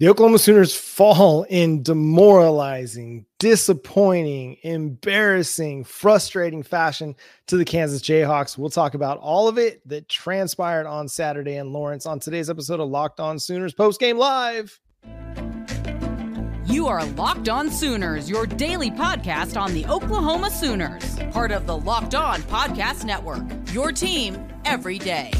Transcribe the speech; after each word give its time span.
The 0.00 0.08
Oklahoma 0.08 0.38
Sooners 0.38 0.76
fall 0.76 1.42
in 1.42 1.82
demoralizing, 1.82 3.26
disappointing, 3.40 4.58
embarrassing, 4.62 5.82
frustrating 5.82 6.62
fashion 6.62 7.16
to 7.48 7.56
the 7.56 7.64
Kansas 7.64 8.00
Jayhawks. 8.00 8.56
We'll 8.56 8.70
talk 8.70 8.94
about 8.94 9.18
all 9.18 9.48
of 9.48 9.58
it 9.58 9.80
that 9.88 10.08
transpired 10.08 10.86
on 10.86 11.08
Saturday 11.08 11.56
in 11.56 11.72
Lawrence 11.72 12.06
on 12.06 12.20
today's 12.20 12.48
episode 12.48 12.78
of 12.78 12.88
Locked 12.88 13.18
On 13.18 13.40
Sooners 13.40 13.74
Post 13.74 13.98
Game 13.98 14.18
Live. 14.18 14.78
You 16.66 16.86
are 16.86 17.04
Locked 17.04 17.48
On 17.48 17.68
Sooners, 17.68 18.30
your 18.30 18.46
daily 18.46 18.92
podcast 18.92 19.60
on 19.60 19.74
the 19.74 19.84
Oklahoma 19.86 20.52
Sooners, 20.52 21.18
part 21.32 21.50
of 21.50 21.66
the 21.66 21.76
Locked 21.76 22.14
On 22.14 22.40
Podcast 22.42 23.04
Network. 23.04 23.42
Your 23.72 23.90
team 23.90 24.46
every 24.64 25.00
day. 25.00 25.32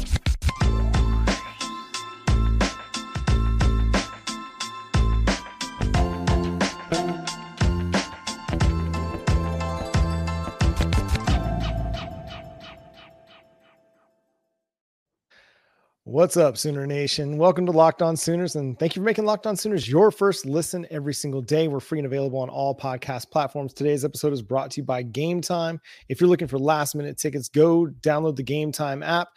What's 16.09 16.37
up, 16.37 16.57
Sooner 16.57 16.87
Nation? 16.87 17.37
Welcome 17.37 17.67
to 17.67 17.71
Locked 17.71 18.01
On 18.01 18.17
Sooners, 18.17 18.55
and 18.55 18.79
thank 18.79 18.95
you 18.95 18.99
for 19.03 19.05
making 19.05 19.25
Locked 19.25 19.45
On 19.45 19.55
Sooners 19.55 19.87
your 19.87 20.09
first 20.09 20.43
listen 20.43 20.87
every 20.89 21.13
single 21.13 21.39
day. 21.39 21.67
We're 21.67 21.79
free 21.79 21.99
and 21.99 22.07
available 22.07 22.39
on 22.39 22.49
all 22.49 22.75
podcast 22.75 23.29
platforms. 23.29 23.73
Today's 23.73 24.03
episode 24.03 24.33
is 24.33 24.41
brought 24.41 24.71
to 24.71 24.81
you 24.81 24.85
by 24.85 25.03
Gametime. 25.03 25.79
If 26.09 26.19
you're 26.19 26.27
looking 26.27 26.47
for 26.47 26.57
last 26.57 26.95
minute 26.95 27.19
tickets, 27.19 27.47
go 27.47 27.85
download 28.01 28.37
the 28.37 28.43
Gametime 28.43 29.05
app, 29.05 29.27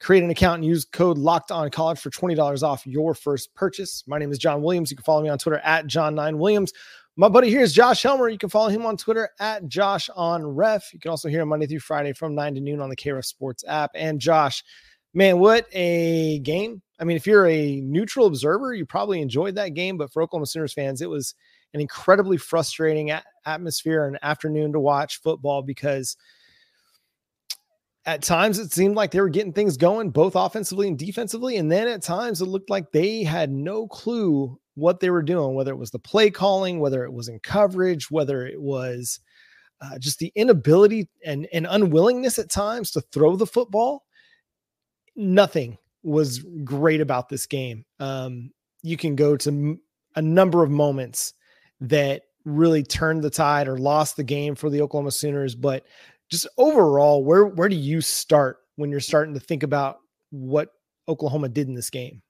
create 0.00 0.24
an 0.24 0.30
account, 0.30 0.56
and 0.56 0.64
use 0.64 0.84
code 0.84 1.16
Locked 1.16 1.52
On 1.52 1.70
College 1.70 2.00
for 2.00 2.10
twenty 2.10 2.34
dollars 2.34 2.64
off 2.64 2.84
your 2.88 3.14
first 3.14 3.54
purchase. 3.54 4.02
My 4.08 4.18
name 4.18 4.32
is 4.32 4.38
John 4.38 4.62
Williams. 4.62 4.90
You 4.90 4.96
can 4.96 5.04
follow 5.04 5.22
me 5.22 5.28
on 5.28 5.38
Twitter 5.38 5.60
at 5.62 5.86
John9Williams. 5.86 6.72
My 7.14 7.28
buddy 7.28 7.50
here 7.50 7.62
is 7.62 7.72
Josh 7.72 8.02
Helmer. 8.02 8.28
You 8.28 8.36
can 8.36 8.50
follow 8.50 8.68
him 8.68 8.84
on 8.84 8.96
Twitter 8.96 9.30
at 9.38 9.68
Josh 9.68 10.10
on 10.16 10.44
Ref. 10.44 10.92
You 10.92 10.98
can 10.98 11.12
also 11.12 11.28
hear 11.28 11.42
him 11.42 11.50
Monday 11.50 11.66
through 11.66 11.78
Friday 11.78 12.12
from 12.14 12.34
9 12.34 12.56
to 12.56 12.60
noon 12.60 12.80
on 12.80 12.90
the 12.90 12.96
KREF 12.96 13.24
Sports 13.24 13.64
app. 13.66 13.92
And 13.94 14.20
Josh, 14.20 14.62
man, 15.16 15.38
what 15.38 15.66
a 15.72 16.40
game. 16.40 16.82
I 17.00 17.04
mean, 17.04 17.16
if 17.16 17.26
you're 17.26 17.48
a 17.48 17.80
neutral 17.80 18.26
observer, 18.26 18.74
you 18.74 18.84
probably 18.84 19.22
enjoyed 19.22 19.54
that 19.54 19.74
game. 19.74 19.96
But 19.96 20.12
for 20.12 20.22
Oklahoma 20.22 20.46
Sooners 20.46 20.74
fans, 20.74 21.00
it 21.00 21.08
was 21.08 21.34
an 21.72 21.80
incredibly 21.80 22.36
frustrating 22.36 23.10
a- 23.10 23.24
atmosphere 23.46 24.06
and 24.06 24.18
afternoon 24.22 24.72
to 24.74 24.80
watch 24.80 25.22
football 25.22 25.62
because 25.62 26.16
at 28.04 28.22
times 28.22 28.58
it 28.58 28.72
seemed 28.72 28.94
like 28.94 29.10
they 29.10 29.20
were 29.20 29.30
getting 29.30 29.54
things 29.54 29.78
going 29.78 30.10
both 30.10 30.36
offensively 30.36 30.86
and 30.86 30.98
defensively. 30.98 31.56
And 31.56 31.72
then 31.72 31.88
at 31.88 32.02
times 32.02 32.42
it 32.42 32.46
looked 32.46 32.70
like 32.70 32.92
they 32.92 33.24
had 33.24 33.50
no 33.50 33.88
clue 33.88 34.60
what 34.74 35.00
they 35.00 35.08
were 35.08 35.22
doing, 35.22 35.54
whether 35.54 35.72
it 35.72 35.78
was 35.78 35.90
the 35.90 35.98
play 35.98 36.30
calling, 36.30 36.78
whether 36.78 37.04
it 37.04 37.12
was 37.12 37.28
in 37.28 37.40
coverage, 37.40 38.10
whether 38.10 38.46
it 38.46 38.60
was 38.60 39.18
uh, 39.80 39.98
just 39.98 40.18
the 40.18 40.30
inability 40.34 41.08
and, 41.24 41.48
and 41.54 41.66
unwillingness 41.68 42.38
at 42.38 42.50
times 42.50 42.90
to 42.90 43.00
throw 43.00 43.34
the 43.34 43.46
football 43.46 44.05
nothing 45.16 45.78
was 46.02 46.44
great 46.64 47.00
about 47.00 47.28
this 47.28 47.46
game. 47.46 47.84
Um, 47.98 48.50
you 48.82 48.96
can 48.96 49.16
go 49.16 49.36
to 49.36 49.48
m- 49.48 49.80
a 50.14 50.22
number 50.22 50.62
of 50.62 50.70
moments 50.70 51.34
that 51.80 52.22
really 52.44 52.82
turned 52.82 53.22
the 53.22 53.30
tide 53.30 53.66
or 53.66 53.76
lost 53.76 54.16
the 54.16 54.22
game 54.22 54.54
for 54.54 54.70
the 54.70 54.80
Oklahoma 54.80 55.10
Sooners, 55.10 55.54
but 55.54 55.84
just 56.30 56.46
overall, 56.56 57.24
where 57.24 57.46
where 57.46 57.68
do 57.68 57.76
you 57.76 58.00
start 58.00 58.58
when 58.76 58.90
you're 58.90 59.00
starting 59.00 59.34
to 59.34 59.40
think 59.40 59.62
about 59.62 59.98
what 60.30 60.68
Oklahoma 61.08 61.48
did 61.48 61.68
in 61.68 61.74
this 61.74 61.90
game? 61.90 62.22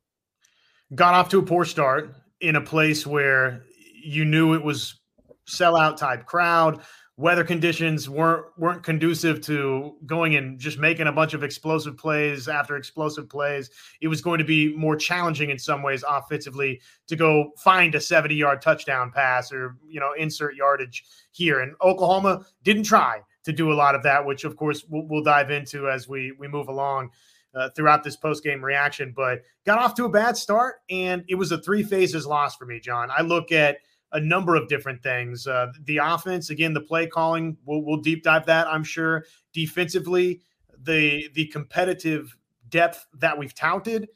Got 0.95 1.15
off 1.15 1.29
to 1.31 1.39
a 1.39 1.43
poor 1.43 1.65
start 1.65 2.15
in 2.41 2.57
a 2.57 2.61
place 2.61 3.07
where 3.07 3.63
you 4.03 4.25
knew 4.25 4.55
it 4.55 4.63
was 4.63 5.01
sellout 5.49 5.97
type 5.97 6.27
crowd 6.27 6.81
weather 7.19 7.45
conditions 7.45 8.11
weren't 8.11 8.45
weren't 8.59 8.83
conducive 8.83 9.41
to 9.41 9.95
going 10.05 10.37
and 10.37 10.59
just 10.59 10.79
making 10.79 11.07
a 11.07 11.13
bunch 11.13 11.33
of 11.33 11.43
explosive 11.43 11.97
plays 11.97 12.47
after 12.47 12.77
explosive 12.77 13.29
plays. 13.29 13.71
It 14.01 14.09
was 14.09 14.21
going 14.21 14.39
to 14.39 14.45
be 14.45 14.77
more 14.77 14.97
challenging 14.97 15.51
in 15.51 15.59
some 15.59 15.83
ways 15.83 16.05
offensively 16.07 16.81
to 17.07 17.17
go 17.17 17.53
find 17.57 17.95
a 17.95 18.01
70 18.01 18.35
yard 18.35 18.61
touchdown 18.61 19.11
pass 19.11 19.53
or 19.53 19.77
you 19.89 20.01
know 20.01 20.13
insert 20.17 20.57
yardage 20.57 21.05
here. 21.33 21.61
And 21.61 21.75
Oklahoma 21.83 22.45
didn't 22.63 22.85
try 22.85 23.23
to 23.45 23.53
do 23.53 23.73
a 23.73 23.75
lot 23.75 23.95
of 23.95 24.03
that, 24.03 24.25
which 24.25 24.45
of 24.45 24.57
course 24.57 24.85
we'll, 24.89 25.07
we'll 25.09 25.23
dive 25.23 25.51
into 25.51 25.89
as 25.89 26.09
we 26.09 26.33
we 26.39 26.49
move 26.49 26.69
along. 26.69 27.11
Uh, 27.55 27.71
throughout 27.71 28.05
this 28.05 28.17
post 28.17 28.45
game 28.45 28.63
reaction, 28.63 29.15
but 29.17 29.41
got 29.65 29.79
off 29.79 29.95
to 29.95 30.05
a 30.05 30.09
bad 30.11 30.37
start, 30.37 30.75
and 30.91 31.25
it 31.27 31.37
was 31.37 31.53
a 31.53 31.59
three 31.63 31.83
phases 31.83 32.27
loss 32.27 32.55
for 32.55 32.67
me, 32.67 32.79
John. 32.79 33.09
I 33.11 33.23
look 33.23 33.51
at 33.51 33.79
a 34.17 34.21
number 34.21 34.57
of 34.57 34.67
different 34.67 35.03
things. 35.03 35.47
Uh, 35.47 35.71
the 35.85 35.99
offense, 35.99 36.49
again, 36.49 36.73
the 36.73 36.81
play 36.81 37.07
calling, 37.07 37.57
we'll, 37.67 37.83
we'll 37.83 38.01
deep 38.01 38.25
dive 38.25 38.47
that, 38.47 38.67
I'm 38.67 38.83
sure. 38.83 39.25
Defensively, 39.53 40.41
the 40.83 41.29
the 41.35 41.47
competitive 41.47 42.37
depth 42.69 43.07
that 43.19 43.37
we've 43.39 43.55
touted. 43.55 44.09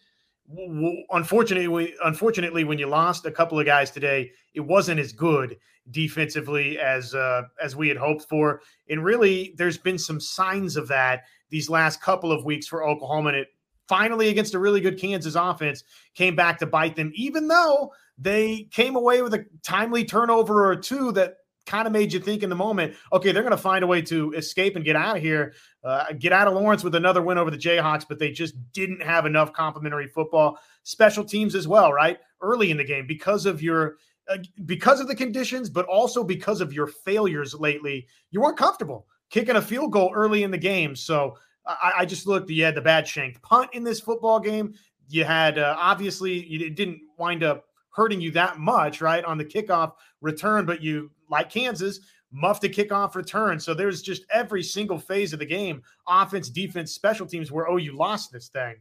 Unfortunately, 1.10 1.94
unfortunately, 2.03 2.65
when 2.65 2.78
you 2.78 2.87
lost 2.87 3.27
a 3.27 3.31
couple 3.31 3.60
of 3.60 3.66
guys 3.66 3.91
today, 3.91 4.33
it 4.55 4.60
wasn't 4.60 4.99
as 4.99 5.12
good 5.12 5.56
defensively 5.91 6.78
as 6.78 7.15
uh, 7.15 7.43
as 7.62 7.77
we 7.77 7.89
had 7.89 7.97
hoped 7.97 8.28
for. 8.28 8.62
And 8.89 9.05
really, 9.05 9.55
there's 9.59 9.78
been 9.78 9.99
some 9.99 10.19
signs 10.19 10.77
of 10.77 10.89
that 10.89 11.25
these 11.50 11.69
last 11.69 12.00
couple 12.03 12.33
of 12.33 12.44
weeks 12.44 12.66
for 12.66 12.89
Oklahoma. 12.89 13.28
And 13.28 13.39
it 13.39 13.49
finally, 13.87 14.28
against 14.28 14.55
a 14.55 14.59
really 14.59 14.81
good 14.81 14.99
Kansas 14.99 15.34
offense, 15.34 15.84
came 16.15 16.34
back 16.34 16.59
to 16.59 16.66
bite 16.66 16.97
them, 16.97 17.12
even 17.15 17.49
though 17.49 17.93
they 18.20 18.69
came 18.70 18.97
away 18.97 19.22
with 19.22 19.34
a 19.34 19.47
timely 19.62 20.04
turnover 20.04 20.69
or 20.70 20.76
two 20.76 21.12
that 21.12 21.36
kind 21.66 21.86
of 21.86 21.92
made 21.92 22.12
you 22.12 22.20
think 22.20 22.42
in 22.42 22.50
the 22.50 22.56
moment, 22.56 22.94
okay, 23.12 23.32
they're 23.32 23.42
going 23.42 23.50
to 23.50 23.56
find 23.56 23.84
a 23.84 23.86
way 23.86 24.03
to 24.03 24.32
escape 24.32 24.76
and 24.76 24.84
get 24.84 24.97
out 24.97 25.16
of 25.16 25.22
here, 25.22 25.54
uh, 25.84 26.06
get 26.19 26.32
out 26.32 26.48
of 26.48 26.54
Lawrence 26.54 26.82
with 26.82 26.94
another 26.94 27.22
win 27.22 27.38
over 27.38 27.50
the 27.50 27.56
Jayhawks, 27.56 28.04
but 28.09 28.19
they 28.19 28.30
just 28.30 28.54
didn't 28.72 29.03
have 29.03 29.25
enough 29.25 29.53
complementary 29.53 30.09
football, 30.09 30.59
special 30.82 31.25
teams 31.25 31.54
as 31.54 31.69
well, 31.69 31.92
right? 31.92 32.19
Early 32.41 32.70
in 32.70 32.76
the 32.76 32.84
game 32.84 33.06
because 33.06 33.47
of 33.47 33.62
your 33.62 33.97
uh, 34.28 34.38
because 34.64 35.00
of 35.00 35.09
the 35.09 35.14
conditions, 35.14 35.69
but 35.69 35.86
also 35.86 36.22
because 36.22 36.60
of 36.60 36.72
your 36.72 36.86
failures 36.86 37.54
lately, 37.54 38.06
you 38.30 38.41
weren't 38.41 38.56
comfortable 38.56 39.06
kicking 39.30 39.56
a 39.56 39.62
field 39.62 39.92
goal 39.92 40.12
early 40.14 40.42
in 40.42 40.50
the 40.50 40.59
game. 40.59 40.94
So 40.94 41.36
I, 41.66 41.92
I 41.98 42.04
just 42.04 42.26
looked, 42.26 42.50
you 42.50 42.64
had 42.64 42.75
the 42.75 42.80
bad 42.80 43.06
shanked 43.06 43.41
punt 43.42 43.70
in 43.72 43.84
this 43.84 44.00
football 44.00 44.41
game. 44.41 44.75
You 45.09 45.25
had 45.25 45.59
uh, 45.59 45.76
obviously 45.78 46.44
you 46.47 46.70
didn't 46.70 47.00
wind 47.16 47.42
up 47.42 47.66
hurting 47.91 48.21
you 48.21 48.31
that 48.33 48.59
much, 48.59 49.01
right, 49.01 49.25
on 49.25 49.39
the 49.39 49.45
kickoff 49.45 49.93
return, 50.21 50.67
but 50.67 50.83
you, 50.83 51.11
like 51.28 51.51
Kansas, 51.51 52.01
muffed 52.33 52.65
a 52.65 52.69
kickoff 52.69 53.15
return. 53.15 53.59
So 53.59 53.75
there's 53.75 54.03
just 54.03 54.25
every 54.33 54.62
single 54.62 54.99
phase 54.99 55.33
of 55.33 55.39
the 55.39 55.47
game 55.47 55.83
offense, 56.09 56.49
defense, 56.49 56.93
special 56.93 57.27
teams 57.27 57.51
where, 57.51 57.69
oh, 57.69 57.77
you 57.77 57.97
lost 57.97 58.33
this 58.33 58.49
thing. 58.49 58.77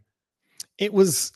It 0.78 0.94
was 0.94 1.32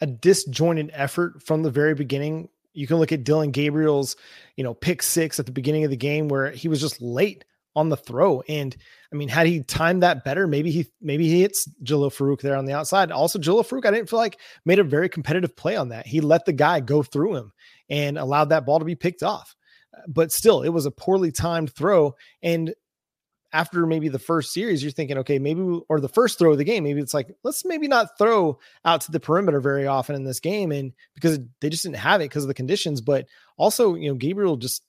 a 0.00 0.06
disjointed 0.06 0.90
effort 0.94 1.42
from 1.42 1.62
the 1.62 1.70
very 1.70 1.94
beginning. 1.94 2.48
You 2.72 2.86
can 2.86 2.96
look 2.96 3.12
at 3.12 3.24
Dillon 3.24 3.50
Gabriel's, 3.50 4.16
you 4.56 4.64
know, 4.64 4.74
pick 4.74 5.02
six 5.02 5.38
at 5.38 5.46
the 5.46 5.52
beginning 5.52 5.84
of 5.84 5.90
the 5.90 5.96
game 5.96 6.28
where 6.28 6.50
he 6.50 6.68
was 6.68 6.80
just 6.80 7.02
late 7.02 7.44
on 7.74 7.88
the 7.88 7.96
throw. 7.96 8.42
And 8.48 8.76
I 9.12 9.16
mean, 9.16 9.28
had 9.28 9.46
he 9.46 9.62
timed 9.62 10.02
that 10.02 10.24
better, 10.24 10.46
maybe 10.46 10.70
he 10.70 10.86
maybe 11.00 11.28
he 11.28 11.40
hits 11.42 11.68
Jalil 11.82 12.12
Farooq 12.12 12.40
there 12.40 12.56
on 12.56 12.66
the 12.66 12.74
outside. 12.74 13.10
Also, 13.10 13.38
Jalil 13.38 13.66
Farooq, 13.66 13.86
I 13.86 13.90
didn't 13.90 14.10
feel 14.10 14.18
like 14.18 14.38
made 14.64 14.78
a 14.78 14.84
very 14.84 15.08
competitive 15.08 15.56
play 15.56 15.76
on 15.76 15.88
that. 15.90 16.06
He 16.06 16.20
let 16.20 16.44
the 16.44 16.52
guy 16.52 16.80
go 16.80 17.02
through 17.02 17.36
him 17.36 17.52
and 17.88 18.18
allowed 18.18 18.50
that 18.50 18.66
ball 18.66 18.78
to 18.78 18.84
be 18.84 18.94
picked 18.94 19.22
off. 19.22 19.54
But 20.08 20.32
still, 20.32 20.62
it 20.62 20.70
was 20.70 20.86
a 20.86 20.90
poorly 20.90 21.32
timed 21.32 21.74
throw. 21.74 22.14
And 22.42 22.74
after 23.52 23.84
maybe 23.84 24.08
the 24.08 24.18
first 24.18 24.52
series, 24.52 24.82
you're 24.82 24.92
thinking, 24.92 25.18
okay, 25.18 25.38
maybe, 25.38 25.60
or 25.88 26.00
the 26.00 26.08
first 26.08 26.38
throw 26.38 26.52
of 26.52 26.58
the 26.58 26.64
game, 26.64 26.84
maybe 26.84 27.02
it's 27.02 27.12
like, 27.12 27.30
let's 27.44 27.64
maybe 27.66 27.86
not 27.86 28.16
throw 28.16 28.58
out 28.84 29.02
to 29.02 29.12
the 29.12 29.20
perimeter 29.20 29.60
very 29.60 29.86
often 29.86 30.16
in 30.16 30.24
this 30.24 30.40
game. 30.40 30.72
And 30.72 30.94
because 31.14 31.38
they 31.60 31.68
just 31.68 31.82
didn't 31.82 31.96
have 31.96 32.22
it 32.22 32.24
because 32.24 32.44
of 32.44 32.48
the 32.48 32.54
conditions, 32.54 33.02
but 33.02 33.26
also, 33.58 33.94
you 33.94 34.08
know, 34.08 34.14
Gabriel 34.14 34.56
just 34.56 34.82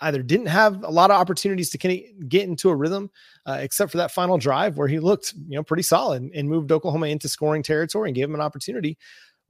either 0.00 0.22
didn't 0.22 0.46
have 0.46 0.82
a 0.82 0.90
lot 0.90 1.10
of 1.10 1.20
opportunities 1.20 1.70
to 1.70 1.78
get 1.78 2.48
into 2.48 2.70
a 2.70 2.76
rhythm, 2.76 3.10
uh, 3.46 3.58
except 3.60 3.90
for 3.90 3.98
that 3.98 4.10
final 4.10 4.38
drive 4.38 4.78
where 4.78 4.88
he 4.88 4.98
looked, 4.98 5.34
you 5.48 5.56
know, 5.56 5.62
pretty 5.62 5.82
solid 5.82 6.30
and 6.34 6.48
moved 6.48 6.72
Oklahoma 6.72 7.06
into 7.06 7.28
scoring 7.28 7.62
territory 7.62 8.08
and 8.08 8.16
gave 8.16 8.28
him 8.28 8.34
an 8.34 8.40
opportunity. 8.40 8.96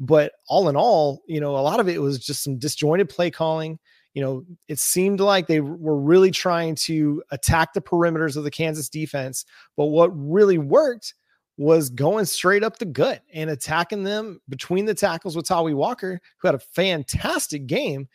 But 0.01 0.33
all 0.49 0.69
in 0.69 0.77
all, 0.77 1.23
you 1.27 1.41
know, 1.41 1.57
a 1.57 1.63
lot 1.63 1.81
of 1.81 1.89
it 1.89 2.03
was 2.03 2.19
just 2.19 2.43
some 2.43 2.59
disjointed 2.59 3.09
play 3.09 3.31
calling. 3.31 3.79
You 4.13 4.23
know, 4.23 4.45
it 4.69 4.79
seemed 4.79 5.21
like 5.21 5.47
they 5.47 5.61
were 5.61 5.99
really 5.99 6.31
trying 6.31 6.75
to 6.77 7.23
attack 7.31 7.73
the 7.73 7.81
perimeters 7.81 8.37
of 8.37 8.45
the 8.45 8.51
Kansas 8.51 8.89
defense. 8.89 9.45
But 9.77 9.87
what 9.87 10.09
really 10.15 10.59
worked 10.59 11.15
was 11.57 11.91
going 11.91 12.25
straight 12.25 12.65
up 12.65 12.79
the 12.79 12.85
gut 12.85 13.23
and 13.33 13.51
attacking 13.51 14.03
them 14.03 14.41
between 14.49 14.85
the 14.87 14.95
tackles 14.95 15.37
with 15.37 15.47
Tawee 15.47 15.75
Walker, 15.75 16.21
who 16.39 16.49
had 16.49 16.55
a 16.57 16.61
fantastic 16.61 17.67
game 17.67 18.09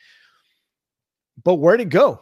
but 1.44 1.56
where'd 1.56 1.81
it 1.81 1.89
go? 1.89 2.21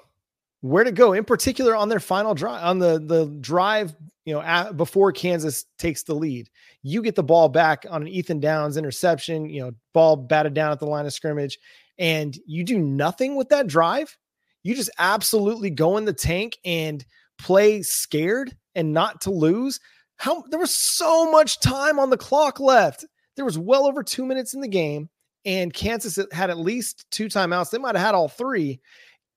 where 0.61 0.83
to 0.83 0.91
go? 0.91 1.13
In 1.13 1.23
particular 1.23 1.75
on 1.75 1.89
their 1.89 1.99
final 1.99 2.33
drive 2.33 2.63
on 2.63 2.79
the 2.79 2.99
the 2.99 3.27
drive 3.39 3.95
you 4.25 4.33
know 4.33 4.41
at, 4.41 4.75
before 4.75 5.11
kansas 5.11 5.65
takes 5.77 6.03
the 6.03 6.13
lead 6.13 6.49
you 6.83 7.01
get 7.01 7.15
the 7.15 7.23
ball 7.23 7.47
back 7.47 7.85
on 7.89 8.01
an 8.01 8.07
ethan 8.07 8.39
downs 8.39 8.75
interception 8.75 9.49
you 9.49 9.61
know 9.61 9.71
ball 9.93 10.15
batted 10.15 10.53
down 10.53 10.71
at 10.71 10.79
the 10.79 10.85
line 10.85 11.05
of 11.05 11.13
scrimmage 11.13 11.59
and 11.97 12.37
you 12.45 12.63
do 12.63 12.77
nothing 12.77 13.35
with 13.35 13.49
that 13.49 13.67
drive? 13.67 14.15
You 14.63 14.75
just 14.75 14.89
absolutely 14.99 15.69
go 15.69 15.97
in 15.97 16.05
the 16.05 16.13
tank 16.13 16.57
and 16.65 17.03
play 17.39 17.81
scared 17.81 18.55
and 18.75 18.93
not 18.93 19.21
to 19.21 19.31
lose? 19.31 19.79
How 20.17 20.43
there 20.49 20.59
was 20.59 20.75
so 20.75 21.31
much 21.31 21.59
time 21.59 21.99
on 21.99 22.09
the 22.09 22.17
clock 22.17 22.59
left. 22.59 23.05
There 23.35 23.45
was 23.45 23.57
well 23.57 23.87
over 23.87 24.03
two 24.03 24.25
minutes 24.25 24.53
in 24.53 24.61
the 24.61 24.67
game 24.67 25.09
and 25.45 25.73
kansas 25.73 26.19
had 26.31 26.49
at 26.49 26.57
least 26.57 27.05
two 27.11 27.27
timeouts. 27.27 27.69
They 27.69 27.77
might 27.77 27.95
have 27.95 28.05
had 28.05 28.15
all 28.15 28.27
three 28.27 28.81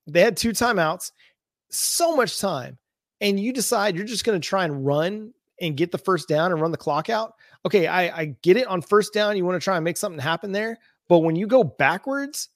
they 0.07 0.21
had 0.21 0.37
two 0.37 0.51
timeouts, 0.51 1.13
so 1.71 2.17
much 2.17 2.41
time, 2.41 2.79
and 3.21 3.39
you 3.39 3.53
decide 3.53 3.97
you're 3.97 4.05
just 4.05 4.25
going 4.25 4.41
to 4.41 4.47
try 4.47 4.65
and 4.65 4.85
run 4.85 5.33
and 5.61 5.77
get 5.77 5.93
the 5.93 5.99
first 5.99 6.29
down 6.29 6.53
and 6.53 6.61
run 6.61 6.71
the 6.71 6.77
clock 6.77 7.11
out. 7.11 7.35
Okay, 7.67 7.87
I, 7.87 8.21
I 8.21 8.25
get 8.43 8.57
it 8.57 8.67
on 8.67 8.81
first 8.81 9.13
down. 9.13 9.37
You 9.37 9.45
want 9.45 9.61
to 9.61 9.65
try 9.65 9.77
and 9.77 9.85
make 9.85 9.97
something 9.97 10.21
happen 10.21 10.53
there. 10.53 10.79
But 11.09 11.19
when 11.19 11.37
you 11.37 11.47
go 11.47 11.63
backwards, 11.63 12.49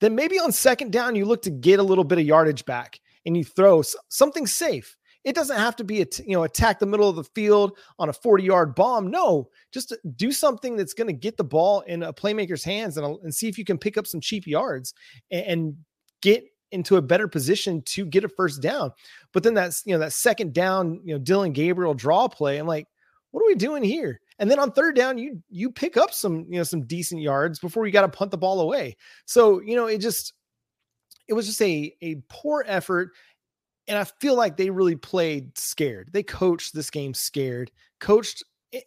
then 0.00 0.14
maybe 0.14 0.38
on 0.38 0.52
second 0.52 0.92
down, 0.92 1.16
you 1.16 1.24
look 1.24 1.42
to 1.42 1.50
get 1.50 1.80
a 1.80 1.82
little 1.82 2.04
bit 2.04 2.18
of 2.18 2.24
yardage 2.24 2.64
back 2.64 3.00
and 3.26 3.36
you 3.36 3.44
throw 3.44 3.82
something 4.08 4.46
safe. 4.46 4.96
It 5.24 5.34
doesn't 5.34 5.56
have 5.56 5.76
to 5.76 5.84
be 5.84 6.02
a 6.02 6.06
you 6.26 6.32
know 6.32 6.42
attack 6.42 6.80
the 6.80 6.86
middle 6.86 7.08
of 7.08 7.14
the 7.14 7.24
field 7.24 7.78
on 7.98 8.08
a 8.08 8.12
40 8.12 8.42
yard 8.42 8.74
bomb. 8.74 9.10
No, 9.10 9.48
just 9.72 9.94
do 10.16 10.32
something 10.32 10.76
that's 10.76 10.94
going 10.94 11.06
to 11.06 11.12
get 11.12 11.36
the 11.36 11.44
ball 11.44 11.80
in 11.82 12.02
a 12.02 12.12
playmaker's 12.12 12.64
hands 12.64 12.96
and, 12.96 13.18
and 13.22 13.32
see 13.32 13.48
if 13.48 13.56
you 13.56 13.64
can 13.64 13.78
pick 13.78 13.96
up 13.96 14.06
some 14.06 14.20
cheap 14.20 14.46
yards 14.46 14.94
and, 15.30 15.46
and 15.46 15.76
get 16.22 16.44
into 16.72 16.96
a 16.96 17.02
better 17.02 17.28
position 17.28 17.82
to 17.82 18.04
get 18.04 18.24
a 18.24 18.28
first 18.28 18.60
down. 18.60 18.90
But 19.32 19.42
then 19.42 19.54
that's, 19.54 19.82
you 19.86 19.92
know, 19.92 19.98
that 20.00 20.12
second 20.12 20.52
down, 20.52 21.00
you 21.04 21.14
know, 21.14 21.18
Dillon 21.18 21.52
Gabriel 21.52 21.94
draw 21.94 22.28
play. 22.28 22.58
I'm 22.58 22.66
like, 22.66 22.88
what 23.30 23.42
are 23.42 23.46
we 23.46 23.54
doing 23.54 23.82
here? 23.82 24.20
And 24.38 24.50
then 24.50 24.58
on 24.58 24.72
third 24.72 24.96
down, 24.96 25.18
you 25.18 25.42
you 25.50 25.70
pick 25.70 25.96
up 25.96 26.12
some, 26.12 26.46
you 26.48 26.58
know, 26.58 26.62
some 26.62 26.82
decent 26.82 27.20
yards 27.20 27.58
before 27.58 27.86
you 27.86 27.92
got 27.92 28.02
to 28.02 28.08
punt 28.08 28.30
the 28.30 28.38
ball 28.38 28.60
away. 28.60 28.96
So, 29.24 29.60
you 29.60 29.76
know, 29.76 29.86
it 29.86 29.98
just 29.98 30.34
it 31.28 31.34
was 31.34 31.46
just 31.46 31.62
a 31.62 31.94
a 32.02 32.16
poor 32.28 32.64
effort. 32.66 33.10
And 33.88 33.98
I 33.98 34.04
feel 34.04 34.36
like 34.36 34.56
they 34.56 34.70
really 34.70 34.96
played 34.96 35.56
scared. 35.58 36.10
They 36.12 36.22
coached 36.22 36.74
this 36.74 36.90
game 36.90 37.14
scared. 37.14 37.70
Coached 38.00 38.44
eh, 38.72 38.80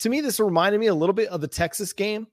to 0.00 0.08
me, 0.08 0.20
this 0.20 0.40
reminded 0.40 0.80
me 0.80 0.88
a 0.88 0.94
little 0.94 1.12
bit 1.12 1.28
of 1.28 1.40
the 1.40 1.48
Texas 1.48 1.92
game, 1.92 2.26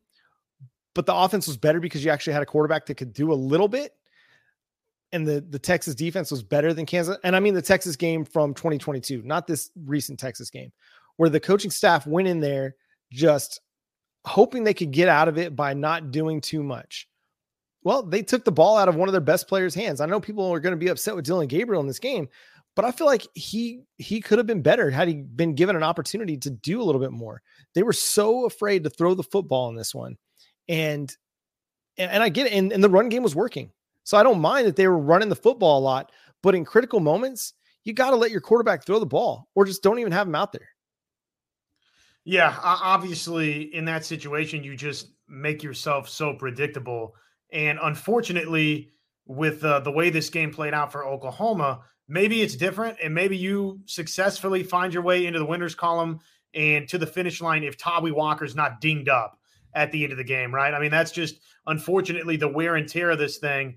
but 0.96 1.06
the 1.06 1.16
offense 1.16 1.48
was 1.48 1.58
better 1.58 1.80
because 1.80 2.04
you 2.04 2.12
actually 2.12 2.34
had 2.34 2.44
a 2.44 2.48
quarterback 2.48 2.86
that 2.86 2.96
could 2.96 3.14
do 3.14 3.32
a 3.32 3.36
little 3.36 3.68
bit 3.68 3.92
and 5.12 5.26
the 5.26 5.42
the 5.42 5.60
Texas 5.60 5.96
defense 5.96 6.32
was 6.32 6.44
better 6.44 6.74
than 6.74 6.86
Kansas. 6.86 7.18
And 7.24 7.36
I 7.36 7.40
mean 7.40 7.54
the 7.54 7.62
Texas 7.62 7.96
game 7.96 8.26
from 8.26 8.54
2022, 8.54 9.22
not 9.24 9.48
this 9.48 9.72
recent 9.86 10.20
Texas 10.20 10.50
game, 10.50 10.72
where 11.18 11.30
the 11.30 11.40
coaching 11.40 11.72
staff 11.72 12.06
went 12.06 12.28
in 12.28 12.40
there 12.40 12.76
just 13.12 13.62
hoping 14.26 14.64
they 14.64 14.74
could 14.74 14.92
get 14.92 15.08
out 15.08 15.28
of 15.28 15.38
it 15.38 15.56
by 15.56 15.74
not 15.74 16.12
doing 16.12 16.42
too 16.42 16.62
much. 16.62 17.08
Well, 17.84 18.04
they 18.04 18.22
took 18.22 18.44
the 18.44 18.52
ball 18.52 18.78
out 18.78 18.90
of 18.90 18.96
one 18.96 19.08
of 19.08 19.14
their 19.14 19.22
best 19.22 19.48
players' 19.48 19.74
hands. 19.74 20.02
I 20.02 20.08
know 20.08 20.20
people 20.20 20.52
are 20.52 20.60
going 20.60 20.74
to 20.74 20.78
be 20.78 20.90
upset 20.90 21.16
with 21.16 21.26
Dillon 21.26 21.48
Gabriel 21.48 21.80
in 21.80 21.88
this 21.88 22.00
game, 22.00 22.28
but 22.76 22.84
I 22.84 22.92
feel 22.92 23.08
like 23.08 23.26
he 23.34 23.84
he 23.98 24.20
could 24.20 24.38
have 24.38 24.48
been 24.48 24.62
better 24.62 24.90
had 24.90 25.08
he 25.08 25.16
been 25.16 25.56
given 25.56 25.76
an 25.76 25.84
opportunity 25.84 26.38
to 26.38 26.50
do 26.50 26.82
a 26.82 26.84
little 26.84 27.02
bit 27.02 27.12
more. 27.12 27.42
They 27.74 27.84
were 27.84 27.94
so 27.94 28.46
afraid 28.46 28.84
to 28.84 28.90
throw 28.90 29.14
the 29.14 29.24
football 29.24 29.70
in 29.70 29.76
this 29.76 29.96
one. 29.96 30.18
And 30.68 31.16
and, 31.98 32.22
I 32.22 32.30
get 32.30 32.48
it. 32.48 32.54
And, 32.54 32.72
and 32.72 32.84
the 32.84 32.90
run 32.90 33.10
game 33.10 33.24
was 33.24 33.36
working. 33.36 33.72
So 34.08 34.16
I 34.16 34.24
don't 34.24 34.40
mind 34.40 34.66
that 34.68 34.78
they 34.78 34.88
were 34.88 34.98
running 34.98 35.28
the 35.28 35.36
football 35.36 35.80
a 35.80 35.82
lot, 35.82 36.14
but 36.42 36.56
in 36.56 36.64
critical 36.64 37.02
moments, 37.02 37.54
you 37.84 37.92
got 37.92 38.12
to 38.12 38.16
let 38.16 38.32
your 38.32 38.40
quarterback 38.40 38.86
throw 38.86 39.00
the 39.00 39.06
ball 39.06 39.50
or 39.54 39.66
just 39.66 39.84
don't 39.84 40.00
even 40.00 40.14
have 40.14 40.26
him 40.26 40.34
out 40.34 40.54
there. 40.54 40.70
Yeah, 42.24 42.56
obviously 42.64 43.64
in 43.76 43.84
that 43.84 44.06
situation 44.06 44.64
you 44.64 44.78
just 44.78 45.10
make 45.28 45.62
yourself 45.62 46.08
so 46.08 46.34
predictable 46.36 47.16
and 47.52 47.80
unfortunately 47.84 48.92
with 49.26 49.62
uh, 49.66 49.82
the 49.82 49.92
way 49.92 50.10
this 50.10 50.30
game 50.30 50.54
played 50.54 50.74
out 50.74 50.90
for 50.90 51.06
Oklahoma, 51.06 51.82
maybe 52.08 52.42
it's 52.42 52.56
different 52.56 52.98
and 53.04 53.14
maybe 53.14 53.36
you 53.36 53.82
successfully 53.88 54.64
find 54.64 54.94
your 54.94 55.04
way 55.04 55.26
into 55.26 55.40
the 55.40 55.46
winners 55.46 55.76
column 55.76 56.22
and 56.54 56.88
to 56.88 56.98
the 56.98 57.06
finish 57.06 57.42
line 57.42 57.62
if 57.62 57.78
Tawee 57.78 58.14
Walker's 58.14 58.56
not 58.56 58.80
dinged 58.80 59.10
up 59.10 59.38
at 59.74 59.92
the 59.92 60.02
end 60.02 60.14
of 60.14 60.18
the 60.18 60.24
game, 60.24 60.56
right? 60.56 60.74
I 60.74 60.80
mean, 60.80 60.92
that's 60.92 61.12
just 61.12 61.42
unfortunately 61.66 62.38
the 62.38 62.48
wear 62.48 62.78
and 62.78 62.88
tear 62.88 63.10
of 63.10 63.20
this 63.20 63.40
thing 63.40 63.76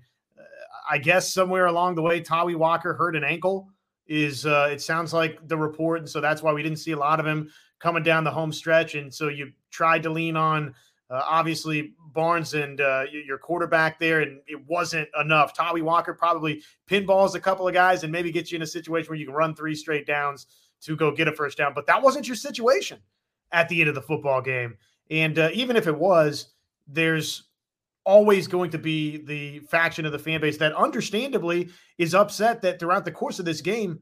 I 0.89 0.97
guess 0.97 1.33
somewhere 1.33 1.65
along 1.67 1.95
the 1.95 2.01
way, 2.01 2.21
Tawee 2.21 2.55
Walker 2.55 2.93
hurt 2.93 3.15
an 3.15 3.23
ankle. 3.23 3.69
Is 4.07 4.45
uh, 4.45 4.69
it 4.71 4.81
sounds 4.81 5.13
like 5.13 5.47
the 5.47 5.55
report, 5.55 5.99
and 5.99 6.09
so 6.09 6.19
that's 6.19 6.41
why 6.41 6.51
we 6.51 6.61
didn't 6.61 6.79
see 6.79 6.91
a 6.91 6.97
lot 6.97 7.19
of 7.19 7.25
him 7.25 7.49
coming 7.79 8.03
down 8.03 8.23
the 8.23 8.31
home 8.31 8.51
stretch. 8.51 8.95
And 8.95 9.13
so 9.13 9.29
you 9.29 9.51
tried 9.69 10.03
to 10.03 10.09
lean 10.09 10.35
on 10.35 10.75
uh, 11.09 11.21
obviously 11.25 11.93
Barnes 12.13 12.53
and 12.53 12.81
uh, 12.81 13.05
your 13.11 13.37
quarterback 13.37 13.99
there, 13.99 14.21
and 14.21 14.39
it 14.47 14.59
wasn't 14.67 15.07
enough. 15.19 15.55
Tawee 15.55 15.81
Walker 15.81 16.13
probably 16.13 16.61
pinballs 16.89 17.35
a 17.35 17.39
couple 17.39 17.67
of 17.67 17.73
guys 17.73 18.03
and 18.03 18.11
maybe 18.11 18.31
gets 18.31 18.51
you 18.51 18.57
in 18.57 18.61
a 18.61 18.67
situation 18.67 19.09
where 19.09 19.17
you 19.17 19.25
can 19.25 19.35
run 19.35 19.55
three 19.55 19.75
straight 19.75 20.05
downs 20.05 20.47
to 20.81 20.95
go 20.95 21.11
get 21.11 21.27
a 21.27 21.31
first 21.31 21.57
down. 21.57 21.73
But 21.73 21.85
that 21.87 22.01
wasn't 22.01 22.27
your 22.27 22.35
situation 22.35 22.99
at 23.51 23.69
the 23.69 23.79
end 23.81 23.89
of 23.89 23.95
the 23.95 24.01
football 24.01 24.41
game. 24.41 24.77
And 25.09 25.37
uh, 25.37 25.49
even 25.53 25.75
if 25.75 25.87
it 25.87 25.97
was, 25.97 26.47
there's 26.87 27.43
always 28.05 28.47
going 28.47 28.71
to 28.71 28.77
be 28.77 29.17
the 29.17 29.59
faction 29.59 30.05
of 30.05 30.11
the 30.11 30.19
fan 30.19 30.41
base 30.41 30.57
that 30.57 30.73
understandably 30.73 31.69
is 31.97 32.15
upset 32.15 32.61
that 32.61 32.79
throughout 32.79 33.05
the 33.05 33.11
course 33.11 33.39
of 33.39 33.45
this 33.45 33.61
game, 33.61 33.99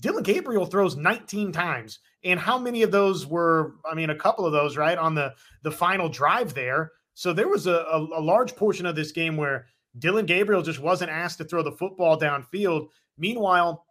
Dillon 0.00 0.22
Gabriel 0.22 0.66
throws 0.66 0.96
19 0.96 1.52
times. 1.52 1.98
And 2.24 2.38
how 2.38 2.58
many 2.58 2.82
of 2.82 2.90
those 2.90 3.26
were, 3.26 3.76
I 3.90 3.94
mean, 3.94 4.10
a 4.10 4.14
couple 4.14 4.46
of 4.46 4.52
those, 4.52 4.76
right, 4.76 4.98
on 4.98 5.14
the 5.14 5.34
the 5.62 5.70
final 5.70 6.08
drive 6.08 6.54
there. 6.54 6.92
So 7.14 7.32
there 7.32 7.48
was 7.48 7.66
a, 7.66 7.74
a, 7.74 7.98
a 7.98 8.20
large 8.20 8.54
portion 8.54 8.86
of 8.86 8.94
this 8.94 9.12
game 9.12 9.36
where 9.36 9.66
Dillon 9.98 10.26
Gabriel 10.26 10.62
just 10.62 10.78
wasn't 10.78 11.10
asked 11.10 11.38
to 11.38 11.44
throw 11.44 11.62
the 11.62 11.72
football 11.72 12.18
downfield. 12.18 12.88
Meanwhile, 13.16 13.84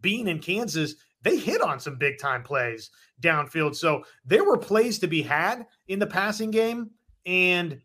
being 0.00 0.28
in 0.28 0.38
Kansas, 0.38 0.94
they 1.22 1.38
hit 1.38 1.62
on 1.62 1.80
some 1.80 1.96
big 1.96 2.18
time 2.18 2.42
plays 2.42 2.90
downfield. 3.22 3.76
So 3.76 4.04
there 4.24 4.44
were 4.44 4.58
plays 4.58 4.98
to 5.00 5.06
be 5.06 5.22
had 5.22 5.66
in 5.88 5.98
the 5.98 6.06
passing 6.06 6.50
game. 6.50 6.90
And 7.24 7.80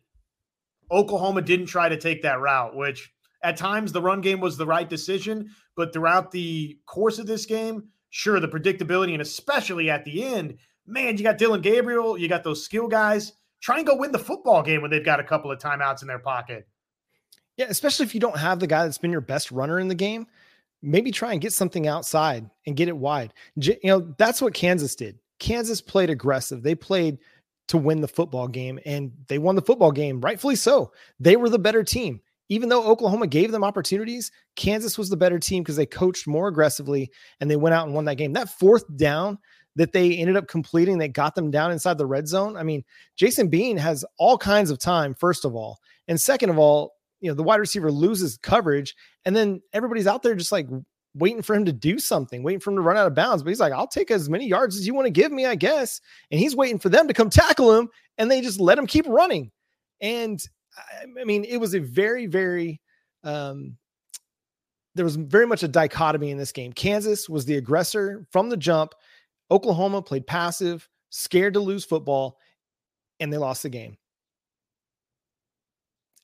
Oklahoma 0.90 1.42
didn't 1.42 1.66
try 1.66 1.88
to 1.88 1.96
take 1.96 2.22
that 2.22 2.40
route, 2.40 2.74
which 2.74 3.12
at 3.42 3.56
times 3.56 3.92
the 3.92 4.02
run 4.02 4.20
game 4.20 4.40
was 4.40 4.56
the 4.56 4.66
right 4.66 4.88
decision. 4.88 5.50
But 5.76 5.92
throughout 5.92 6.30
the 6.30 6.78
course 6.86 7.18
of 7.18 7.26
this 7.26 7.46
game, 7.46 7.88
sure, 8.10 8.40
the 8.40 8.48
predictability 8.48 9.12
and 9.12 9.22
especially 9.22 9.90
at 9.90 10.04
the 10.04 10.24
end, 10.24 10.58
man, 10.86 11.16
you 11.16 11.22
got 11.22 11.38
Dillon 11.38 11.60
Gabriel, 11.60 12.18
you 12.18 12.28
got 12.28 12.44
those 12.44 12.64
skill 12.64 12.88
guys. 12.88 13.32
Try 13.60 13.78
and 13.78 13.86
go 13.86 13.96
win 13.96 14.12
the 14.12 14.18
football 14.18 14.62
game 14.62 14.82
when 14.82 14.90
they've 14.90 15.04
got 15.04 15.20
a 15.20 15.24
couple 15.24 15.50
of 15.50 15.58
timeouts 15.58 16.02
in 16.02 16.08
their 16.08 16.18
pocket. 16.18 16.66
Yeah, 17.56 17.66
especially 17.68 18.06
if 18.06 18.14
you 18.14 18.20
don't 18.20 18.38
have 18.38 18.60
the 18.60 18.68
guy 18.68 18.84
that's 18.84 18.98
been 18.98 19.10
your 19.10 19.20
best 19.20 19.50
runner 19.50 19.80
in 19.80 19.88
the 19.88 19.94
game, 19.94 20.26
maybe 20.80 21.10
try 21.10 21.32
and 21.32 21.40
get 21.40 21.52
something 21.52 21.88
outside 21.88 22.48
and 22.66 22.76
get 22.76 22.88
it 22.88 22.96
wide. 22.96 23.34
You 23.56 23.76
know, 23.82 24.14
that's 24.16 24.40
what 24.40 24.54
Kansas 24.54 24.94
did. 24.94 25.18
Kansas 25.40 25.80
played 25.80 26.08
aggressive. 26.08 26.62
They 26.62 26.76
played 26.76 27.18
to 27.68 27.78
win 27.78 28.00
the 28.00 28.08
football 28.08 28.48
game, 28.48 28.78
and 28.84 29.12
they 29.28 29.38
won 29.38 29.54
the 29.54 29.62
football 29.62 29.92
game, 29.92 30.20
rightfully 30.20 30.56
so. 30.56 30.92
They 31.20 31.36
were 31.36 31.48
the 31.48 31.58
better 31.58 31.82
team. 31.82 32.20
Even 32.50 32.70
though 32.70 32.86
Oklahoma 32.86 33.26
gave 33.26 33.52
them 33.52 33.62
opportunities, 33.62 34.32
Kansas 34.56 34.96
was 34.96 35.10
the 35.10 35.16
better 35.16 35.38
team 35.38 35.62
because 35.62 35.76
they 35.76 35.84
coached 35.84 36.26
more 36.26 36.48
aggressively 36.48 37.10
and 37.40 37.50
they 37.50 37.56
went 37.56 37.74
out 37.74 37.86
and 37.86 37.94
won 37.94 38.06
that 38.06 38.16
game. 38.16 38.32
That 38.32 38.48
fourth 38.48 38.84
down 38.96 39.38
that 39.76 39.92
they 39.92 40.16
ended 40.16 40.36
up 40.36 40.48
completing 40.48 40.98
that 40.98 41.12
got 41.12 41.34
them 41.34 41.50
down 41.50 41.70
inside 41.70 41.98
the 41.98 42.06
red 42.06 42.26
zone. 42.26 42.56
I 42.56 42.62
mean, 42.62 42.84
Jason 43.16 43.48
Bean 43.48 43.76
has 43.76 44.04
all 44.18 44.38
kinds 44.38 44.70
of 44.70 44.78
time, 44.78 45.14
first 45.14 45.44
of 45.44 45.54
all. 45.54 45.78
And 46.08 46.18
second 46.18 46.48
of 46.48 46.58
all, 46.58 46.94
you 47.20 47.30
know, 47.30 47.34
the 47.34 47.42
wide 47.42 47.60
receiver 47.60 47.92
loses 47.92 48.38
coverage 48.38 48.94
and 49.24 49.36
then 49.36 49.60
everybody's 49.74 50.06
out 50.06 50.22
there 50.22 50.34
just 50.34 50.52
like 50.52 50.66
waiting 51.14 51.42
for 51.42 51.54
him 51.54 51.64
to 51.64 51.72
do 51.72 51.98
something, 51.98 52.42
waiting 52.42 52.60
for 52.60 52.70
him 52.70 52.76
to 52.76 52.82
run 52.82 52.96
out 52.96 53.06
of 53.06 53.14
bounds. 53.14 53.42
But 53.42 53.50
he's 53.50 53.60
like, 53.60 53.72
I'll 53.72 53.88
take 53.88 54.10
as 54.10 54.28
many 54.28 54.46
yards 54.46 54.76
as 54.76 54.86
you 54.86 54.94
want 54.94 55.06
to 55.06 55.10
give 55.10 55.32
me, 55.32 55.46
I 55.46 55.54
guess. 55.54 56.00
And 56.30 56.40
he's 56.40 56.56
waiting 56.56 56.78
for 56.78 56.88
them 56.88 57.08
to 57.08 57.14
come 57.14 57.30
tackle 57.30 57.72
him, 57.74 57.88
and 58.16 58.30
they 58.30 58.40
just 58.40 58.60
let 58.60 58.78
him 58.78 58.86
keep 58.86 59.06
running. 59.06 59.50
And 60.00 60.40
I 61.20 61.24
mean, 61.24 61.44
it 61.44 61.56
was 61.56 61.74
a 61.74 61.80
very, 61.80 62.26
very, 62.26 62.80
um, 63.24 63.76
there 64.94 65.04
was 65.04 65.16
very 65.16 65.46
much 65.46 65.62
a 65.62 65.68
dichotomy 65.68 66.30
in 66.30 66.38
this 66.38 66.52
game. 66.52 66.72
Kansas 66.72 67.28
was 67.28 67.44
the 67.44 67.56
aggressor 67.56 68.26
from 68.30 68.48
the 68.48 68.56
jump. 68.56 68.94
Oklahoma 69.50 70.02
played 70.02 70.26
passive, 70.26 70.88
scared 71.10 71.54
to 71.54 71.60
lose 71.60 71.84
football, 71.84 72.38
and 73.18 73.32
they 73.32 73.38
lost 73.38 73.62
the 73.62 73.70
game. 73.70 73.96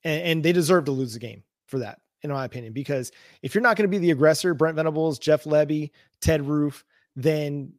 And, 0.05 0.23
and 0.23 0.45
they 0.45 0.53
deserve 0.53 0.85
to 0.87 0.93
lose 0.93 1.15
the 1.15 1.21
game 1.21 1.43
for 1.67 1.79
that 1.79 1.99
in 2.25 2.33
my 2.33 2.45
opinion, 2.45 2.73
because 2.73 3.13
if 3.43 3.55
you're 3.55 3.63
not 3.63 3.77
going 3.77 3.89
to 3.89 3.95
be 3.95 3.99
the 3.99 4.11
aggressor, 4.11 4.55
Brent 4.55 4.77
Venables, 4.77 5.19
Jeff 5.19 5.45
Lebby, 5.45 5.91
Ted 6.21 6.47
Roof, 6.47 6.85
then 7.15 7.73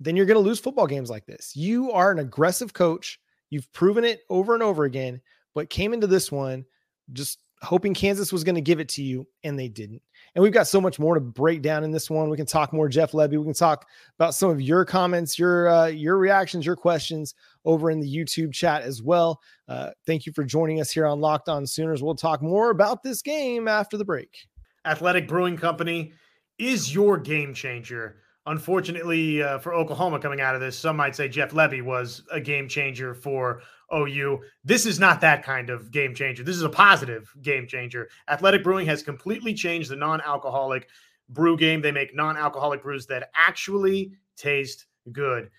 then 0.00 0.14
you're 0.16 0.26
going 0.26 0.36
to 0.36 0.48
lose 0.48 0.60
football 0.60 0.86
games 0.86 1.10
like 1.10 1.26
this. 1.26 1.56
You 1.56 1.90
are 1.90 2.12
an 2.12 2.20
aggressive 2.20 2.72
coach. 2.72 3.18
You've 3.50 3.70
proven 3.72 4.04
it 4.04 4.20
over 4.30 4.54
and 4.54 4.62
over 4.62 4.84
again, 4.84 5.20
but 5.54 5.70
came 5.70 5.92
into 5.92 6.06
this 6.06 6.30
one 6.30 6.64
just 7.12 7.40
hoping 7.62 7.94
Kansas 7.94 8.32
was 8.32 8.44
going 8.44 8.54
to 8.54 8.60
give 8.60 8.80
it 8.80 8.88
to 8.90 9.02
you, 9.02 9.26
and 9.44 9.58
they 9.58 9.68
didn't. 9.68 10.02
And 10.34 10.42
we've 10.42 10.52
got 10.52 10.68
so 10.68 10.80
much 10.80 10.98
more 10.98 11.14
to 11.14 11.20
break 11.20 11.62
down 11.62 11.84
in 11.84 11.90
this 11.90 12.08
one. 12.08 12.28
We 12.28 12.36
can 12.36 12.46
talk 12.46 12.72
more 12.72 12.88
Jeff 12.88 13.12
Lebby. 13.12 13.38
We 13.38 13.44
can 13.44 13.54
talk 13.54 13.86
about 14.18 14.34
some 14.34 14.50
of 14.50 14.60
your 14.60 14.84
comments, 14.84 15.38
your 15.38 15.68
uh, 15.68 15.86
your 15.86 16.18
reactions, 16.18 16.64
your 16.64 16.76
questions 16.76 17.34
over 17.64 17.90
in 17.90 18.00
the 18.00 18.16
YouTube 18.16 18.52
chat 18.52 18.82
as 18.82 19.02
well. 19.02 19.40
Uh, 19.68 19.90
thank 20.06 20.26
you 20.26 20.32
for 20.32 20.44
joining 20.44 20.80
us 20.80 20.90
here 20.90 21.06
on 21.06 21.20
Locked 21.20 21.48
On 21.48 21.66
Sooners. 21.66 22.02
We'll 22.02 22.14
talk 22.14 22.42
more 22.42 22.70
about 22.70 23.02
this 23.02 23.22
game 23.22 23.68
after 23.68 23.96
the 23.96 24.04
break. 24.04 24.46
Athletic 24.84 25.26
Brewing 25.26 25.56
Company 25.56 26.12
is 26.58 26.94
your 26.94 27.18
game 27.18 27.54
changer. 27.54 28.22
Unfortunately 28.48 29.42
uh, 29.42 29.58
for 29.58 29.74
Oklahoma 29.74 30.18
coming 30.18 30.40
out 30.40 30.54
of 30.54 30.62
this, 30.62 30.78
some 30.78 30.96
might 30.96 31.14
say 31.14 31.28
Jeff 31.28 31.50
Lebby 31.50 31.82
was 31.82 32.22
a 32.32 32.40
game 32.40 32.66
changer 32.66 33.14
for 33.14 33.60
OU. 33.94 34.40
This 34.64 34.86
is 34.86 34.98
not 34.98 35.20
that 35.20 35.42
kind 35.42 35.68
of 35.68 35.90
game 35.90 36.14
changer. 36.14 36.42
This 36.42 36.56
is 36.56 36.62
a 36.62 36.70
positive 36.70 37.30
game 37.42 37.66
changer. 37.66 38.08
Athletic 38.26 38.64
Brewing 38.64 38.86
has 38.86 39.02
completely 39.02 39.52
changed 39.52 39.90
the 39.90 39.96
non 39.96 40.22
alcoholic 40.22 40.88
brew 41.28 41.58
game. 41.58 41.82
They 41.82 41.92
make 41.92 42.14
non 42.14 42.38
alcoholic 42.38 42.82
brews 42.82 43.06
that 43.08 43.30
actually 43.34 44.12
taste 44.34 44.86
good. 45.12 45.50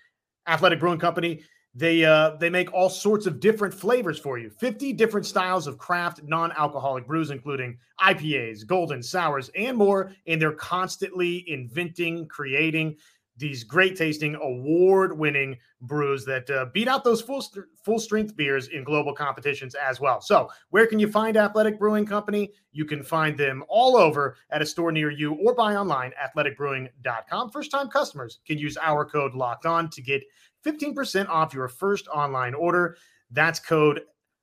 Athletic 0.48 0.80
Brewing 0.80 0.98
Company. 0.98 1.44
They 1.74 2.04
uh, 2.04 2.30
they 2.40 2.50
make 2.50 2.72
all 2.72 2.90
sorts 2.90 3.26
of 3.26 3.38
different 3.38 3.72
flavors 3.72 4.18
for 4.18 4.38
you. 4.38 4.50
50 4.50 4.92
different 4.94 5.24
styles 5.24 5.68
of 5.68 5.78
craft 5.78 6.20
non-alcoholic 6.24 7.06
brews, 7.06 7.30
including 7.30 7.78
IPAs, 8.00 8.66
golden 8.66 9.02
sours, 9.02 9.50
and 9.56 9.76
more. 9.76 10.12
And 10.26 10.42
they're 10.42 10.52
constantly 10.52 11.48
inventing, 11.48 12.26
creating 12.26 12.96
these 13.40 13.64
great 13.64 13.96
tasting, 13.96 14.34
award 14.36 15.18
winning 15.18 15.56
brews 15.80 16.24
that 16.26 16.48
uh, 16.50 16.66
beat 16.74 16.88
out 16.88 17.02
those 17.04 17.22
full 17.22 17.40
st- 17.40 17.64
full 17.82 17.98
strength 17.98 18.36
beers 18.36 18.68
in 18.68 18.84
global 18.84 19.14
competitions 19.14 19.74
as 19.74 19.98
well. 19.98 20.20
So, 20.20 20.50
where 20.68 20.86
can 20.86 20.98
you 20.98 21.10
find 21.10 21.36
Athletic 21.36 21.78
Brewing 21.78 22.04
Company? 22.04 22.52
You 22.72 22.84
can 22.84 23.02
find 23.02 23.36
them 23.36 23.64
all 23.68 23.96
over 23.96 24.36
at 24.50 24.60
a 24.60 24.66
store 24.66 24.92
near 24.92 25.10
you 25.10 25.34
or 25.34 25.54
buy 25.54 25.74
online 25.74 26.12
athleticbrewing.com. 26.22 27.50
First 27.50 27.70
time 27.70 27.88
customers 27.88 28.40
can 28.46 28.58
use 28.58 28.76
our 28.76 29.04
code 29.04 29.34
locked 29.34 29.66
on 29.66 29.88
to 29.90 30.02
get 30.02 30.22
15% 30.64 31.28
off 31.28 31.54
your 31.54 31.68
first 31.68 32.08
online 32.08 32.54
order. 32.54 32.96
That's 33.30 33.60
code 33.60 34.02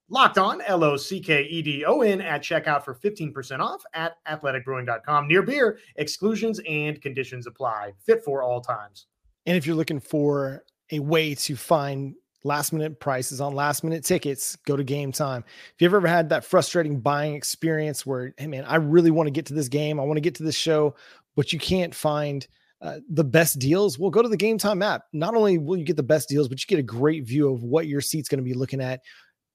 Locked 0.09 0.38
on, 0.38 0.62
L 0.62 0.86
O 0.86 0.95
C 0.95 1.19
K 1.19 1.43
E 1.43 1.62
D 1.62 1.83
O 1.83 2.01
N, 2.01 2.21
at 2.21 2.41
checkout 2.41 2.83
for 2.83 2.95
15% 2.95 3.59
off 3.59 3.83
at 3.93 4.15
athleticbrewing.com. 4.25 5.27
Near 5.27 5.41
beer, 5.41 5.79
exclusions 5.97 6.62
and 6.67 7.01
conditions 7.01 7.45
apply. 7.45 7.91
Fit 8.00 8.24
for 8.24 8.41
all 8.41 8.62
times. 8.62 9.07
And 9.45 9.57
if 9.57 9.67
you're 9.67 9.75
looking 9.75 10.00
for 10.00 10.63
a 10.91 11.00
way 11.00 11.36
to 11.36 11.57
find 11.57 12.15
last 12.45 12.71
minute 12.71 13.01
prices 13.01 13.41
on 13.41 13.53
last 13.53 13.83
minute 13.83 14.05
tickets, 14.05 14.55
go 14.65 14.77
to 14.77 14.83
game 14.83 15.12
time. 15.12 15.43
If 15.75 15.81
you've 15.81 15.93
ever 15.93 16.07
had 16.07 16.29
that 16.29 16.45
frustrating 16.45 17.01
buying 17.01 17.36
experience 17.36 18.05
where, 18.05 18.33
hey 18.38 18.47
man, 18.47 18.63
I 18.63 18.77
really 18.77 19.12
want 19.12 19.27
to 19.27 19.31
get 19.31 19.45
to 19.47 19.53
this 19.53 19.67
game, 19.67 20.00
I 20.00 20.03
want 20.03 20.15
to 20.15 20.21
get 20.21 20.36
to 20.36 20.43
this 20.43 20.55
show, 20.55 20.95
but 21.36 21.51
you 21.51 21.59
can't 21.59 21.93
find 21.93 22.47
uh, 22.81 23.00
the 23.10 23.24
best 23.24 23.60
deals, 23.60 23.98
well, 23.98 24.12
go 24.12 24.22
to 24.22 24.29
the 24.29 24.38
Gametime 24.38 24.84
app. 24.84 25.03
Not 25.13 25.36
only 25.36 25.57
will 25.57 25.77
you 25.77 25.84
get 25.84 25.96
the 25.96 26.03
best 26.03 26.29
deals, 26.29 26.48
but 26.48 26.60
you 26.60 26.65
get 26.67 26.79
a 26.79 26.84
great 26.84 27.25
view 27.25 27.51
of 27.51 27.63
what 27.63 27.88
your 27.88 28.01
seat's 28.01 28.29
going 28.29 28.39
to 28.39 28.43
be 28.43 28.53
looking 28.53 28.81
at 28.81 29.01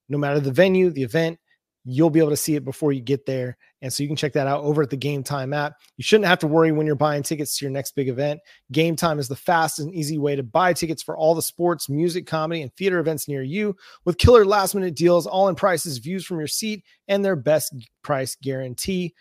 no 0.09 0.19
matter 0.19 0.41
the 0.41 0.53
venue, 0.53 0.91
the 0.91 1.03
event, 1.03 1.39
you'll 1.85 2.11
be 2.11 2.21
able 2.21 2.31
to 2.31 2.37
see 2.37 2.55
it 2.55 2.65
before 2.65 2.93
you 2.93 3.01
get 3.01 3.27
there. 3.27 3.57
And 3.81 3.93
so 3.93 4.05
you 4.05 4.09
can 4.09 4.15
check 4.15 4.35
that 4.35 4.47
out 4.47 4.63
over 4.63 4.83
at 4.83 4.91
the 4.91 4.97
Gametime 4.97 5.57
app. 5.57 5.75
You 5.97 6.05
shouldn't 6.05 6.29
have 6.29 6.39
to 6.41 6.47
worry 6.47 6.71
when 6.71 6.87
you're 6.87 6.95
buying 6.95 7.25
tickets 7.25 7.59
to 7.59 7.65
your 7.65 7.73
next 7.73 7.97
big 7.97 8.09
event. 8.09 8.41
Gametime 8.73 9.19
is 9.19 9.27
the 9.27 9.35
fast 9.35 9.81
and 9.81 9.93
easy 9.93 10.19
way 10.19 10.37
to 10.37 10.45
buy 10.45 10.75
tickets 10.75 11.03
for 11.03 11.17
all 11.17 11.35
the 11.35 11.43
sports, 11.43 11.89
music, 11.89 12.27
comedy, 12.27 12.63
and 12.63 12.73
theater 12.77 13.01
events 13.01 13.27
near 13.27 13.43
you 13.43 13.75
with 14.05 14.19
killer 14.19 14.45
last 14.45 14.77
minute 14.77 14.95
deals, 14.95 15.27
all 15.27 15.49
in 15.49 15.57
prices, 15.57 15.99
views 15.99 16.25
from 16.25 16.39
your 16.39 16.47
seat, 16.47 16.85
and 17.09 17.25
their 17.25 17.37
best 17.37 17.75
price 18.03 18.37
guarantee. 18.41 19.15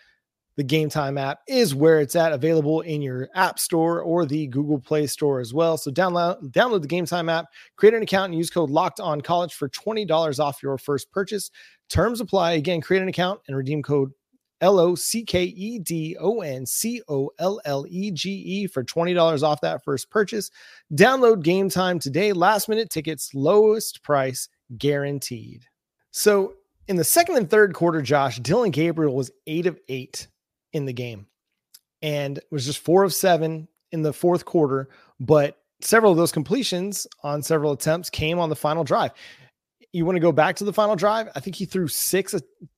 The 0.61 0.67
Gametime 0.67 1.19
app 1.19 1.39
is 1.47 1.73
where 1.73 1.99
it's 1.99 2.15
at, 2.15 2.33
available 2.33 2.81
in 2.81 3.01
your 3.01 3.29
App 3.33 3.57
Store 3.57 3.99
or 3.99 4.27
the 4.27 4.45
Google 4.45 4.77
Play 4.77 5.07
Store 5.07 5.39
as 5.39 5.55
well. 5.55 5.75
So 5.75 5.89
download 5.89 6.39
download 6.51 6.83
the 6.83 6.87
Gametime 6.87 7.31
app, 7.31 7.47
create 7.77 7.95
an 7.95 8.03
account, 8.03 8.25
and 8.29 8.37
use 8.37 8.51
code 8.51 8.69
Locked 8.69 8.99
On 8.99 9.21
College 9.21 9.55
for 9.55 9.69
twenty 9.69 10.05
dollars 10.05 10.39
off 10.39 10.61
your 10.61 10.77
first 10.77 11.11
purchase. 11.11 11.49
Terms 11.89 12.21
apply. 12.21 12.51
Again, 12.51 12.79
create 12.79 13.01
an 13.01 13.07
account 13.07 13.41
and 13.47 13.57
redeem 13.57 13.81
code 13.81 14.11
L 14.61 14.79
O 14.79 14.93
C 14.93 15.23
K 15.23 15.45
E 15.45 15.79
D 15.79 16.15
O 16.19 16.41
N 16.41 16.67
C 16.67 17.01
O 17.07 17.31
L 17.39 17.59
L 17.65 17.87
E 17.89 18.11
G 18.11 18.29
E 18.29 18.67
for 18.67 18.83
$20 18.83 19.41
off 19.41 19.61
that 19.61 19.83
first 19.83 20.11
purchase. 20.11 20.51
Download 20.93 21.41
game 21.41 21.69
time 21.69 21.97
today. 21.97 22.33
Last 22.33 22.69
minute 22.69 22.91
tickets, 22.91 23.33
lowest 23.33 24.03
price 24.03 24.47
guaranteed. 24.77 25.63
So 26.11 26.53
in 26.87 26.97
the 26.97 27.03
second 27.03 27.37
and 27.37 27.49
third 27.49 27.73
quarter, 27.73 28.03
Josh, 28.03 28.37
Dillon 28.37 28.69
Gabriel 28.69 29.15
was 29.15 29.31
eight 29.47 29.65
of 29.65 29.79
eight 29.89 30.27
in 30.73 30.85
the 30.85 30.93
game 30.93 31.27
and 32.01 32.39
was 32.51 32.65
just 32.65 32.79
four 32.79 33.03
of 33.03 33.13
seven 33.13 33.67
in 33.91 34.01
the 34.01 34.13
fourth 34.13 34.45
quarter. 34.45 34.89
But 35.19 35.57
several 35.81 36.11
of 36.11 36.17
those 36.17 36.31
completions 36.31 37.07
on 37.23 37.41
several 37.41 37.71
attempts 37.71 38.09
came 38.09 38.39
on 38.39 38.49
the 38.49 38.55
final 38.55 38.83
drive. 38.83 39.11
You 39.93 40.05
want 40.05 40.15
to 40.15 40.21
go 40.21 40.31
back 40.31 40.55
to 40.57 40.63
the 40.63 40.73
final 40.73 40.95
drive? 40.95 41.29
I 41.35 41.39
think 41.39 41.55
he 41.55 41.65
threw 41.65 41.87
six 41.87 42.33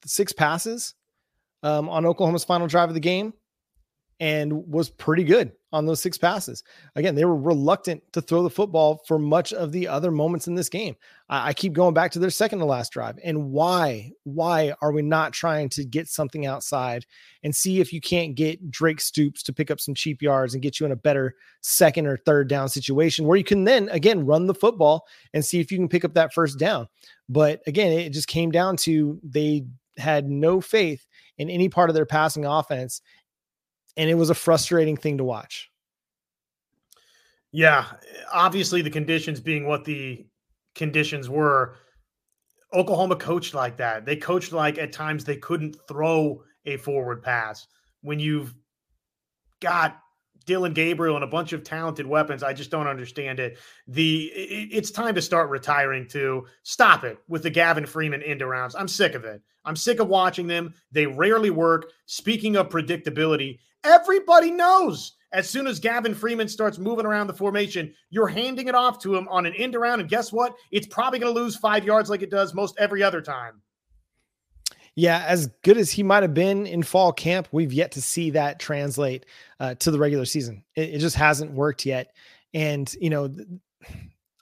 six 0.05 0.33
passes 0.33 0.95
um, 1.61 1.87
on 1.89 2.05
Oklahoma's 2.05 2.43
final 2.43 2.67
drive 2.67 2.89
of 2.89 2.95
the 2.95 2.99
game 2.99 3.33
and 4.23 4.71
was 4.71 4.89
pretty 4.89 5.25
good 5.25 5.51
on 5.73 5.85
those 5.85 5.99
six 5.99 6.17
passes. 6.17 6.63
Again, 6.95 7.13
they 7.13 7.25
were 7.25 7.35
reluctant 7.35 8.01
to 8.13 8.21
throw 8.21 8.41
the 8.41 8.49
football 8.49 9.01
for 9.05 9.19
much 9.19 9.51
of 9.51 9.73
the 9.73 9.89
other 9.89 10.11
moments 10.11 10.47
in 10.47 10.55
this 10.55 10.69
game. 10.69 10.95
I, 11.27 11.49
I, 11.49 11.53
keep 11.53 11.73
going 11.73 11.93
back 11.93 12.11
to 12.11 12.19
their 12.19 12.29
second 12.29 12.59
to 12.59 12.65
last 12.65 12.93
drive. 12.93 13.19
And 13.21 13.51
why? 13.51 14.13
Why 14.23 14.75
are 14.81 14.93
we 14.93 15.01
not 15.01 15.33
trying 15.33 15.67
to 15.69 15.83
get 15.83 16.07
something 16.07 16.45
outside 16.45 17.05
and 17.43 17.53
see 17.53 17.81
if 17.81 17.91
you 17.91 17.99
can't 17.99 18.33
get 18.33 18.71
Drake 18.71 19.01
Stoops 19.01 19.43
to 19.43 19.51
pick 19.51 19.69
up 19.69 19.81
some 19.81 19.93
cheap 19.93 20.21
yards 20.21 20.53
and 20.53 20.63
get 20.63 20.79
you 20.79 20.85
in 20.85 20.93
a 20.93 20.95
better 20.95 21.35
second 21.59 22.07
or 22.07 22.15
third 22.15 22.47
down 22.47 22.69
situation 22.69 23.25
where 23.25 23.37
you 23.37 23.43
can 23.43 23.65
then 23.65 23.89
again 23.89 24.25
run 24.25 24.47
the 24.47 24.55
football 24.55 25.05
and 25.33 25.43
see 25.43 25.59
if 25.59 25.69
you 25.69 25.77
can 25.77 25.89
pick 25.89 26.05
up 26.05 26.13
that 26.13 26.33
first 26.33 26.57
down. 26.57 26.87
But 27.27 27.61
again, 27.67 27.91
it 27.91 28.11
just 28.11 28.29
came 28.29 28.51
down 28.51 28.77
to 28.77 29.19
they 29.21 29.65
had 29.97 30.29
no 30.29 30.61
faith 30.61 31.05
in 31.37 31.49
any 31.49 31.67
part 31.67 31.89
of 31.89 31.93
their 31.93 32.05
passing 32.05 32.45
offense 32.45 33.01
and 33.97 34.09
it 34.09 34.15
was 34.15 34.29
a 34.29 34.35
frustrating 34.35 34.97
thing 34.97 35.17
to 35.17 35.23
watch. 35.23 35.69
Yeah, 37.51 37.85
obviously 38.31 38.81
the 38.81 38.89
conditions 38.89 39.39
being 39.39 39.67
what 39.67 39.85
the 39.85 40.25
conditions 40.75 41.29
were. 41.29 41.75
Oklahoma 42.73 43.15
coached 43.15 43.53
like 43.53 43.77
that. 43.77 44.05
They 44.05 44.15
coached 44.15 44.51
like 44.51 44.79
at 44.79 44.91
times 44.91 45.23
they 45.23 45.37
couldn't 45.37 45.77
throw 45.87 46.43
a 46.65 46.77
forward 46.77 47.21
pass. 47.21 47.67
When 48.01 48.19
you've 48.19 48.53
got 49.61 49.99
Dillon 50.45 50.73
Gabriel 50.73 51.15
and 51.15 51.23
a 51.23 51.27
bunch 51.27 51.53
of 51.53 51.63
talented 51.63 52.05
weapons, 52.05 52.43
I 52.43 52.53
just 52.53 52.71
don't 52.71 52.87
understand 52.87 53.39
it. 53.39 53.57
The 53.87 54.25
it, 54.25 54.69
it's 54.71 54.91
time 54.91 55.15
to 55.15 55.21
start 55.21 55.49
retiring 55.49 56.07
to 56.09 56.45
stop 56.63 57.03
it 57.03 57.17
with 57.27 57.43
the 57.43 57.49
Gavin 57.49 57.85
Freeman 57.85 58.23
end 58.23 58.41
rounds. 58.41 58.75
I'm 58.75 58.87
sick 58.87 59.15
of 59.15 59.25
it. 59.25 59.41
I'm 59.65 59.75
sick 59.75 59.99
of 59.99 60.07
watching 60.07 60.47
them. 60.47 60.73
They 60.91 61.05
rarely 61.05 61.49
work. 61.49 61.91
Speaking 62.05 62.57
of 62.57 62.69
predictability, 62.69 63.59
Everybody 63.83 64.49
knows 64.49 65.17
as 65.33 65.49
soon 65.49 65.67
as 65.67 65.79
Gavin 65.79 66.15
Freeman 66.15 66.47
starts 66.47 66.77
moving 66.77 67.05
around 67.05 67.27
the 67.27 67.33
formation, 67.33 67.93
you're 68.09 68.27
handing 68.27 68.67
it 68.67 68.75
off 68.75 68.99
to 68.99 69.15
him 69.15 69.27
on 69.29 69.45
an 69.45 69.53
end 69.55 69.75
around. 69.75 69.99
And 69.99 70.07
guess 70.07 70.31
what? 70.31 70.55
It's 70.71 70.87
probably 70.87 71.19
going 71.19 71.33
to 71.33 71.39
lose 71.39 71.57
five 71.57 71.83
yards 71.83 72.09
like 72.09 72.21
it 72.21 72.31
does 72.31 72.53
most 72.53 72.75
every 72.77 73.03
other 73.03 73.21
time. 73.21 73.61
Yeah, 74.95 75.25
as 75.27 75.47
good 75.63 75.77
as 75.77 75.89
he 75.89 76.03
might 76.03 76.21
have 76.21 76.35
been 76.35 76.67
in 76.67 76.83
fall 76.83 77.11
camp, 77.11 77.47
we've 77.51 77.73
yet 77.73 77.93
to 77.93 78.01
see 78.01 78.29
that 78.31 78.59
translate 78.59 79.25
uh, 79.59 79.75
to 79.75 79.89
the 79.89 79.97
regular 79.97 80.25
season. 80.25 80.63
It, 80.75 80.95
it, 80.95 80.99
just 80.99 81.15
hasn't 81.15 81.51
worked 81.51 81.85
yet. 81.85 82.13
And, 82.53 82.93
you 83.01 83.09
know, 83.09 83.33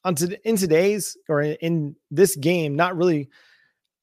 on 0.03 0.15
to, 0.15 0.37
in 0.47 0.57
today's 0.57 1.15
or 1.29 1.41
in 1.41 1.95
this 2.09 2.35
game, 2.35 2.75
not 2.75 2.97
really 2.97 3.29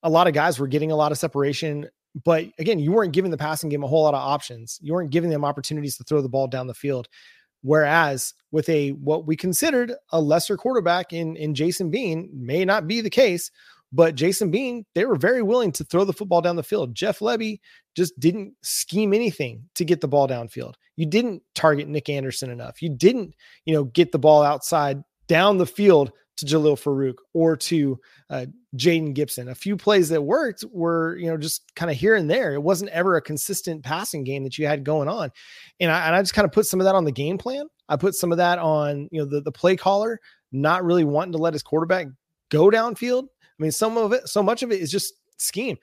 a 0.03 0.09
lot 0.09 0.27
of 0.27 0.33
guys 0.33 0.59
were 0.59 0.69
getting 0.69 0.91
a 0.91 0.97
lot 0.97 1.13
of 1.13 1.19
separation 1.19 1.91
but 2.25 2.47
again, 2.59 2.79
you 2.79 2.93
weren't 2.93 3.13
giving 3.13 3.31
the 3.31 3.37
passing 3.37 3.69
game 3.69 3.85
a 3.85 3.87
whole 3.87 4.03
lot 4.03 4.15
of 4.15 4.21
options. 4.21 4.79
You 4.83 4.93
weren't 4.93 5.11
giving 5.11 5.31
them 5.31 5.45
opportunities 5.45 5.97
to 5.99 6.05
throw 6.05 6.21
the 6.21 6.29
ball 6.29 6.47
down 6.47 6.67
the 6.67 6.75
field. 6.75 7.09
Whereas 7.63 8.35
with 8.51 8.69
a 8.69 8.91
what 8.91 9.27
we 9.27 9.37
considered 9.37 9.93
a 10.13 10.21
lesser 10.21 10.57
quarterback 10.57 11.13
in 11.13 11.37
in 11.37 11.55
Jason 11.55 11.91
Bean 11.91 12.31
may 12.33 12.65
not 12.65 12.87
be 12.87 13.01
the 13.01 13.11
case, 13.11 13.51
but 13.93 14.15
Jason 14.15 14.51
Bean, 14.51 14.85
they 14.95 15.05
were 15.05 15.17
very 15.17 15.43
willing 15.43 15.73
to 15.73 15.85
throw 15.85 16.05
the 16.05 16.13
football 16.13 16.41
down 16.41 16.57
the 16.57 16.63
field. 16.63 16.95
Jeff 16.95 17.21
Lebby 17.21 17.61
just 17.97 18.19
didn't 18.21 18.55
scheme 18.63 19.15
anything 19.15 19.63
to 19.75 19.85
get 19.85 20.01
the 20.01 20.09
ball 20.09 20.29
downfield. 20.29 20.75
You 20.97 21.07
didn't 21.07 21.43
target 21.55 21.89
Nick 21.89 22.09
Anderson 22.09 22.51
enough. 22.51 22.83
You 22.83 22.91
didn't, 22.91 23.35
you 23.65 23.75
know, 23.75 23.85
get 23.85 24.13
the 24.13 24.19
ball 24.19 24.43
outside 24.43 25.03
down 25.27 25.59
the 25.59 25.67
field 25.67 26.13
to 26.37 26.47
Jalil 26.47 26.81
Farooq 26.81 27.15
or 27.35 27.57
to 27.57 27.99
uh, 28.31 28.47
Jayden 28.77 29.15
Gibson. 29.15 29.49
A 29.49 29.55
few 29.55 29.77
plays 29.77 30.09
that 30.11 30.23
worked 30.23 30.65
were, 30.71 31.17
you 31.17 31.29
know, 31.29 31.37
just 31.37 31.75
kind 31.75 31.91
of 31.91 31.97
here 31.97 32.15
and 32.15 32.31
there. 32.31 32.55
It 32.55 32.63
wasn't 32.63 32.91
ever 32.91 33.17
a 33.17 33.23
consistent 33.23 33.83
passing 33.83 34.23
game 34.23 34.45
that 34.45 34.59
you 34.59 34.67
had 34.67 34.85
going 34.85 35.09
on. 35.09 35.31
And 35.81 35.91
I, 35.91 36.07
and 36.07 36.15
I 36.15 36.23
just 36.23 36.35
kind 36.35 36.45
of 36.47 36.53
put 36.53 36.67
some 36.67 36.81
of 36.81 36.85
that 36.85 36.95
on 36.95 37.05
the 37.05 37.13
game 37.13 37.39
plan. 37.39 37.67
I 37.89 37.97
put 37.97 38.15
some 38.15 38.33
of 38.33 38.39
that 38.39 38.59
on, 38.59 39.09
you 39.11 39.21
know, 39.21 39.27
the, 39.27 39.41
the 39.41 39.53
play 39.53 39.77
caller 39.77 40.21
not 40.53 40.85
really 40.85 41.05
wanting 41.05 41.33
to 41.33 41.39
let 41.39 41.55
his 41.55 41.63
quarterback 41.63 42.07
go 42.51 42.71
downfield. 42.71 43.29
I 43.59 43.63
mean, 43.63 43.73
some 43.73 43.97
of 43.97 44.13
it, 44.13 44.29
so 44.29 44.43
much 44.43 44.63
of 44.63 44.71
it 44.71 44.81
is 44.81 44.91
just 44.91 45.15
scheme. 45.37 45.79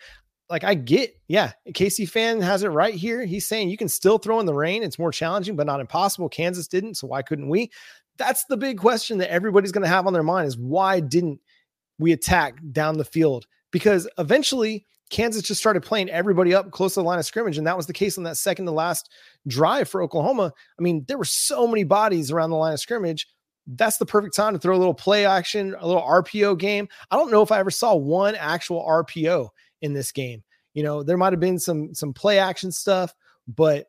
like 0.50 0.64
I 0.64 0.76
get, 0.76 1.16
yeah, 1.28 1.54
Casey 1.74 2.06
fan 2.06 2.40
has 2.42 2.64
it 2.64 2.70
right 2.70 2.94
here. 2.94 3.26
He's 3.26 3.48
saying 3.48 3.70
you 3.70 3.78
can 3.78 3.90
still 3.90 4.18
throw 4.18 4.40
in 4.40 4.46
the 4.46 4.54
rain. 4.54 4.84
It's 4.84 5.00
more 5.00 5.12
challenging, 5.12 5.56
but 5.56 5.66
not 5.66 5.80
impossible. 5.80 6.30
Kansas 6.30 6.68
didn't, 6.68 6.96
so 6.96 7.08
why 7.08 7.22
couldn't 7.22 7.50
we? 7.50 7.72
That's 8.18 8.46
the 8.46 8.58
big 8.58 8.78
question 8.78 9.18
that 9.18 9.32
everybody's 9.32 9.72
going 9.72 9.84
to 9.84 9.90
have 9.90 10.08
on 10.08 10.14
their 10.14 10.24
mind 10.24 10.48
is 10.48 10.58
why 10.58 11.00
didn't 11.00 11.40
we 12.00 12.12
attack 12.12 12.60
down 12.72 12.98
the 12.98 13.06
field? 13.06 13.48
Because 13.72 14.08
eventually 14.18 14.86
Kansas 15.10 15.44
just 15.44 15.60
started 15.60 15.84
playing 15.84 16.10
everybody 16.10 16.54
up 16.54 16.72
close 16.72 16.94
to 16.94 17.00
the 17.02 17.06
line 17.06 17.20
of 17.20 17.26
scrimmage, 17.26 17.58
and 17.58 17.68
that 17.68 17.78
was 17.78 17.88
the 17.88 17.94
case 17.94 18.18
on 18.18 18.24
that 18.24 18.38
second 18.38 18.66
to 18.66 18.72
last 18.72 19.12
drive 19.48 19.90
for 19.90 20.02
Oklahoma. 20.02 20.54
I 20.80 20.82
mean, 20.82 21.06
there 21.08 21.18
were 21.18 21.26
so 21.26 21.68
many 21.68 21.84
bodies 21.84 22.32
around 22.32 22.52
the 22.52 22.56
line 22.56 22.74
of 22.74 22.80
scrimmage. 22.80 23.28
That's 23.68 23.98
the 23.98 24.06
perfect 24.06 24.36
time 24.36 24.54
to 24.54 24.60
throw 24.60 24.76
a 24.76 24.78
little 24.78 24.94
play 24.94 25.26
action, 25.26 25.76
a 25.80 25.88
little 25.88 26.04
RPO 26.04 26.58
game. 26.60 26.88
I 27.10 27.16
don't 27.16 27.32
know 27.32 27.42
if 27.42 27.52
I 27.52 27.60
ever 27.60 27.72
saw 27.72 27.96
one 27.96 28.36
actual 28.36 28.86
RPO 28.86 29.50
in 29.82 29.94
this 29.94 30.12
game. 30.12 30.44
You 30.74 30.84
know, 30.84 31.04
there 31.04 31.18
might 31.18 31.34
have 31.34 31.40
been 31.40 31.60
some 31.60 31.94
some 31.96 32.14
play 32.14 32.38
action 32.38 32.72
stuff, 32.72 33.14
but 33.48 33.88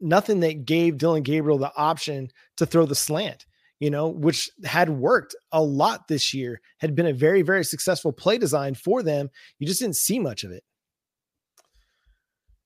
nothing 0.00 0.40
that 0.40 0.64
gave 0.64 0.98
Dillon 0.98 1.22
Gabriel 1.22 1.58
the 1.58 1.72
option 1.76 2.30
to 2.56 2.66
throw 2.66 2.86
the 2.86 2.94
slant, 2.94 3.46
you 3.80 3.90
know, 3.90 4.08
which 4.08 4.50
had 4.64 4.90
worked 4.90 5.34
a 5.52 5.62
lot 5.62 6.08
this 6.08 6.34
year, 6.34 6.60
had 6.78 6.94
been 6.94 7.06
a 7.06 7.12
very, 7.12 7.42
very 7.42 7.64
successful 7.64 8.12
play 8.12 8.38
design 8.38 8.74
for 8.74 9.02
them. 9.02 9.30
You 9.58 9.66
just 9.66 9.80
didn't 9.80 9.96
see 9.96 10.18
much 10.18 10.44
of 10.44 10.50
it. 10.50 10.64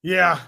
Yeah. 0.02 0.40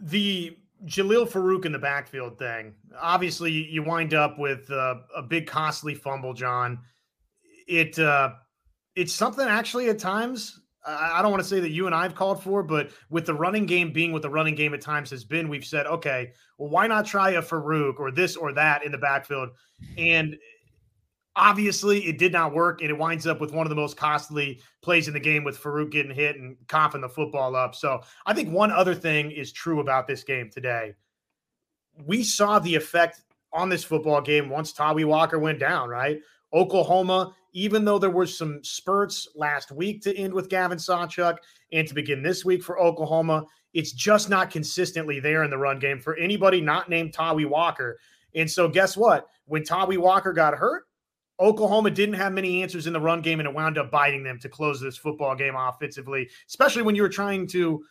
The 0.00 0.56
Jalil 0.86 1.28
Farooq 1.28 1.64
in 1.64 1.72
the 1.72 1.78
backfield 1.78 2.38
thing, 2.38 2.74
obviously, 3.00 3.50
you 3.50 3.82
wind 3.82 4.14
up 4.14 4.38
with 4.38 4.70
uh, 4.70 4.96
a 5.16 5.22
big, 5.22 5.46
costly 5.46 5.94
fumble, 5.94 6.34
John. 6.34 6.80
It, 7.66 7.98
uh, 7.98 8.32
it's 8.94 9.12
something 9.12 9.46
actually 9.46 9.88
at 9.88 9.98
times 9.98 10.60
I 10.86 11.22
don't 11.22 11.30
want 11.30 11.42
to 11.42 11.48
say 11.48 11.60
that 11.60 11.70
you 11.70 11.86
and 11.86 11.94
I've 11.94 12.14
called 12.14 12.42
for, 12.42 12.62
but 12.62 12.90
with 13.08 13.24
the 13.24 13.34
running 13.34 13.64
game 13.64 13.92
being 13.92 14.12
what 14.12 14.20
the 14.20 14.28
running 14.28 14.54
game 14.54 14.74
at 14.74 14.82
times 14.82 15.10
has 15.10 15.24
been, 15.24 15.48
we've 15.48 15.64
said, 15.64 15.86
okay, 15.86 16.32
well, 16.58 16.68
why 16.68 16.86
not 16.86 17.06
try 17.06 17.30
a 17.30 17.42
Farooq 17.42 17.98
or 17.98 18.10
this 18.10 18.36
or 18.36 18.52
that 18.52 18.84
in 18.84 18.92
the 18.92 18.98
backfield? 18.98 19.50
And 19.96 20.36
obviously, 21.36 22.06
it 22.06 22.18
did 22.18 22.32
not 22.32 22.54
work, 22.54 22.80
and 22.80 22.90
it 22.90 22.98
winds 22.98 23.26
up 23.26 23.40
with 23.40 23.52
one 23.52 23.66
of 23.66 23.70
the 23.70 23.76
most 23.76 23.96
costly 23.96 24.60
plays 24.82 25.08
in 25.08 25.14
the 25.14 25.20
game 25.20 25.44
with 25.44 25.60
Farooq 25.60 25.90
getting 25.90 26.14
hit 26.14 26.36
and 26.36 26.56
coughing 26.68 27.00
the 27.00 27.08
football 27.08 27.56
up. 27.56 27.74
So 27.74 28.00
I 28.26 28.34
think 28.34 28.50
one 28.50 28.70
other 28.70 28.94
thing 28.94 29.30
is 29.30 29.52
true 29.52 29.80
about 29.80 30.06
this 30.06 30.24
game 30.24 30.50
today. 30.50 30.94
We 32.04 32.22
saw 32.22 32.58
the 32.58 32.74
effect 32.74 33.22
on 33.52 33.68
this 33.68 33.84
football 33.84 34.20
game 34.20 34.48
once 34.48 34.72
Tawee 34.72 35.04
Walker 35.04 35.38
went 35.38 35.60
down, 35.60 35.88
right? 35.88 36.20
Oklahoma 36.52 37.34
even 37.54 37.84
though 37.84 37.98
there 37.98 38.10
were 38.10 38.26
some 38.26 38.62
spurts 38.62 39.28
last 39.34 39.70
week 39.70 40.02
to 40.02 40.16
end 40.16 40.34
with 40.34 40.48
Gavin 40.48 40.76
Sawchuk 40.76 41.38
and 41.72 41.86
to 41.88 41.94
begin 41.94 42.22
this 42.22 42.44
week 42.44 42.62
for 42.62 42.80
Oklahoma, 42.80 43.46
it's 43.72 43.92
just 43.92 44.28
not 44.28 44.50
consistently 44.50 45.20
there 45.20 45.44
in 45.44 45.50
the 45.50 45.56
run 45.56 45.78
game 45.78 46.00
for 46.00 46.16
anybody 46.16 46.60
not 46.60 46.90
named 46.90 47.14
Tawee 47.14 47.48
Walker. 47.48 47.98
And 48.34 48.50
so, 48.50 48.68
guess 48.68 48.96
what? 48.96 49.28
When 49.46 49.62
Tawee 49.62 49.98
Walker 49.98 50.32
got 50.32 50.54
hurt, 50.54 50.86
Oklahoma 51.40 51.90
didn't 51.90 52.14
have 52.14 52.32
many 52.32 52.62
answers 52.62 52.86
in 52.86 52.92
the 52.92 53.00
run 53.00 53.20
game, 53.20 53.40
and 53.40 53.48
it 53.48 53.54
wound 53.54 53.76
up 53.78 53.90
biting 53.90 54.22
them 54.22 54.38
to 54.40 54.48
close 54.48 54.80
this 54.80 54.96
football 54.96 55.34
game 55.34 55.54
offensively, 55.56 56.28
especially 56.48 56.82
when 56.82 56.94
you 56.94 57.02
were 57.02 57.08
trying 57.08 57.46
to 57.48 57.84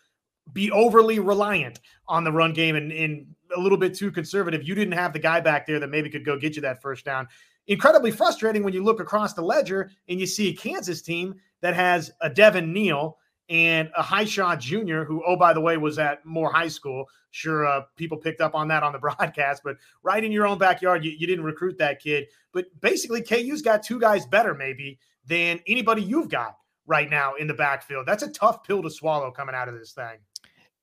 be 0.51 0.71
overly 0.71 1.19
reliant 1.19 1.79
on 2.07 2.23
the 2.23 2.31
run 2.31 2.53
game 2.53 2.75
and, 2.75 2.91
and 2.91 3.25
a 3.55 3.59
little 3.59 3.77
bit 3.77 3.95
too 3.95 4.11
conservative. 4.11 4.67
You 4.67 4.75
didn't 4.75 4.93
have 4.93 5.13
the 5.13 5.19
guy 5.19 5.39
back 5.39 5.65
there 5.65 5.79
that 5.79 5.89
maybe 5.89 6.09
could 6.09 6.25
go 6.25 6.37
get 6.37 6.55
you 6.55 6.61
that 6.63 6.81
first 6.81 7.05
down 7.05 7.27
incredibly 7.67 8.11
frustrating 8.11 8.63
when 8.63 8.73
you 8.73 8.83
look 8.83 8.99
across 8.99 9.33
the 9.33 9.41
ledger 9.41 9.89
and 10.09 10.19
you 10.19 10.25
see 10.25 10.49
a 10.49 10.55
Kansas 10.55 11.01
team 11.01 11.35
that 11.61 11.75
has 11.75 12.11
a 12.21 12.29
Devin 12.29 12.73
Neal 12.73 13.17
and 13.49 13.89
a 13.97 14.03
Hishaw 14.03 14.57
Jr., 14.57 15.03
who, 15.03 15.23
oh, 15.25 15.35
by 15.35 15.53
the 15.53 15.61
way, 15.61 15.77
was 15.77 15.99
at 15.99 16.25
Moore 16.25 16.51
High 16.51 16.67
School. 16.67 17.09
Sure, 17.31 17.65
uh, 17.65 17.81
people 17.95 18.17
picked 18.17 18.41
up 18.41 18.55
on 18.55 18.67
that 18.69 18.83
on 18.83 18.93
the 18.93 18.99
broadcast, 18.99 19.63
but 19.63 19.77
right 20.01 20.23
in 20.23 20.31
your 20.31 20.47
own 20.47 20.57
backyard, 20.57 21.03
you, 21.03 21.11
you 21.11 21.27
didn't 21.27 21.45
recruit 21.45 21.77
that 21.77 21.99
kid. 21.99 22.27
But 22.51 22.65
basically, 22.81 23.21
KU's 23.21 23.61
got 23.61 23.83
two 23.83 23.99
guys 23.99 24.25
better, 24.25 24.53
maybe, 24.53 24.99
than 25.25 25.59
anybody 25.67 26.01
you've 26.01 26.29
got 26.29 26.57
right 26.85 27.09
now 27.09 27.35
in 27.35 27.47
the 27.47 27.53
backfield. 27.53 28.05
That's 28.05 28.23
a 28.23 28.31
tough 28.31 28.63
pill 28.63 28.81
to 28.83 28.89
swallow 28.89 29.31
coming 29.31 29.55
out 29.55 29.67
of 29.67 29.77
this 29.77 29.91
thing. 29.91 30.17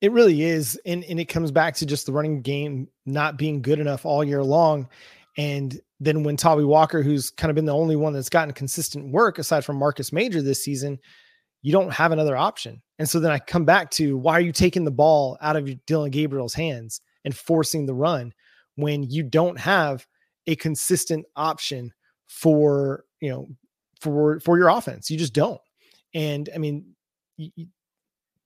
It 0.00 0.12
really 0.12 0.42
is. 0.42 0.80
And, 0.86 1.04
and 1.04 1.20
it 1.20 1.26
comes 1.26 1.50
back 1.50 1.74
to 1.76 1.86
just 1.86 2.06
the 2.06 2.12
running 2.12 2.40
game 2.40 2.88
not 3.04 3.36
being 3.36 3.60
good 3.60 3.78
enough 3.78 4.06
all 4.06 4.24
year 4.24 4.42
long. 4.42 4.88
And 5.36 5.78
then 6.00 6.22
when 6.22 6.36
Tawee 6.36 6.66
Walker, 6.66 7.02
who's 7.02 7.30
kind 7.30 7.50
of 7.50 7.54
been 7.54 7.66
the 7.66 7.74
only 7.74 7.96
one 7.96 8.14
that's 8.14 8.30
gotten 8.30 8.54
consistent 8.54 9.12
work 9.12 9.38
aside 9.38 9.64
from 9.64 9.76
Marcus 9.76 10.12
Major 10.12 10.40
this 10.40 10.64
season, 10.64 10.98
you 11.62 11.72
don't 11.72 11.92
have 11.92 12.12
another 12.12 12.36
option. 12.36 12.80
And 12.98 13.08
so 13.08 13.20
then 13.20 13.30
I 13.30 13.38
come 13.38 13.64
back 13.64 13.90
to 13.92 14.16
why 14.16 14.34
are 14.34 14.40
you 14.40 14.52
taking 14.52 14.84
the 14.84 14.90
ball 14.90 15.36
out 15.40 15.56
of 15.56 15.68
Dillon 15.86 16.10
Gabriel's 16.10 16.54
hands 16.54 17.00
and 17.24 17.36
forcing 17.36 17.86
the 17.86 17.94
run 17.94 18.32
when 18.76 19.02
you 19.02 19.22
don't 19.22 19.58
have 19.58 20.06
a 20.46 20.56
consistent 20.56 21.26
option 21.36 21.92
for, 22.26 23.04
you 23.20 23.30
know, 23.30 23.48
for 24.00 24.40
for 24.40 24.58
your 24.58 24.68
offense. 24.68 25.10
You 25.10 25.18
just 25.18 25.34
don't. 25.34 25.60
And 26.14 26.48
I 26.54 26.58
mean, 26.58 26.94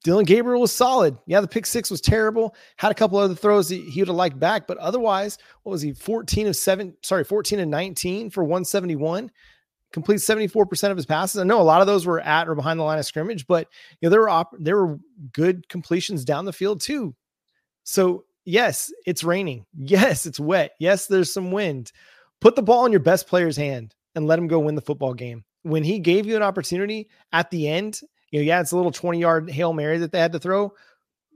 Dillon 0.02 0.24
Gabriel 0.26 0.60
was 0.60 0.72
solid. 0.72 1.16
Yeah, 1.26 1.40
the 1.40 1.48
pick 1.48 1.64
six 1.66 1.90
was 1.90 2.00
terrible. 2.00 2.54
Had 2.76 2.92
a 2.92 2.94
couple 2.94 3.18
other 3.18 3.34
throws 3.34 3.68
he, 3.68 3.82
he 3.82 4.00
would 4.00 4.08
have 4.08 4.16
liked 4.16 4.38
back, 4.38 4.66
but 4.66 4.76
otherwise, 4.78 5.38
what 5.62 5.72
was 5.72 5.82
he? 5.82 5.92
14 5.92 6.48
of 6.48 6.56
seven, 6.56 6.94
sorry, 7.02 7.24
14 7.24 7.60
and 7.60 7.70
19 7.70 8.30
for 8.30 8.44
171. 8.44 9.30
Complete 9.94 10.16
74% 10.16 10.90
of 10.90 10.96
his 10.96 11.06
passes. 11.06 11.40
I 11.40 11.44
know 11.44 11.60
a 11.60 11.62
lot 11.62 11.80
of 11.80 11.86
those 11.86 12.04
were 12.04 12.20
at 12.20 12.48
or 12.48 12.54
behind 12.54 12.78
the 12.78 12.84
line 12.84 12.98
of 12.98 13.06
scrimmage, 13.06 13.46
but 13.46 13.68
you 14.00 14.06
know, 14.06 14.10
there 14.10 14.20
were 14.20 14.28
op- 14.28 14.56
there 14.58 14.76
were 14.76 14.98
good 15.32 15.68
completions 15.68 16.24
down 16.24 16.44
the 16.44 16.52
field 16.52 16.80
too. 16.80 17.14
So 17.84 18.24
yes, 18.44 18.92
it's 19.06 19.24
raining. 19.24 19.64
Yes, 19.76 20.26
it's 20.26 20.40
wet. 20.40 20.72
Yes, 20.78 21.06
there's 21.06 21.32
some 21.32 21.52
wind. 21.52 21.92
Put 22.40 22.56
the 22.56 22.62
ball 22.62 22.84
in 22.84 22.92
your 22.92 23.00
best 23.00 23.26
player's 23.26 23.56
hand 23.56 23.94
and 24.14 24.26
let 24.26 24.38
him 24.38 24.48
go 24.48 24.58
win 24.58 24.74
the 24.74 24.82
football 24.82 25.14
game. 25.14 25.44
When 25.62 25.84
he 25.84 25.98
gave 25.98 26.26
you 26.26 26.36
an 26.36 26.42
opportunity 26.42 27.08
at 27.32 27.50
the 27.50 27.68
end 27.68 28.00
you 28.34 28.40
know, 28.40 28.46
yeah, 28.46 28.60
it's 28.60 28.72
a 28.72 28.76
little 28.76 28.90
20 28.90 29.20
yard 29.20 29.48
Hail 29.48 29.72
Mary 29.72 29.98
that 29.98 30.10
they 30.10 30.18
had 30.18 30.32
to 30.32 30.40
throw. 30.40 30.72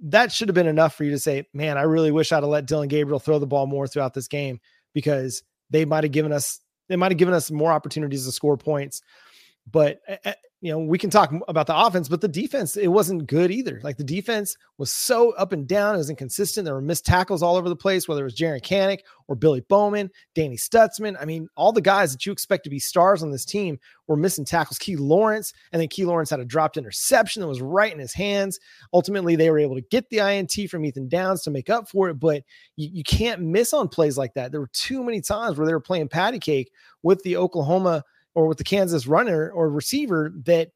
That 0.02 0.32
should 0.32 0.48
have 0.48 0.56
been 0.56 0.66
enough 0.66 0.96
for 0.96 1.04
you 1.04 1.12
to 1.12 1.18
say, 1.20 1.46
man, 1.54 1.78
I 1.78 1.82
really 1.82 2.10
wish 2.10 2.32
I'd 2.32 2.42
have 2.42 2.50
let 2.50 2.66
Dillon 2.66 2.88
Gabriel 2.88 3.20
throw 3.20 3.38
the 3.38 3.46
ball 3.46 3.68
more 3.68 3.86
throughout 3.86 4.14
this 4.14 4.26
game 4.26 4.58
because 4.94 5.44
they 5.70 5.84
might 5.84 6.02
have 6.02 6.12
given 6.12 6.32
us, 6.32 6.58
they 6.88 6.96
might 6.96 7.12
have 7.12 7.18
given 7.18 7.34
us 7.34 7.50
more 7.50 7.72
opportunities 7.72 8.26
to 8.26 8.32
score 8.32 8.56
points. 8.56 9.02
But 9.70 10.00
you 10.60 10.72
know, 10.72 10.78
we 10.80 10.98
can 10.98 11.08
talk 11.08 11.32
about 11.46 11.68
the 11.68 11.78
offense, 11.78 12.08
but 12.08 12.20
the 12.20 12.26
defense, 12.26 12.76
it 12.76 12.88
wasn't 12.88 13.28
good 13.28 13.52
either. 13.52 13.80
Like 13.84 13.96
the 13.96 14.02
defense 14.02 14.56
was 14.76 14.90
so 14.90 15.30
up 15.32 15.52
and 15.52 15.68
down, 15.68 15.94
it 15.94 15.98
was 15.98 16.10
inconsistent. 16.10 16.64
There 16.64 16.74
were 16.74 16.80
missed 16.80 17.06
tackles 17.06 17.44
all 17.44 17.54
over 17.54 17.68
the 17.68 17.76
place, 17.76 18.08
whether 18.08 18.22
it 18.22 18.24
was 18.24 18.34
Jaren 18.34 18.60
Kanak 18.60 19.00
or 19.28 19.36
Billy 19.36 19.60
Bowman, 19.60 20.10
Danny 20.34 20.56
Stutsman. 20.56 21.16
I 21.20 21.26
mean, 21.26 21.48
all 21.54 21.70
the 21.70 21.80
guys 21.80 22.10
that 22.10 22.26
you 22.26 22.32
expect 22.32 22.64
to 22.64 22.70
be 22.70 22.80
stars 22.80 23.22
on 23.22 23.30
this 23.30 23.44
team 23.44 23.78
were 24.08 24.16
missing 24.16 24.44
tackles. 24.44 24.78
Key 24.78 24.96
Lawrence, 24.96 25.52
and 25.70 25.80
then 25.80 25.88
Key 25.88 26.04
Lawrence 26.04 26.30
had 26.30 26.40
a 26.40 26.44
dropped 26.44 26.76
interception 26.76 27.40
that 27.40 27.48
was 27.48 27.62
right 27.62 27.92
in 27.92 28.00
his 28.00 28.14
hands. 28.14 28.58
Ultimately, 28.92 29.36
they 29.36 29.50
were 29.50 29.60
able 29.60 29.76
to 29.76 29.82
get 29.92 30.10
the 30.10 30.18
INT 30.18 30.68
from 30.68 30.84
Ethan 30.84 31.08
Downs 31.08 31.42
to 31.42 31.52
make 31.52 31.70
up 31.70 31.88
for 31.88 32.08
it, 32.08 32.14
but 32.14 32.42
you, 32.74 32.88
you 32.92 33.04
can't 33.04 33.42
miss 33.42 33.72
on 33.72 33.86
plays 33.88 34.18
like 34.18 34.34
that. 34.34 34.50
There 34.50 34.60
were 34.60 34.70
too 34.72 35.04
many 35.04 35.20
times 35.20 35.56
where 35.56 35.68
they 35.68 35.74
were 35.74 35.78
playing 35.78 36.08
patty 36.08 36.40
cake 36.40 36.72
with 37.04 37.22
the 37.22 37.36
Oklahoma 37.36 38.02
or 38.38 38.46
with 38.46 38.58
the 38.58 38.64
Kansas 38.64 39.08
runner 39.08 39.50
or 39.50 39.68
receiver 39.68 40.32
that 40.44 40.70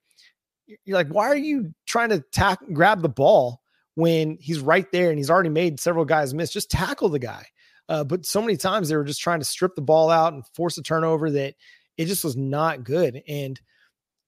you're 0.85 0.96
like, 0.96 1.07
why 1.07 1.29
are 1.29 1.37
you 1.37 1.72
trying 1.87 2.09
to 2.09 2.18
tack 2.33 2.59
grab 2.72 3.03
the 3.03 3.09
ball 3.09 3.62
when 3.94 4.37
he's 4.40 4.59
right 4.59 4.90
there 4.90 5.11
and 5.11 5.18
he's 5.18 5.31
already 5.31 5.48
made 5.48 5.79
several 5.79 6.05
guys 6.05 6.35
miss? 6.35 6.51
Just 6.51 6.72
tackle 6.72 7.09
the 7.09 7.20
guy. 7.20 7.46
Uh, 7.88 8.03
but 8.03 8.27
so 8.27 8.40
many 8.40 8.57
times 8.57 8.88
they 8.88 8.96
were 8.96 9.05
just 9.05 9.20
trying 9.20 9.38
to 9.38 9.44
strip 9.44 9.77
the 9.77 9.81
ball 9.81 10.11
out 10.11 10.33
and 10.33 10.44
force 10.57 10.77
a 10.77 10.83
turnover 10.83 11.31
that 11.31 11.55
it 11.96 12.07
just 12.07 12.25
was 12.25 12.37
not 12.37 12.83
good. 12.83 13.22
And 13.29 13.61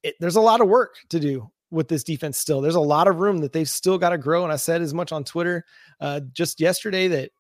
it, 0.05 0.15
there's 0.21 0.37
a 0.37 0.41
lot 0.41 0.61
of 0.61 0.69
work 0.69 0.95
to 1.09 1.19
do 1.19 1.51
with 1.73 1.89
this 1.89 2.05
defense 2.05 2.39
still. 2.39 2.61
There's 2.61 2.77
a 2.77 2.81
lot 2.81 3.09
of 3.09 3.17
room 3.17 3.39
that 3.39 3.53
they've 3.53 3.69
still 3.69 3.99
got 3.99 4.11
to 4.11 4.19
grow. 4.19 4.45
And 4.45 4.53
I 4.53 4.57
said 4.57 4.81
as 4.81 4.95
much 4.95 5.11
on 5.11 5.25
Twitter 5.25 5.65
uh, 6.01 6.21
just 6.33 6.61
yesterday 6.61 7.09
that 7.09 7.33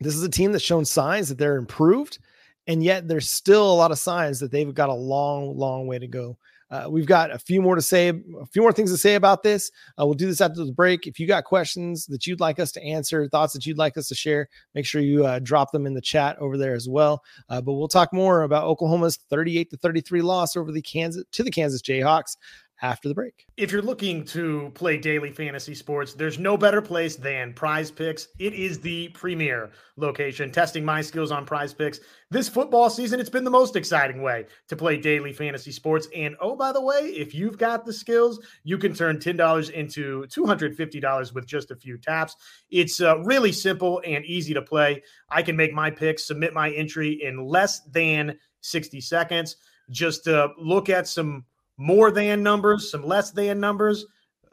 this 0.00 0.14
is 0.14 0.22
a 0.22 0.30
team 0.30 0.52
that's 0.52 0.64
shown 0.64 0.86
signs 0.86 1.28
that 1.28 1.36
they're 1.36 1.58
improved 1.58 2.20
and 2.66 2.82
yet 2.82 3.08
there's 3.08 3.28
still 3.28 3.70
a 3.70 3.74
lot 3.74 3.90
of 3.90 3.98
signs 3.98 4.40
that 4.40 4.50
they've 4.50 4.74
got 4.74 4.88
a 4.88 4.94
long, 4.94 5.56
long 5.56 5.86
way 5.86 5.98
to 5.98 6.06
go. 6.06 6.38
Uh, 6.70 6.86
we've 6.88 7.06
got 7.06 7.32
a 7.32 7.38
few 7.38 7.60
more 7.60 7.74
to 7.74 7.82
say, 7.82 8.08
a 8.10 8.46
few 8.52 8.62
more 8.62 8.72
things 8.72 8.92
to 8.92 8.96
say 8.96 9.16
about 9.16 9.42
this. 9.42 9.72
Uh, 10.00 10.06
we'll 10.06 10.14
do 10.14 10.26
this 10.26 10.40
after 10.40 10.64
the 10.64 10.72
break. 10.72 11.06
If 11.06 11.18
you 11.18 11.26
got 11.26 11.42
questions 11.44 12.06
that 12.06 12.26
you'd 12.26 12.38
like 12.38 12.60
us 12.60 12.70
to 12.72 12.82
answer, 12.82 13.26
thoughts 13.28 13.52
that 13.54 13.66
you'd 13.66 13.78
like 13.78 13.96
us 13.96 14.06
to 14.08 14.14
share, 14.14 14.48
make 14.74 14.86
sure 14.86 15.00
you 15.02 15.26
uh, 15.26 15.40
drop 15.40 15.72
them 15.72 15.84
in 15.84 15.94
the 15.94 16.00
chat 16.00 16.38
over 16.38 16.56
there 16.56 16.74
as 16.74 16.88
well. 16.88 17.24
Uh, 17.48 17.60
but 17.60 17.72
we'll 17.72 17.88
talk 17.88 18.12
more 18.12 18.44
about 18.44 18.64
Oklahoma's 18.64 19.16
38 19.16 19.70
to 19.70 19.76
33 19.78 20.22
loss 20.22 20.56
over 20.56 20.70
the 20.70 20.82
Kansas 20.82 21.24
to 21.32 21.42
the 21.42 21.50
Kansas 21.50 21.82
Jayhawks 21.82 22.36
after 22.82 23.08
the 23.08 23.14
break. 23.14 23.46
If 23.56 23.72
you're 23.72 23.82
looking 23.82 24.24
to 24.26 24.70
play 24.74 24.96
daily 24.96 25.30
fantasy 25.32 25.74
sports, 25.74 26.14
there's 26.14 26.38
no 26.38 26.56
better 26.56 26.80
place 26.80 27.16
than 27.16 27.52
PrizePicks. 27.52 28.28
It 28.38 28.54
is 28.54 28.80
the 28.80 29.08
premier 29.08 29.70
location. 29.96 30.50
Testing 30.50 30.84
my 30.84 31.02
skills 31.02 31.30
on 31.30 31.46
PrizePicks 31.46 32.00
this 32.30 32.48
football 32.48 32.88
season, 32.88 33.20
it's 33.20 33.28
been 33.28 33.44
the 33.44 33.50
most 33.50 33.76
exciting 33.76 34.22
way 34.22 34.46
to 34.68 34.76
play 34.76 34.96
daily 34.96 35.32
fantasy 35.32 35.72
sports. 35.72 36.08
And 36.14 36.36
oh, 36.40 36.56
by 36.56 36.72
the 36.72 36.80
way, 36.80 37.00
if 37.16 37.34
you've 37.34 37.58
got 37.58 37.84
the 37.84 37.92
skills, 37.92 38.40
you 38.64 38.78
can 38.78 38.94
turn 38.94 39.18
$10 39.18 39.70
into 39.70 40.24
$250 40.26 41.34
with 41.34 41.46
just 41.46 41.70
a 41.70 41.76
few 41.76 41.98
taps. 41.98 42.36
It's 42.70 43.00
uh, 43.00 43.18
really 43.20 43.52
simple 43.52 44.00
and 44.06 44.24
easy 44.24 44.54
to 44.54 44.62
play. 44.62 45.02
I 45.28 45.42
can 45.42 45.56
make 45.56 45.74
my 45.74 45.90
picks, 45.90 46.26
submit 46.26 46.54
my 46.54 46.70
entry 46.70 47.20
in 47.22 47.44
less 47.44 47.80
than 47.80 48.38
60 48.62 49.00
seconds. 49.00 49.56
Just 49.90 50.28
uh, 50.28 50.48
look 50.56 50.88
at 50.88 51.08
some 51.08 51.44
more 51.80 52.10
than 52.10 52.42
numbers, 52.42 52.90
some 52.90 53.02
less 53.02 53.30
than 53.30 53.58
numbers. 53.58 54.04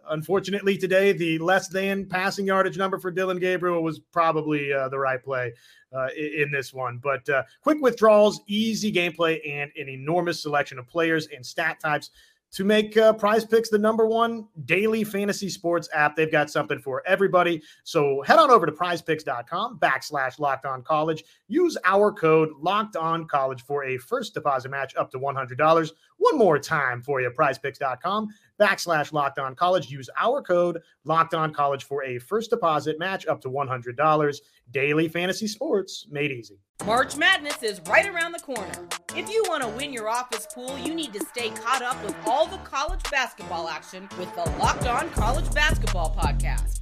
Unfortunately, 0.09 0.77
today 0.77 1.11
the 1.11 1.37
less 1.39 1.67
than 1.67 2.05
passing 2.05 2.47
yardage 2.47 2.77
number 2.77 2.97
for 2.97 3.11
Dillon 3.11 3.37
Gabriel 3.37 3.83
was 3.83 3.99
probably 3.99 4.71
uh, 4.71 4.87
the 4.87 4.97
right 4.97 5.21
play 5.21 5.51
uh, 5.93 6.07
in 6.15 6.49
this 6.51 6.73
one. 6.73 7.01
But 7.03 7.27
uh, 7.27 7.43
quick 7.61 7.81
withdrawals, 7.81 8.39
easy 8.47 8.93
gameplay, 8.93 9.41
and 9.45 9.69
an 9.75 9.89
enormous 9.89 10.41
selection 10.41 10.79
of 10.79 10.87
players 10.87 11.27
and 11.35 11.45
stat 11.45 11.81
types 11.81 12.11
to 12.57 12.63
make 12.63 12.97
uh, 12.97 13.13
PrizePicks 13.13 13.69
the 13.69 13.77
number 13.77 14.07
one 14.07 14.47
daily 14.65 15.03
fantasy 15.03 15.47
sports 15.47 15.87
app. 15.93 16.15
They've 16.15 16.31
got 16.31 16.49
something 16.49 16.79
for 16.79 17.03
everybody. 17.05 17.61
So 17.83 18.23
head 18.23 18.39
on 18.39 18.49
over 18.49 18.65
to 18.65 18.71
prizepicks.com 18.71 19.77
backslash 19.77 20.39
locked 20.39 20.65
on 20.65 20.81
college. 20.81 21.23
Use 21.47 21.77
our 21.85 22.11
code 22.11 22.49
locked 22.59 22.95
on 22.95 23.27
college 23.27 23.61
for 23.61 23.83
a 23.83 23.99
first 23.99 24.33
deposit 24.33 24.69
match 24.69 24.95
up 24.95 25.11
to 25.11 25.19
$100. 25.19 25.91
One 26.17 26.37
more 26.39 26.57
time 26.57 27.03
for 27.03 27.21
you, 27.21 27.29
prizepicks.com 27.29 28.29
backslash 28.59 29.13
locked 29.13 29.39
on 29.39 29.55
college. 29.55 29.89
Use 29.89 30.09
our 30.17 30.41
code 30.41 30.81
locked 31.05 31.33
on 31.33 31.53
college 31.53 31.83
for 31.83 32.03
a 32.03 32.19
first 32.19 32.49
deposit 32.49 32.99
match 32.99 33.27
up 33.27 33.41
to 33.41 33.49
$100. 33.49 34.39
Daily 34.71 35.07
fantasy 35.07 35.47
sports 35.47 36.07
made 36.09 36.31
easy. 36.31 36.59
March 36.85 37.17
Madness 37.17 37.63
is 37.63 37.81
right 37.89 38.07
around 38.07 38.33
the 38.33 38.39
corner. 38.39 38.87
If 39.15 39.29
you 39.29 39.43
want 39.47 39.63
to 39.63 39.69
win 39.69 39.91
your 39.91 40.07
office 40.07 40.47
pool, 40.53 40.77
you 40.77 40.93
need 40.93 41.13
to 41.13 41.25
stay 41.25 41.49
caught 41.49 41.81
up 41.81 42.01
with 42.03 42.15
all 42.25 42.45
the 42.47 42.57
college 42.57 43.01
basketball 43.09 43.67
action 43.67 44.07
with 44.19 44.33
the 44.35 44.49
Locked 44.59 44.85
On 44.85 45.09
College 45.11 45.51
Basketball 45.53 46.15
Podcast. 46.15 46.81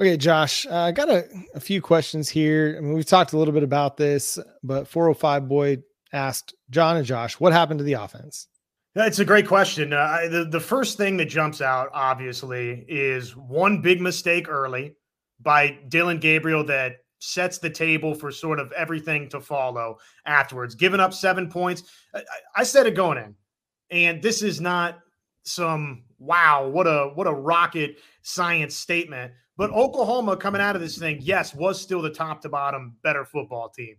Okay, 0.00 0.16
Josh, 0.16 0.64
uh, 0.66 0.76
I 0.76 0.92
got 0.92 1.08
a, 1.08 1.28
a 1.54 1.60
few 1.60 1.82
questions 1.82 2.28
here. 2.28 2.76
I 2.78 2.80
mean, 2.80 2.92
we've 2.92 3.04
talked 3.04 3.32
a 3.32 3.38
little 3.38 3.52
bit 3.52 3.64
about 3.64 3.96
this, 3.96 4.38
but 4.62 4.86
405 4.86 5.48
Boy 5.48 5.78
asked 6.12 6.54
John 6.70 6.96
and 6.96 7.04
Josh, 7.04 7.40
what 7.40 7.52
happened 7.52 7.78
to 7.78 7.84
the 7.84 7.94
offense? 7.94 8.46
That's 8.94 9.18
a 9.18 9.24
great 9.24 9.46
question. 9.46 9.92
Uh, 9.92 10.28
the, 10.30 10.44
the 10.44 10.60
first 10.60 10.96
thing 10.96 11.16
that 11.16 11.26
jumps 11.26 11.60
out, 11.60 11.90
obviously, 11.92 12.84
is 12.88 13.36
one 13.36 13.82
big 13.82 14.00
mistake 14.00 14.48
early 14.48 14.94
by 15.40 15.78
Dillon 15.88 16.18
Gabriel 16.18 16.64
that 16.64 16.98
sets 17.18 17.58
the 17.58 17.70
table 17.70 18.14
for 18.14 18.30
sort 18.30 18.60
of 18.60 18.70
everything 18.72 19.28
to 19.30 19.40
follow 19.40 19.98
afterwards. 20.26 20.76
Giving 20.76 21.00
up 21.00 21.12
seven 21.12 21.50
points. 21.50 21.82
I, 22.14 22.22
I 22.56 22.62
said 22.62 22.86
it 22.86 22.94
going 22.94 23.18
in, 23.18 23.34
and 23.90 24.22
this 24.22 24.42
is 24.42 24.60
not 24.60 25.00
some 25.42 26.04
wow, 26.18 26.68
what 26.68 26.86
a 26.86 27.10
what 27.14 27.26
a 27.26 27.32
rocket 27.32 27.98
science 28.22 28.76
statement. 28.76 29.32
But 29.58 29.72
Oklahoma 29.72 30.36
coming 30.36 30.62
out 30.62 30.76
of 30.76 30.80
this 30.80 30.96
thing, 30.96 31.18
yes, 31.20 31.52
was 31.52 31.80
still 31.80 32.00
the 32.00 32.10
top 32.10 32.40
to 32.42 32.48
bottom 32.48 32.96
better 33.02 33.24
football 33.24 33.68
team. 33.68 33.96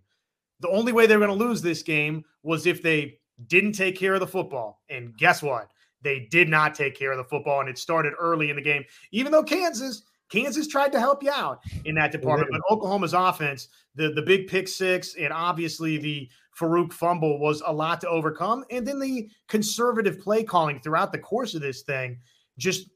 The 0.62 0.69
only 0.69 0.93
way 0.93 1.06
they 1.06 1.17
were 1.17 1.26
going 1.26 1.38
to 1.38 1.45
lose 1.45 1.62
this 1.62 1.84
game 1.84 2.24
was 2.43 2.65
if 2.65 2.82
they 2.82 3.19
didn't 3.48 3.74
take 3.74 3.98
care 3.98 4.13
of 4.13 4.22
the 4.22 4.28
football. 4.28 4.82
And 4.89 5.15
guess 5.17 5.43
what? 5.43 5.69
They 6.02 6.28
did 6.32 6.48
not 6.48 6.76
take 6.76 6.95
care 6.95 7.12
of 7.12 7.17
the 7.17 7.26
football, 7.26 7.60
and 7.60 7.67
it 7.67 7.78
started 7.78 8.13
early 8.17 8.50
in 8.50 8.56
the 8.56 8.62
game. 8.62 8.86
Even 9.12 9.34
though 9.34 9.43
Kansas, 9.43 10.04
Kansas 10.30 10.65
tried 10.65 10.93
to 10.93 11.00
help 11.00 11.22
you 11.22 11.32
out 11.32 11.60
in 11.84 11.95
that 11.95 12.13
department, 12.13 12.52
but 12.52 12.62
Oklahoma's 12.72 13.13
offense, 13.13 13.67
the 13.95 14.13
the 14.13 14.22
big 14.22 14.48
pick 14.48 14.69
six, 14.69 15.15
and 15.15 15.34
obviously 15.34 15.98
the 15.98 16.30
Farooq 16.58 16.93
fumble 16.93 17.38
was 17.38 17.62
a 17.65 17.74
lot 17.74 18.00
to 18.02 18.10
overcome, 18.10 18.63
and 18.72 18.88
then 18.88 19.00
the 19.00 19.30
conservative 19.50 20.22
play 20.22 20.41
calling 20.41 20.80
throughout 20.80 21.12
the 21.12 21.19
course 21.19 21.54
of 21.54 21.62
this 21.62 21.82
thing 21.82 22.17
just 22.58 22.89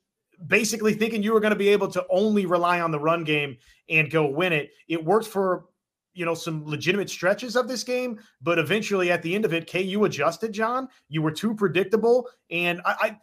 basically 0.47 0.93
thinking 0.93 1.23
you 1.23 1.33
were 1.33 1.39
going 1.39 1.53
to 1.53 1.57
be 1.59 1.69
able 1.69 1.87
to 1.89 2.05
only 2.09 2.45
rely 2.45 2.81
on 2.81 2.91
the 2.91 2.99
run 2.99 3.23
game 3.23 3.57
and 3.89 4.09
go 4.09 4.25
win 4.25 4.53
it. 4.53 4.71
It 4.87 5.03
worked 5.03 5.27
for 5.27 5.65
you 6.13 6.25
know 6.25 6.35
some 6.35 6.65
legitimate 6.65 7.09
stretches 7.09 7.55
of 7.55 7.67
this 7.67 7.83
game, 7.83 8.19
but 8.41 8.59
eventually 8.59 9.11
at 9.11 9.21
the 9.21 9.33
end 9.33 9.45
of 9.45 9.53
it, 9.53 9.71
KU 9.71 10.03
adjusted. 10.05 10.53
John, 10.53 10.87
you 11.09 11.21
were 11.21 11.31
too 11.31 11.55
predictable, 11.55 12.29
and 12.49 12.81
I, 12.85 12.95
I 12.99 13.17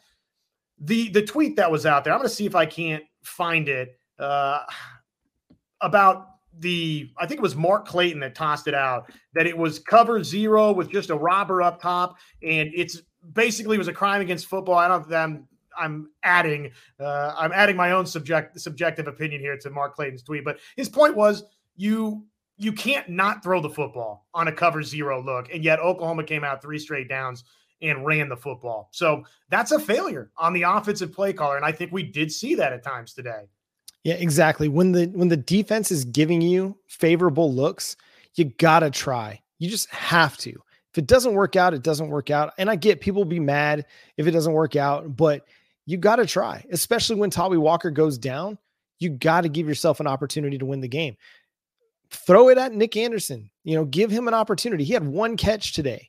the 0.78 1.08
the 1.10 1.22
tweet 1.22 1.56
that 1.56 1.70
was 1.70 1.86
out 1.86 2.04
there. 2.04 2.12
I'm 2.12 2.18
going 2.18 2.28
to 2.28 2.34
see 2.34 2.46
if 2.46 2.54
I 2.54 2.66
can't 2.66 3.04
find 3.22 3.68
it 3.68 3.96
uh, 4.18 4.60
about 5.80 6.26
the 6.58 7.10
I 7.18 7.26
think 7.26 7.38
it 7.38 7.42
was 7.42 7.54
Mark 7.54 7.86
Clayton 7.86 8.20
that 8.20 8.34
tossed 8.34 8.66
it 8.66 8.74
out 8.74 9.12
that 9.34 9.46
it 9.46 9.56
was 9.56 9.78
cover 9.78 10.22
zero 10.24 10.72
with 10.72 10.90
just 10.90 11.10
a 11.10 11.16
robber 11.16 11.62
up 11.62 11.80
top, 11.80 12.16
and 12.42 12.70
it's 12.74 13.02
basically 13.32 13.78
was 13.78 13.88
a 13.88 13.92
crime 13.92 14.20
against 14.20 14.46
football. 14.46 14.76
I 14.76 14.88
don't. 14.88 15.12
I'm 15.12 15.48
I'm 15.78 16.10
adding 16.22 16.70
uh, 16.98 17.34
I'm 17.36 17.52
adding 17.52 17.76
my 17.76 17.92
own 17.92 18.06
subject 18.06 18.60
subjective 18.60 19.06
opinion 19.06 19.40
here 19.40 19.56
to 19.58 19.70
Mark 19.70 19.94
Clayton's 19.94 20.22
tweet, 20.22 20.44
but 20.44 20.58
his 20.76 20.88
point 20.88 21.16
was 21.16 21.44
you 21.76 22.24
you 22.56 22.72
can't 22.72 23.08
not 23.08 23.42
throw 23.42 23.60
the 23.60 23.70
football 23.70 24.26
on 24.34 24.48
a 24.48 24.52
cover 24.52 24.82
zero 24.82 25.22
look, 25.22 25.52
and 25.52 25.64
yet 25.64 25.80
Oklahoma 25.80 26.24
came 26.24 26.44
out 26.44 26.60
three 26.60 26.78
straight 26.78 27.08
downs 27.08 27.44
and 27.82 28.04
ran 28.04 28.28
the 28.28 28.36
football. 28.36 28.90
So 28.92 29.24
that's 29.48 29.72
a 29.72 29.78
failure 29.78 30.30
on 30.36 30.52
the 30.52 30.62
offensive 30.62 31.12
play 31.12 31.32
caller, 31.32 31.56
and 31.56 31.64
I 31.64 31.72
think 31.72 31.92
we 31.92 32.02
did 32.02 32.30
see 32.30 32.54
that 32.56 32.72
at 32.72 32.82
times 32.82 33.14
today. 33.14 33.48
Yeah, 34.04 34.14
exactly. 34.14 34.68
When 34.68 34.92
the 34.92 35.06
when 35.06 35.28
the 35.28 35.36
defense 35.36 35.90
is 35.90 36.04
giving 36.04 36.40
you 36.40 36.76
favorable 36.86 37.52
looks, 37.52 37.96
you 38.34 38.46
gotta 38.58 38.90
try. 38.90 39.40
You 39.58 39.68
just 39.68 39.90
have 39.90 40.36
to. 40.38 40.50
If 40.50 40.98
it 40.98 41.06
doesn't 41.06 41.34
work 41.34 41.54
out, 41.54 41.74
it 41.74 41.82
doesn't 41.82 42.08
work 42.08 42.30
out. 42.30 42.52
And 42.58 42.68
I 42.68 42.76
get 42.76 43.00
people 43.00 43.24
be 43.24 43.38
mad 43.38 43.86
if 44.16 44.26
it 44.26 44.32
doesn't 44.32 44.52
work 44.52 44.74
out, 44.74 45.16
but 45.16 45.46
you 45.90 45.96
got 45.96 46.16
to 46.16 46.26
try, 46.26 46.64
especially 46.70 47.16
when 47.16 47.30
Tawee 47.30 47.58
Walker 47.58 47.90
goes 47.90 48.16
down. 48.16 48.58
You 49.00 49.10
got 49.10 49.40
to 49.40 49.48
give 49.48 49.66
yourself 49.66 49.98
an 49.98 50.06
opportunity 50.06 50.56
to 50.56 50.64
win 50.64 50.80
the 50.80 50.86
game. 50.86 51.16
Throw 52.10 52.48
it 52.48 52.58
at 52.58 52.72
Nick 52.72 52.96
Anderson. 52.96 53.50
You 53.64 53.74
know, 53.74 53.84
give 53.84 54.08
him 54.08 54.28
an 54.28 54.34
opportunity. 54.34 54.84
He 54.84 54.92
had 54.92 55.04
one 55.04 55.36
catch 55.36 55.72
today. 55.72 56.08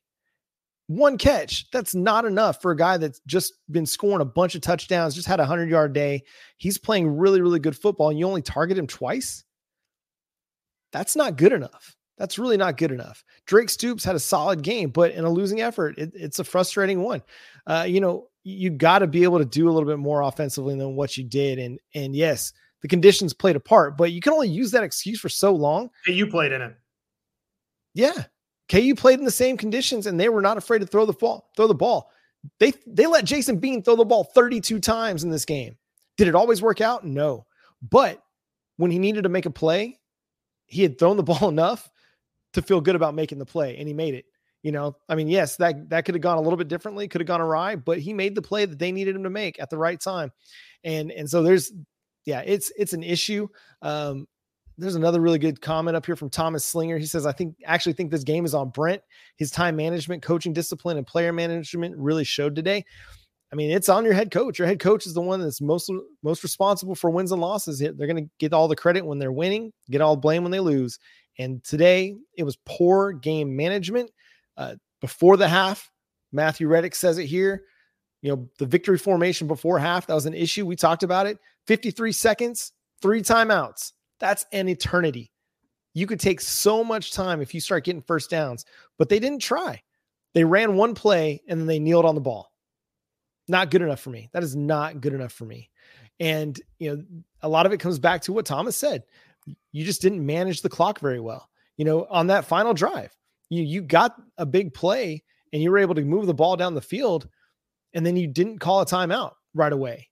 One 0.85 1.17
catch. 1.17 1.71
That's 1.71 1.95
not 1.95 2.25
enough 2.25 2.61
for 2.61 2.69
a 2.69 2.77
guy 2.77 2.97
that's 2.97 3.21
just 3.25 3.53
been 3.71 3.87
scoring 3.87 4.21
a 4.21 4.25
bunch 4.25 4.53
of 4.53 4.61
touchdowns, 4.61 5.15
just 5.15 5.27
had 5.27 5.39
a 5.39 5.43
100 5.43 5.67
yard 5.67 5.93
day. 5.93 6.23
He's 6.57 6.77
playing 6.77 7.17
really, 7.17 7.41
really 7.41 7.59
good 7.59 7.75
football, 7.75 8.11
and 8.11 8.19
you 8.19 8.27
only 8.27 8.43
target 8.43 8.77
him 8.77 8.87
twice. 8.87 9.43
That's 10.91 11.15
not 11.15 11.37
good 11.37 11.53
enough. 11.53 11.95
That's 12.19 12.37
really 12.37 12.57
not 12.57 12.77
good 12.77 12.91
enough. 12.91 13.23
Drake 13.47 13.69
Stoops 13.69 14.03
had 14.03 14.15
a 14.15 14.19
solid 14.19 14.61
game, 14.61 14.91
but 14.91 15.11
in 15.11 15.23
a 15.23 15.29
losing 15.29 15.61
effort, 15.61 15.97
it, 15.97 16.11
it's 16.13 16.37
a 16.37 16.43
frustrating 16.43 17.01
one. 17.01 17.23
Uh, 17.65 17.85
you 17.87 17.99
know, 17.99 18.27
you 18.43 18.69
got 18.69 18.99
to 18.99 19.07
be 19.07 19.23
able 19.23 19.39
to 19.39 19.45
do 19.45 19.69
a 19.69 19.71
little 19.71 19.87
bit 19.87 19.99
more 19.99 20.21
offensively 20.21 20.75
than 20.75 20.95
what 20.95 21.17
you 21.17 21.23
did. 21.23 21.59
And 21.59 21.79
and 21.93 22.15
yes, 22.15 22.53
the 22.81 22.87
conditions 22.87 23.33
played 23.33 23.55
a 23.55 23.59
part, 23.59 23.97
but 23.97 24.11
you 24.11 24.21
can 24.21 24.33
only 24.33 24.49
use 24.49 24.71
that 24.71 24.83
excuse 24.83 25.19
for 25.19 25.29
so 25.29 25.53
long. 25.53 25.89
Hey, 26.05 26.13
you 26.13 26.27
played 26.27 26.51
in 26.51 26.61
it. 26.61 26.75
Yeah. 27.93 28.23
KU 28.69 28.95
played 28.95 29.19
in 29.19 29.25
the 29.25 29.31
same 29.31 29.57
conditions 29.57 30.07
and 30.07 30.19
they 30.19 30.29
were 30.29 30.41
not 30.41 30.57
afraid 30.57 30.79
to 30.79 30.87
throw 30.87 31.05
the 31.05 31.13
ball, 31.13 31.49
throw 31.55 31.67
the 31.67 31.75
ball. 31.75 32.09
They 32.59 32.73
they 32.87 33.05
let 33.05 33.25
Jason 33.25 33.59
Bean 33.59 33.83
throw 33.83 33.95
the 33.95 34.05
ball 34.05 34.23
32 34.23 34.79
times 34.79 35.23
in 35.23 35.29
this 35.29 35.45
game. 35.45 35.75
Did 36.17 36.27
it 36.27 36.35
always 36.35 36.61
work 36.61 36.81
out? 36.81 37.05
No. 37.05 37.45
But 37.81 38.23
when 38.77 38.91
he 38.91 38.99
needed 38.99 39.23
to 39.23 39.29
make 39.29 39.45
a 39.45 39.51
play, 39.51 39.99
he 40.65 40.81
had 40.81 40.97
thrown 40.97 41.17
the 41.17 41.23
ball 41.31 41.49
enough 41.49 41.89
to 42.53 42.61
feel 42.61 42.81
good 42.81 42.95
about 42.95 43.13
making 43.13 43.39
the 43.39 43.45
play 43.45 43.77
and 43.77 43.87
he 43.87 43.93
made 43.93 44.15
it. 44.15 44.25
You 44.63 44.71
know, 44.71 44.95
I 45.09 45.15
mean, 45.15 45.27
yes, 45.27 45.55
that 45.57 45.89
that 45.89 46.05
could 46.05 46.15
have 46.15 46.21
gone 46.21 46.37
a 46.37 46.41
little 46.41 46.57
bit 46.57 46.67
differently, 46.67 47.07
could 47.07 47.21
have 47.21 47.27
gone 47.27 47.41
awry, 47.41 47.75
but 47.75 47.99
he 47.99 48.13
made 48.13 48.35
the 48.35 48.41
play 48.41 48.65
that 48.65 48.77
they 48.77 48.91
needed 48.91 49.15
him 49.15 49.23
to 49.23 49.29
make 49.29 49.59
at 49.59 49.69
the 49.69 49.77
right 49.77 49.99
time. 49.99 50.31
And 50.83 51.11
and 51.11 51.29
so 51.29 51.41
there's 51.41 51.71
yeah, 52.25 52.41
it's 52.45 52.71
it's 52.77 52.93
an 52.93 53.03
issue. 53.03 53.47
Um, 53.81 54.27
there's 54.77 54.95
another 54.95 55.19
really 55.19 55.39
good 55.39 55.61
comment 55.61 55.95
up 55.95 56.05
here 56.05 56.15
from 56.15 56.29
Thomas 56.29 56.63
Slinger. 56.65 56.97
He 56.97 57.05
says, 57.05 57.25
I 57.25 57.31
think 57.31 57.55
actually 57.65 57.93
think 57.93 58.11
this 58.11 58.23
game 58.23 58.45
is 58.45 58.53
on 58.53 58.69
Brent. 58.69 59.01
His 59.37 59.51
time 59.51 59.75
management, 59.75 60.23
coaching 60.23 60.53
discipline, 60.53 60.97
and 60.97 61.05
player 61.05 61.33
management 61.33 61.95
really 61.97 62.23
showed 62.23 62.55
today. 62.55 62.85
I 63.51 63.55
mean, 63.55 63.69
it's 63.69 63.89
on 63.89 64.05
your 64.05 64.13
head 64.13 64.31
coach. 64.31 64.59
Your 64.59 64.67
head 64.67 64.79
coach 64.79 65.05
is 65.05 65.13
the 65.13 65.21
one 65.21 65.41
that's 65.41 65.59
most 65.59 65.91
most 66.23 66.43
responsible 66.43 66.95
for 66.95 67.09
wins 67.09 67.31
and 67.31 67.41
losses. 67.41 67.79
They're 67.79 67.93
going 67.93 68.25
to 68.25 68.29
get 68.39 68.53
all 68.53 68.67
the 68.67 68.75
credit 68.75 69.05
when 69.05 69.19
they're 69.19 69.31
winning, 69.31 69.73
get 69.89 70.01
all 70.01 70.15
blame 70.15 70.43
when 70.43 70.51
they 70.51 70.59
lose. 70.59 70.99
And 71.37 71.63
today 71.63 72.15
it 72.37 72.43
was 72.43 72.57
poor 72.65 73.11
game 73.11 73.55
management. 73.55 74.09
Uh, 74.61 74.75
before 75.01 75.37
the 75.37 75.47
half, 75.47 75.89
Matthew 76.31 76.67
Reddick 76.67 76.93
says 76.93 77.17
it 77.17 77.25
here. 77.25 77.63
You 78.21 78.35
know, 78.35 78.49
the 78.59 78.67
victory 78.67 78.99
formation 78.99 79.47
before 79.47 79.79
half, 79.79 80.05
that 80.05 80.13
was 80.13 80.27
an 80.27 80.35
issue. 80.35 80.67
We 80.67 80.75
talked 80.75 81.01
about 81.01 81.25
it. 81.25 81.39
53 81.65 82.11
seconds, 82.11 82.71
three 83.01 83.23
timeouts. 83.23 83.93
That's 84.19 84.45
an 84.51 84.69
eternity. 84.69 85.31
You 85.95 86.05
could 86.05 86.19
take 86.19 86.39
so 86.39 86.83
much 86.83 87.11
time 87.11 87.41
if 87.41 87.55
you 87.55 87.59
start 87.59 87.85
getting 87.85 88.03
first 88.03 88.29
downs, 88.29 88.65
but 88.99 89.09
they 89.09 89.17
didn't 89.17 89.41
try. 89.41 89.81
They 90.35 90.43
ran 90.43 90.75
one 90.75 90.93
play 90.93 91.41
and 91.47 91.59
then 91.59 91.65
they 91.65 91.79
kneeled 91.79 92.05
on 92.05 92.13
the 92.13 92.21
ball. 92.21 92.51
Not 93.47 93.71
good 93.71 93.81
enough 93.81 93.99
for 93.99 94.11
me. 94.11 94.29
That 94.31 94.43
is 94.43 94.55
not 94.55 95.01
good 95.01 95.13
enough 95.13 95.33
for 95.33 95.45
me. 95.45 95.71
And, 96.19 96.61
you 96.77 96.95
know, 96.95 97.03
a 97.41 97.49
lot 97.49 97.65
of 97.65 97.73
it 97.73 97.79
comes 97.79 97.97
back 97.97 98.21
to 98.21 98.33
what 98.33 98.45
Thomas 98.45 98.77
said. 98.77 99.03
You 99.71 99.83
just 99.83 100.03
didn't 100.03 100.23
manage 100.23 100.61
the 100.61 100.69
clock 100.69 100.99
very 100.99 101.19
well. 101.19 101.49
You 101.77 101.85
know, 101.85 102.05
on 102.11 102.27
that 102.27 102.45
final 102.45 102.75
drive, 102.75 103.11
you 103.51 103.63
you 103.63 103.81
got 103.81 104.15
a 104.37 104.45
big 104.45 104.73
play 104.73 105.23
and 105.53 105.61
you 105.61 105.69
were 105.69 105.77
able 105.77 105.93
to 105.95 106.03
move 106.03 106.25
the 106.25 106.33
ball 106.33 106.55
down 106.55 106.73
the 106.73 106.81
field 106.81 107.27
and 107.93 108.05
then 108.05 108.15
you 108.15 108.25
didn't 108.25 108.59
call 108.59 108.81
a 108.81 108.85
timeout 108.85 109.33
right 109.53 109.73
away. 109.73 110.09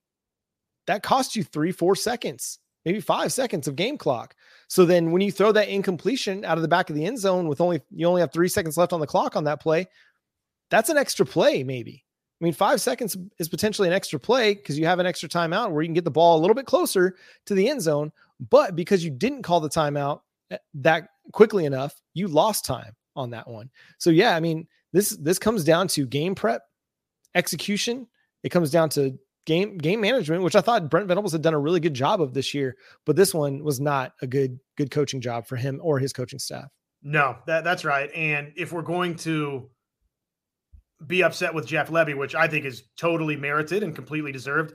That 0.86 1.02
cost 1.02 1.34
you 1.34 1.42
3 1.42 1.72
4 1.72 1.96
seconds, 1.96 2.58
maybe 2.84 3.00
5 3.00 3.32
seconds 3.32 3.66
of 3.66 3.76
game 3.76 3.96
clock. 3.96 4.34
So 4.68 4.84
then 4.84 5.10
when 5.10 5.22
you 5.22 5.32
throw 5.32 5.52
that 5.52 5.68
incompletion 5.68 6.44
out 6.44 6.58
of 6.58 6.62
the 6.62 6.68
back 6.68 6.90
of 6.90 6.96
the 6.96 7.06
end 7.06 7.18
zone 7.18 7.48
with 7.48 7.60
only 7.60 7.80
you 7.90 8.06
only 8.06 8.20
have 8.20 8.32
3 8.32 8.46
seconds 8.48 8.76
left 8.76 8.92
on 8.92 9.00
the 9.00 9.06
clock 9.06 9.34
on 9.34 9.44
that 9.44 9.60
play, 9.60 9.88
that's 10.70 10.90
an 10.90 10.98
extra 10.98 11.24
play 11.26 11.64
maybe. 11.64 12.04
I 12.40 12.44
mean, 12.44 12.54
five 12.54 12.80
seconds 12.80 13.18
is 13.38 13.50
potentially 13.50 13.86
an 13.86 13.92
extra 13.92 14.18
play 14.18 14.54
because 14.54 14.78
you 14.78 14.86
have 14.86 14.98
an 14.98 15.04
extra 15.04 15.28
timeout 15.28 15.72
where 15.72 15.82
you 15.82 15.88
can 15.88 15.94
get 15.94 16.04
the 16.04 16.10
ball 16.10 16.38
a 16.38 16.40
little 16.40 16.54
bit 16.54 16.64
closer 16.64 17.16
to 17.44 17.54
the 17.54 17.68
end 17.68 17.82
zone. 17.82 18.12
But 18.48 18.74
because 18.74 19.04
you 19.04 19.10
didn't 19.10 19.42
call 19.42 19.60
the 19.60 19.68
timeout 19.68 20.20
eh, 20.50 20.56
that 20.74 21.08
quickly 21.32 21.66
enough, 21.66 22.00
you 22.14 22.28
lost 22.28 22.64
time 22.64 22.94
on 23.16 23.30
that 23.30 23.48
one. 23.48 23.70
So 23.98 24.10
yeah, 24.10 24.36
I 24.36 24.40
mean, 24.40 24.66
this 24.92 25.10
this 25.10 25.38
comes 25.38 25.64
down 25.64 25.88
to 25.88 26.06
game 26.06 26.34
prep, 26.34 26.62
execution. 27.34 28.06
It 28.42 28.50
comes 28.50 28.70
down 28.70 28.88
to 28.90 29.18
game 29.46 29.78
game 29.78 30.00
management, 30.00 30.42
which 30.42 30.56
I 30.56 30.60
thought 30.60 30.90
Brent 30.90 31.08
Venables 31.08 31.32
had 31.32 31.42
done 31.42 31.54
a 31.54 31.58
really 31.58 31.80
good 31.80 31.94
job 31.94 32.20
of 32.20 32.34
this 32.34 32.54
year, 32.54 32.76
but 33.06 33.16
this 33.16 33.34
one 33.34 33.62
was 33.64 33.80
not 33.80 34.12
a 34.22 34.26
good 34.26 34.58
good 34.76 34.90
coaching 34.90 35.20
job 35.20 35.46
for 35.46 35.56
him 35.56 35.80
or 35.82 35.98
his 35.98 36.12
coaching 36.12 36.38
staff. 36.38 36.68
No, 37.02 37.36
that 37.46 37.64
that's 37.64 37.84
right. 37.84 38.10
And 38.14 38.52
if 38.56 38.72
we're 38.72 38.82
going 38.82 39.16
to 39.16 39.70
be 41.06 41.22
upset 41.22 41.54
with 41.54 41.66
Jeff 41.66 41.88
Lebby, 41.88 42.16
which 42.16 42.34
I 42.34 42.46
think 42.46 42.64
is 42.64 42.84
totally 42.98 43.36
merited 43.36 43.82
and 43.82 43.94
completely 43.94 44.32
deserved. 44.32 44.74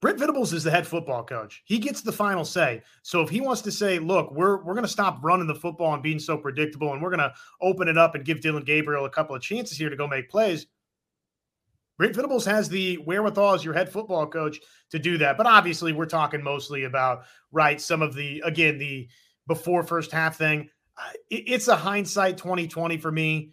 Brent 0.00 0.18
Venables 0.18 0.54
is 0.54 0.64
the 0.64 0.70
head 0.70 0.86
football 0.86 1.22
coach. 1.22 1.62
He 1.66 1.78
gets 1.78 2.00
the 2.00 2.12
final 2.12 2.44
say. 2.44 2.82
So 3.02 3.20
if 3.20 3.28
he 3.28 3.40
wants 3.40 3.60
to 3.62 3.72
say, 3.72 3.98
look, 3.98 4.32
we're 4.32 4.56
we're 4.64 4.74
going 4.74 4.82
to 4.82 4.88
stop 4.88 5.18
running 5.22 5.46
the 5.46 5.54
football 5.54 5.92
and 5.92 6.02
being 6.02 6.18
so 6.18 6.38
predictable 6.38 6.92
and 6.92 7.02
we're 7.02 7.10
going 7.10 7.20
to 7.20 7.34
open 7.60 7.86
it 7.86 7.98
up 7.98 8.14
and 8.14 8.24
give 8.24 8.40
Dillon 8.40 8.64
Gabriel 8.64 9.04
a 9.04 9.10
couple 9.10 9.36
of 9.36 9.42
chances 9.42 9.76
here 9.76 9.90
to 9.90 9.96
go 9.96 10.06
make 10.08 10.30
plays, 10.30 10.66
Brent 12.00 12.16
Venables 12.16 12.46
has 12.46 12.70
the 12.70 12.96
wherewithal 12.96 13.52
as 13.52 13.62
your 13.62 13.74
head 13.74 13.92
football 13.92 14.26
coach 14.26 14.58
to 14.88 14.98
do 14.98 15.18
that. 15.18 15.36
But 15.36 15.46
obviously, 15.46 15.92
we're 15.92 16.06
talking 16.06 16.42
mostly 16.42 16.84
about, 16.84 17.24
right, 17.52 17.78
some 17.78 18.00
of 18.00 18.14
the, 18.14 18.40
again, 18.42 18.78
the 18.78 19.06
before 19.46 19.82
first 19.82 20.10
half 20.10 20.38
thing. 20.38 20.70
It's 21.28 21.68
a 21.68 21.76
hindsight 21.76 22.38
2020 22.38 22.96
for 22.96 23.12
me. 23.12 23.52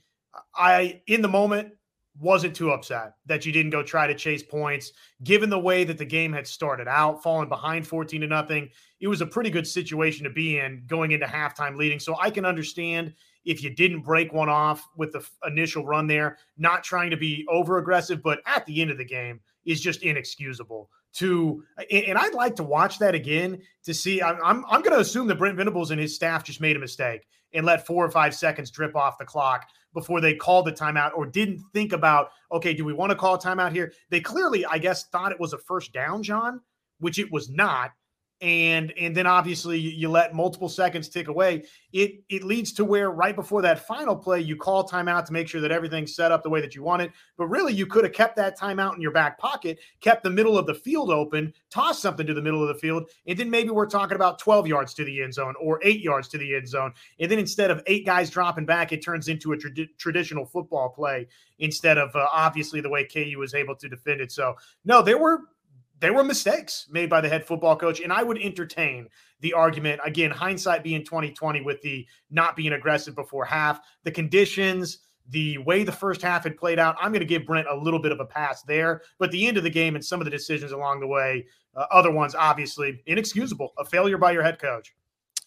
I, 0.56 1.02
in 1.08 1.22
the 1.22 1.28
moment, 1.28 1.74
wasn't 2.20 2.56
too 2.56 2.72
upset 2.72 3.14
that 3.26 3.46
you 3.46 3.52
didn't 3.52 3.72
go 3.72 3.84
try 3.84 4.08
to 4.08 4.16
chase 4.16 4.44
points. 4.44 4.94
Given 5.24 5.50
the 5.50 5.60
way 5.60 5.84
that 5.84 5.98
the 5.98 6.06
game 6.06 6.34
had 6.34 6.48
started 6.48 6.88
out, 6.88 7.22
falling 7.22 7.50
behind 7.50 7.88
14 7.88 8.22
to 8.22 8.28
nothing, 8.28 8.70
it 9.00 9.08
was 9.08 9.22
a 9.22 9.26
pretty 9.26 9.50
good 9.50 9.68
situation 9.68 10.24
to 10.24 10.30
be 10.30 10.60
in 10.60 10.84
going 10.88 11.12
into 11.12 11.26
halftime 11.26 11.78
leading. 11.78 12.00
So 12.00 12.16
I 12.20 12.30
can 12.30 12.46
understand 12.46 13.14
if 13.46 13.64
you 13.64 13.70
didn't 13.70 14.02
break 14.02 14.34
one 14.34 14.50
off 14.50 14.88
with 14.98 15.12
the 15.14 15.26
initial 15.46 15.86
run 15.86 16.08
there, 16.08 16.38
not 16.58 16.84
trying 16.84 17.12
to 17.12 17.18
be 17.18 17.46
over 17.50 17.78
aggressive, 17.78 18.22
but 18.22 18.42
at 18.46 18.66
the 18.66 18.82
end 18.82 18.92
of 18.92 18.98
the 18.98 19.06
game 19.06 19.40
is 19.66 19.82
just 19.82 20.04
inexcusable. 20.04 20.90
To 21.14 21.64
and 21.90 22.18
I'd 22.18 22.36
like 22.36 22.56
to 22.58 22.64
watch 22.64 23.00
that 23.00 23.16
again 23.16 23.60
to 23.86 23.94
see. 23.94 24.22
I'm 24.22 24.38
I'm, 24.44 24.66
I'm 24.66 24.82
going 24.82 24.94
to 24.94 25.00
assume 25.00 25.26
that 25.28 25.40
Brent 25.40 25.58
Venables 25.58 25.90
and 25.90 26.00
his 26.00 26.14
staff 26.14 26.44
just 26.44 26.62
made 26.62 26.76
a 26.76 26.80
mistake 26.80 27.26
and 27.54 27.66
let 27.66 27.88
four 27.88 28.06
or 28.06 28.12
five 28.12 28.36
seconds 28.36 28.70
drip 28.70 28.96
off 28.96 29.18
the 29.18 29.26
clock 29.26 29.68
before 29.98 30.22
they 30.22 30.36
called 30.36 30.68
the 30.68 30.72
timeout 30.72 31.10
or 31.16 31.26
didn't 31.26 31.60
think 31.74 31.92
about, 31.92 32.30
okay, 32.52 32.72
do 32.72 32.86
we 32.86 32.94
want 32.94 33.10
to 33.10 33.16
call 33.16 33.34
a 33.34 33.40
timeout 33.40 33.72
here? 33.72 33.92
They 34.12 34.20
clearly, 34.20 34.64
I 34.64 34.78
guess, 34.78 35.08
thought 35.08 35.32
it 35.32 35.40
was 35.40 35.54
a 35.54 35.58
first 35.58 35.92
down, 35.92 36.22
John, 36.22 36.62
which 37.00 37.18
it 37.18 37.32
was 37.32 37.50
not 37.50 37.94
and 38.42 38.94
and 38.98 39.18
then 39.18 39.26
obviously 39.26 39.80
you 39.80 40.10
let 40.10 40.36
multiple 40.36 40.70
seconds 40.70 41.10
tick 41.10 41.28
away. 41.28 41.64
It 41.92 42.22
it 42.30 42.44
leads 42.44 42.72
to 42.74 42.86
where 42.86 43.10
right 43.10 43.36
before 43.36 43.64
that 43.64 43.88
final 43.88 44.16
play 44.16 44.42
you 44.42 44.56
call 44.56 44.88
timeout 44.88 45.26
to 45.26 45.34
make 45.34 45.48
sure 45.48 45.62
that 45.62 45.72
everything's 45.72 46.16
set 46.16 46.32
up 46.32 46.44
the 46.44 46.50
way 46.50 46.62
that 46.62 46.76
you 46.76 46.84
want 46.84 47.02
it. 47.02 47.12
But 47.38 47.48
really 47.48 47.74
you 47.74 47.88
could 47.88 48.04
have 48.04 48.14
kept 48.14 48.36
that 48.36 48.58
timeout 48.58 48.96
in 48.96 49.02
your 49.02 49.12
back 49.12 49.40
pocket 49.40 49.80
kept 50.02 50.24
the 50.24 50.30
middle 50.30 50.58
of 50.58 50.68
the 50.68 50.76
field 50.76 51.10
open 51.10 51.52
tossed 51.72 52.02
something 52.02 52.28
to 52.28 52.34
the 52.34 52.42
middle 52.42 52.62
of 52.62 52.68
the 52.68 52.80
field 52.80 53.10
and 53.26 53.38
then 53.38 53.50
maybe 53.50 53.70
we're 53.70 53.88
talking 53.88 54.16
about 54.16 54.38
12 54.40 54.68
yards 54.68 54.94
to 54.94 55.04
the 55.04 55.24
end 55.24 55.34
zone 55.34 55.56
or 55.60 55.80
8 55.84 56.02
yards 56.02 56.28
to 56.30 56.38
the 56.38 56.56
end 56.56 56.68
zone. 56.68 56.94
And 57.20 57.32
then 57.32 57.40
instead 57.40 57.72
of 57.72 57.82
eight 57.88 58.06
guys 58.06 58.30
dropping 58.30 58.66
back 58.66 58.92
it 58.92 59.04
turns 59.04 59.28
into 59.28 59.54
a 59.54 59.58
traditional 59.98 60.46
football 60.46 60.90
play 60.90 61.28
instead 61.60 61.98
of 61.98 62.16
uh, 62.16 62.28
obviously 62.32 62.82
the 62.82 62.90
way 62.90 63.04
KU 63.04 63.40
was 63.40 63.56
able 63.56 63.76
to 63.78 63.90
defend 63.90 64.22
it. 64.22 64.32
So 64.32 64.56
no 64.86 65.02
there 65.02 65.18
were 65.18 65.42
there 66.00 66.14
were 66.14 66.24
mistakes 66.24 66.88
made 66.90 67.10
by 67.10 67.22
the 67.22 67.30
head 67.30 67.46
football 67.46 67.76
coach, 67.76 68.00
and 68.02 68.14
I 68.14 68.24
would 68.24 68.38
entertain 68.38 69.08
the 69.40 69.54
argument 69.54 70.02
again. 70.04 70.32
Hindsight 70.32 70.84
being 70.84 71.04
twenty 71.04 71.32
twenty 71.32 71.62
with 71.62 71.82
the 71.82 72.06
not 72.30 72.56
being 72.56 72.74
aggressive 72.74 73.16
before 73.16 73.46
half, 73.46 73.80
the 74.04 74.12
conditions, 74.12 75.00
the 75.30 75.58
way 75.60 75.84
the 75.84 75.92
first 75.92 76.22
half 76.22 76.44
had 76.44 76.56
played 76.56 76.80
out. 76.80 76.96
I'm 77.02 77.12
going 77.12 77.20
to 77.22 77.26
give 77.26 77.46
Brent 77.46 77.68
a 77.70 77.76
little 77.76 78.00
bit 78.00 78.12
of 78.12 78.20
a 78.20 78.26
pass 78.26 78.64
there, 78.64 79.02
but 79.18 79.32
the 79.32 79.48
end 79.48 79.58
of 79.58 79.64
the 79.64 79.70
game 79.70 79.96
and 79.96 80.06
some 80.06 80.22
of 80.22 80.26
the 80.26 80.32
decisions 80.32 80.72
along 80.72 81.00
the 81.00 81.08
way, 81.08 81.46
uh, 81.76 81.86
other 81.92 82.12
ones 82.12 82.36
obviously 82.36 83.02
inexcusable, 83.08 83.74
a 83.78 83.86
failure 83.86 84.18
by 84.18 84.32
your 84.32 84.44
head 84.44 84.60
coach. 84.60 84.94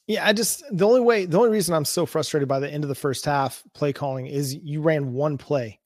Yeah, 0.07 0.27
I 0.27 0.33
just 0.33 0.65
the 0.73 0.87
only 0.87 1.01
way, 1.01 1.25
the 1.27 1.39
only 1.39 1.51
reason 1.51 1.75
I'm 1.75 1.85
so 1.85 2.05
frustrated 2.05 2.49
by 2.49 2.59
the 2.59 2.71
end 2.71 2.83
of 2.83 2.89
the 2.89 2.95
first 2.95 3.25
half 3.25 3.63
play 3.75 3.93
calling 3.93 4.27
is 4.27 4.55
you 4.55 4.83
ran 4.83 5.13
one 5.13 5.39
play, 5.39 5.79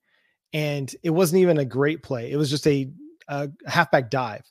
and 0.55 0.95
it 1.03 1.11
wasn't 1.11 1.43
even 1.43 1.59
a 1.59 1.65
great 1.65 2.03
play. 2.03 2.33
It 2.33 2.37
was 2.37 2.49
just 2.49 2.67
a, 2.67 2.91
a 3.29 3.51
halfback 3.67 4.11
dive 4.11 4.51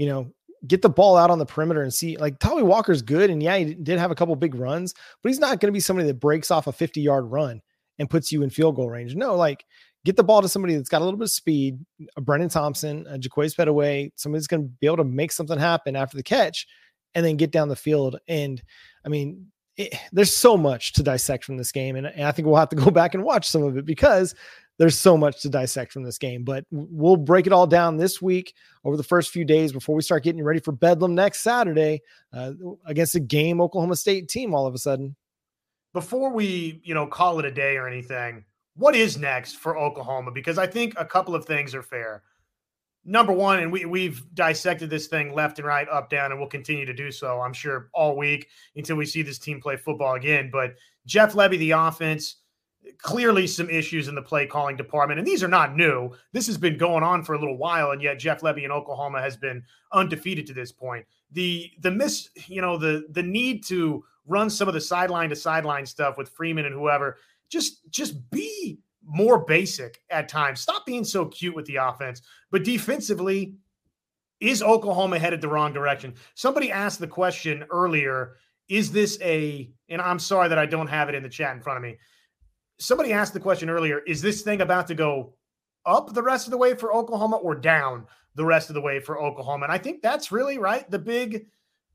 you 0.00 0.06
know, 0.06 0.32
get 0.66 0.80
the 0.80 0.88
ball 0.88 1.14
out 1.14 1.30
on 1.30 1.38
the 1.38 1.44
perimeter 1.44 1.82
and 1.82 1.92
see 1.92 2.16
like 2.16 2.38
Tawee 2.38 2.64
Walker's 2.64 3.02
good. 3.02 3.28
And 3.28 3.42
yeah, 3.42 3.58
he 3.58 3.74
did 3.74 3.98
have 3.98 4.10
a 4.10 4.14
couple 4.14 4.34
big 4.34 4.54
runs, 4.54 4.94
but 5.22 5.28
he's 5.28 5.38
not 5.38 5.60
going 5.60 5.68
to 5.68 5.76
be 5.76 5.80
somebody 5.80 6.08
that 6.08 6.18
breaks 6.18 6.50
off 6.50 6.66
a 6.66 6.72
50 6.72 7.02
yard 7.02 7.26
run 7.26 7.60
and 7.98 8.08
puts 8.08 8.32
you 8.32 8.42
in 8.42 8.48
field 8.48 8.76
goal 8.76 8.88
range. 8.88 9.14
No, 9.14 9.34
like 9.34 9.62
get 10.06 10.16
the 10.16 10.24
ball 10.24 10.40
to 10.40 10.48
somebody 10.48 10.74
that's 10.74 10.88
got 10.88 11.02
a 11.02 11.04
little 11.04 11.18
bit 11.18 11.24
of 11.24 11.30
speed, 11.30 11.84
a 12.16 12.22
Brenen 12.22 12.50
Thompson, 12.50 13.06
a 13.10 13.18
Jaquaize 13.18 13.54
Pettaway, 13.54 14.10
somebody's 14.16 14.46
going 14.46 14.62
to 14.62 14.68
be 14.80 14.86
able 14.86 14.96
to 14.96 15.04
make 15.04 15.32
something 15.32 15.58
happen 15.58 15.96
after 15.96 16.16
the 16.16 16.22
catch 16.22 16.66
and 17.14 17.26
then 17.26 17.36
get 17.36 17.50
down 17.50 17.68
the 17.68 17.76
field. 17.76 18.18
And 18.26 18.62
I 19.04 19.10
mean, 19.10 19.48
it, 19.76 19.94
there's 20.12 20.34
so 20.34 20.56
much 20.56 20.94
to 20.94 21.02
dissect 21.02 21.44
from 21.44 21.58
this 21.58 21.72
game. 21.72 21.96
And, 21.96 22.06
and 22.06 22.24
I 22.24 22.32
think 22.32 22.46
we'll 22.46 22.56
have 22.56 22.70
to 22.70 22.76
go 22.76 22.90
back 22.90 23.12
and 23.12 23.22
watch 23.22 23.46
some 23.46 23.64
of 23.64 23.76
it 23.76 23.84
because 23.84 24.34
there's 24.80 24.96
so 24.96 25.14
much 25.14 25.42
to 25.42 25.50
dissect 25.50 25.92
from 25.92 26.04
this 26.04 26.16
game, 26.16 26.42
but 26.42 26.64
we'll 26.70 27.18
break 27.18 27.46
it 27.46 27.52
all 27.52 27.66
down 27.66 27.98
this 27.98 28.22
week 28.22 28.54
over 28.82 28.96
the 28.96 29.02
first 29.02 29.30
few 29.30 29.44
days 29.44 29.72
before 29.72 29.94
we 29.94 30.00
start 30.00 30.24
getting 30.24 30.42
ready 30.42 30.58
for 30.58 30.72
Bedlam 30.72 31.14
next 31.14 31.40
Saturday 31.42 32.00
uh, 32.32 32.52
against 32.86 33.14
a 33.14 33.20
game 33.20 33.60
Oklahoma 33.60 33.94
State 33.94 34.30
team. 34.30 34.54
All 34.54 34.66
of 34.66 34.74
a 34.74 34.78
sudden, 34.78 35.16
before 35.92 36.32
we 36.32 36.80
you 36.82 36.94
know 36.94 37.06
call 37.06 37.38
it 37.38 37.44
a 37.44 37.50
day 37.50 37.76
or 37.76 37.86
anything, 37.86 38.42
what 38.74 38.96
is 38.96 39.18
next 39.18 39.58
for 39.58 39.76
Oklahoma? 39.76 40.30
Because 40.30 40.56
I 40.56 40.66
think 40.66 40.94
a 40.96 41.04
couple 41.04 41.34
of 41.34 41.44
things 41.44 41.74
are 41.74 41.82
fair. 41.82 42.22
Number 43.04 43.34
one, 43.34 43.58
and 43.58 43.70
we 43.70 43.84
we've 43.84 44.24
dissected 44.32 44.88
this 44.88 45.08
thing 45.08 45.34
left 45.34 45.58
and 45.58 45.68
right, 45.68 45.88
up 45.90 46.08
down, 46.08 46.30
and 46.30 46.40
we'll 46.40 46.48
continue 46.48 46.86
to 46.86 46.94
do 46.94 47.12
so. 47.12 47.42
I'm 47.42 47.52
sure 47.52 47.90
all 47.92 48.16
week 48.16 48.48
until 48.76 48.96
we 48.96 49.04
see 49.04 49.20
this 49.20 49.38
team 49.38 49.60
play 49.60 49.76
football 49.76 50.14
again. 50.14 50.48
But 50.50 50.76
Jeff 51.04 51.34
Lebby, 51.34 51.58
the 51.58 51.72
offense 51.72 52.36
clearly 52.98 53.46
some 53.46 53.70
issues 53.70 54.08
in 54.08 54.14
the 54.14 54.22
play 54.22 54.46
calling 54.46 54.76
department. 54.76 55.18
And 55.18 55.26
these 55.26 55.42
are 55.42 55.48
not 55.48 55.76
new. 55.76 56.12
This 56.32 56.46
has 56.46 56.58
been 56.58 56.78
going 56.78 57.02
on 57.02 57.24
for 57.24 57.34
a 57.34 57.38
little 57.38 57.56
while, 57.56 57.90
and 57.90 58.02
yet 58.02 58.18
Jeff 58.18 58.40
Lebby 58.40 58.64
in 58.64 58.70
Oklahoma 58.70 59.20
has 59.20 59.36
been 59.36 59.62
undefeated 59.92 60.46
to 60.46 60.54
this 60.54 60.72
point. 60.72 61.06
The 61.32 61.70
the 61.80 61.90
miss, 61.90 62.30
you 62.46 62.60
know, 62.60 62.76
the 62.76 63.06
the 63.10 63.22
need 63.22 63.64
to 63.66 64.04
run 64.26 64.50
some 64.50 64.68
of 64.68 64.74
the 64.74 64.80
sideline 64.80 65.30
to 65.30 65.36
sideline 65.36 65.86
stuff 65.86 66.16
with 66.16 66.30
Freeman 66.30 66.66
and 66.66 66.74
whoever, 66.74 67.16
just 67.48 67.90
just 67.90 68.30
be 68.30 68.78
more 69.04 69.44
basic 69.44 70.02
at 70.10 70.28
times. 70.28 70.60
Stop 70.60 70.86
being 70.86 71.04
so 71.04 71.26
cute 71.26 71.54
with 71.54 71.66
the 71.66 71.76
offense. 71.76 72.22
But 72.50 72.64
defensively, 72.64 73.56
is 74.40 74.62
Oklahoma 74.62 75.18
headed 75.18 75.40
the 75.40 75.48
wrong 75.48 75.72
direction? 75.72 76.14
Somebody 76.34 76.70
asked 76.70 77.00
the 77.00 77.06
question 77.06 77.64
earlier, 77.70 78.36
is 78.68 78.92
this 78.92 79.18
a 79.20 79.70
and 79.88 80.00
I'm 80.00 80.18
sorry 80.18 80.48
that 80.48 80.58
I 80.58 80.66
don't 80.66 80.86
have 80.86 81.08
it 81.08 81.14
in 81.14 81.22
the 81.22 81.28
chat 81.28 81.54
in 81.54 81.62
front 81.62 81.78
of 81.78 81.82
me 81.82 81.98
somebody 82.80 83.12
asked 83.12 83.34
the 83.34 83.40
question 83.40 83.70
earlier 83.70 84.00
is 84.00 84.22
this 84.22 84.42
thing 84.42 84.62
about 84.62 84.86
to 84.88 84.94
go 84.94 85.34
up 85.86 86.12
the 86.12 86.22
rest 86.22 86.46
of 86.46 86.50
the 86.50 86.56
way 86.56 86.74
for 86.74 86.92
Oklahoma 86.92 87.36
or 87.36 87.54
down 87.54 88.06
the 88.34 88.44
rest 88.44 88.70
of 88.70 88.74
the 88.74 88.80
way 88.80 88.98
for 88.98 89.20
Oklahoma. 89.20 89.64
And 89.64 89.72
I 89.72 89.78
think 89.78 90.02
that's 90.02 90.32
really 90.32 90.58
right. 90.58 90.90
The 90.90 90.98
big 90.98 91.46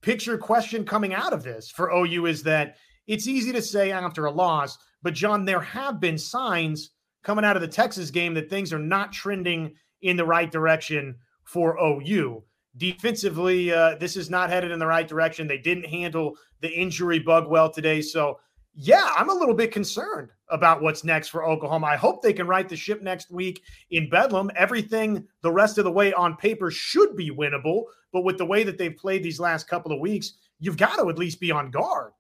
picture 0.02 0.38
question 0.38 0.86
coming 0.86 1.14
out 1.14 1.34
of 1.34 1.44
this 1.44 1.70
for 1.70 1.92
OU 1.92 2.28
is 2.28 2.44
that 2.44 2.78
it's 3.08 3.28
easy 3.28 3.52
to 3.52 3.62
say 3.62 3.92
after 3.92 4.26
a 4.26 4.32
loss, 4.32 4.78
but 5.02 5.14
John, 5.14 5.46
there 5.46 5.62
have 5.62 6.00
been 6.00 6.18
signs 6.18 6.92
coming 7.24 7.46
out 7.46 7.56
of 7.56 7.62
the 7.62 7.68
Texas 7.68 8.12
game 8.12 8.34
that 8.36 8.50
things 8.50 8.72
are 8.72 8.80
not 8.80 9.12
trending 9.12 9.74
in 10.02 10.18
the 10.18 10.26
right 10.26 10.52
direction 10.52 11.16
for 11.44 11.80
OU. 11.80 12.44
Defensively, 12.78 13.72
uh, 13.72 13.96
this 13.96 14.18
is 14.18 14.30
not 14.30 14.50
headed 14.50 14.72
in 14.72 14.80
the 14.80 14.86
right 14.86 15.08
direction. 15.08 15.48
They 15.48 15.58
didn't 15.58 15.86
handle 15.86 16.38
the 16.62 16.72
injury 16.72 17.20
bug 17.20 17.48
well 17.48 17.72
today. 17.72 18.02
So, 18.02 18.40
yeah, 18.74 19.14
I'm 19.16 19.30
a 19.30 19.34
little 19.34 19.56
bit 19.56 19.72
concerned 19.72 20.30
about 20.50 20.82
what's 20.82 21.04
next 21.04 21.30
for 21.30 21.44
Oklahoma. 21.44 21.88
I 21.88 21.96
hope 21.96 22.22
they 22.22 22.34
can 22.34 22.48
right 22.48 22.68
the 22.68 22.76
ship 22.76 23.02
next 23.02 23.32
week 23.32 23.64
in 23.90 24.10
Bedlam. 24.10 24.52
Everything 24.56 25.28
the 25.42 25.52
rest 25.52 25.78
of 25.78 25.84
the 25.86 25.92
way 25.92 26.14
on 26.14 26.36
paper 26.36 26.70
should 26.70 27.16
be 27.16 27.32
winnable, 27.32 27.84
but 28.12 28.24
with 28.24 28.38
the 28.38 28.46
way 28.46 28.64
that 28.64 28.78
they've 28.78 28.96
played 28.96 29.24
these 29.24 29.40
last 29.40 29.68
couple 29.68 29.92
of 29.92 30.00
weeks, 30.00 30.34
you've 30.60 30.78
got 30.78 30.98
to 30.98 31.10
at 31.10 31.18
least 31.18 31.40
be 31.40 31.52
on 31.52 31.72
guard. 31.72 32.12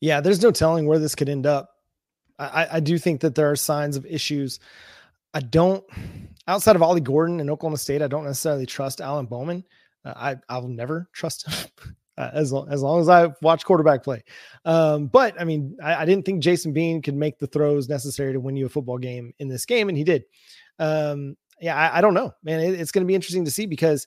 Yeah, 0.00 0.20
there's 0.20 0.42
no 0.42 0.50
telling 0.50 0.86
where 0.86 0.98
this 0.98 1.14
could 1.14 1.28
end 1.28 1.46
up. 1.46 1.70
I, 2.38 2.66
I 2.72 2.80
do 2.80 2.98
think 2.98 3.20
that 3.20 3.36
there 3.36 3.50
are 3.50 3.56
signs 3.56 3.96
of 3.96 4.04
issues. 4.06 4.58
I 5.34 5.40
don't, 5.40 5.84
outside 6.48 6.76
of 6.76 6.82
Ollie 6.82 7.00
Gordon 7.00 7.40
and 7.40 7.48
Oklahoma 7.48 7.78
State, 7.78 8.02
I 8.02 8.08
don't 8.08 8.24
necessarily 8.24 8.66
trust 8.66 9.00
Alan 9.00 9.26
Bowman. 9.26 9.64
Uh, 10.04 10.12
I 10.16 10.36
I 10.48 10.58
will 10.58 10.68
never 10.68 11.08
trust 11.12 11.46
him. 11.46 11.70
Uh, 12.16 12.30
as 12.32 12.52
long 12.52 12.68
as 12.70 12.80
long 12.80 13.00
as 13.00 13.08
I 13.08 13.32
watch 13.42 13.64
quarterback 13.64 14.04
play. 14.04 14.22
Um, 14.64 15.08
but 15.08 15.40
I 15.40 15.42
mean, 15.42 15.76
I, 15.82 15.96
I, 15.96 16.04
didn't 16.04 16.24
think 16.24 16.44
Jason 16.44 16.72
Bean 16.72 17.02
could 17.02 17.16
make 17.16 17.40
the 17.40 17.48
throws 17.48 17.88
necessary 17.88 18.32
to 18.32 18.38
win 18.38 18.54
you 18.54 18.66
a 18.66 18.68
football 18.68 18.98
game 18.98 19.34
in 19.40 19.48
this 19.48 19.66
game, 19.66 19.88
and 19.88 19.98
he 19.98 20.04
did. 20.04 20.22
Um, 20.78 21.36
yeah, 21.60 21.76
I, 21.76 21.98
I, 21.98 22.00
don't 22.00 22.14
know, 22.14 22.32
man. 22.44 22.60
It, 22.60 22.78
it's 22.78 22.92
going 22.92 23.02
to 23.02 23.08
be 23.08 23.16
interesting 23.16 23.44
to 23.46 23.50
see 23.50 23.66
because 23.66 24.06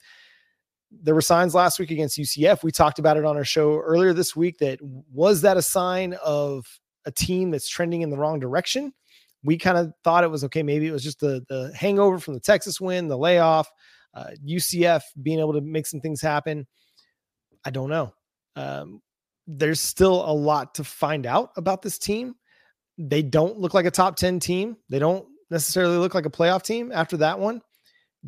there 0.89 1.15
were 1.15 1.22
signs 1.22 1.54
last 1.54 1.80
week 1.80 1.91
against 1.91 2.17
UCF. 2.17 2.63
We 2.63 2.72
talked 2.72 2.98
about 2.98 3.17
it 3.17 3.26
on 3.26 3.36
our 3.36 3.43
show 3.43 3.78
earlier 3.78 4.13
this 4.13 4.38
week. 4.38 4.58
That 4.60 4.80
was 4.82 5.41
that 5.41 5.58
a 5.58 5.62
sign 5.62 6.15
of 6.24 6.65
a 7.06 7.12
team 7.12 7.52
that's 7.52 7.67
trending 7.67 8.04
in 8.04 8.10
the 8.10 8.17
wrong 8.17 8.39
direction? 8.39 8.93
We 9.43 9.58
kind 9.58 9.78
of 9.78 9.91
thought 10.04 10.24
it 10.24 10.32
was 10.32 10.43
okay. 10.46 10.63
Maybe 10.63 10.88
it 10.88 10.91
was 10.91 11.04
just 11.04 11.20
the 11.20 11.43
the 11.50 11.74
hangover 11.76 12.20
from 12.20 12.36
the 12.36 12.39
Texas 12.39 12.80
win, 12.80 13.10
the 13.10 13.17
layoff 13.17 13.70
uh, 14.13 14.32
UCF 14.46 15.02
being 15.22 15.39
able 15.39 15.54
to 15.54 15.62
make 15.62 15.86
some 15.86 16.02
things 16.02 16.22
happen. 16.22 16.67
I 17.65 17.70
don't 17.70 17.89
know. 17.89 18.13
Um, 18.56 19.02
there's 19.48 19.80
still 19.80 20.30
a 20.30 20.34
lot 20.34 20.76
to 20.76 20.84
find 20.84 21.26
out 21.26 21.52
about 21.56 21.82
this 21.82 21.98
team. 21.98 22.36
They 22.98 23.22
don't 23.22 23.60
look 23.60 23.74
like 23.74 23.86
a 23.86 23.91
top 23.91 24.15
10 24.15 24.39
team. 24.39 24.78
They 24.89 25.00
don't 25.00 25.26
necessarily 25.50 25.98
look 25.98 26.13
like 26.13 26.26
a 26.26 26.32
playoff 26.32 26.63
team 26.63 26.91
after 26.91 27.17
that 27.17 27.39
one. 27.39 27.62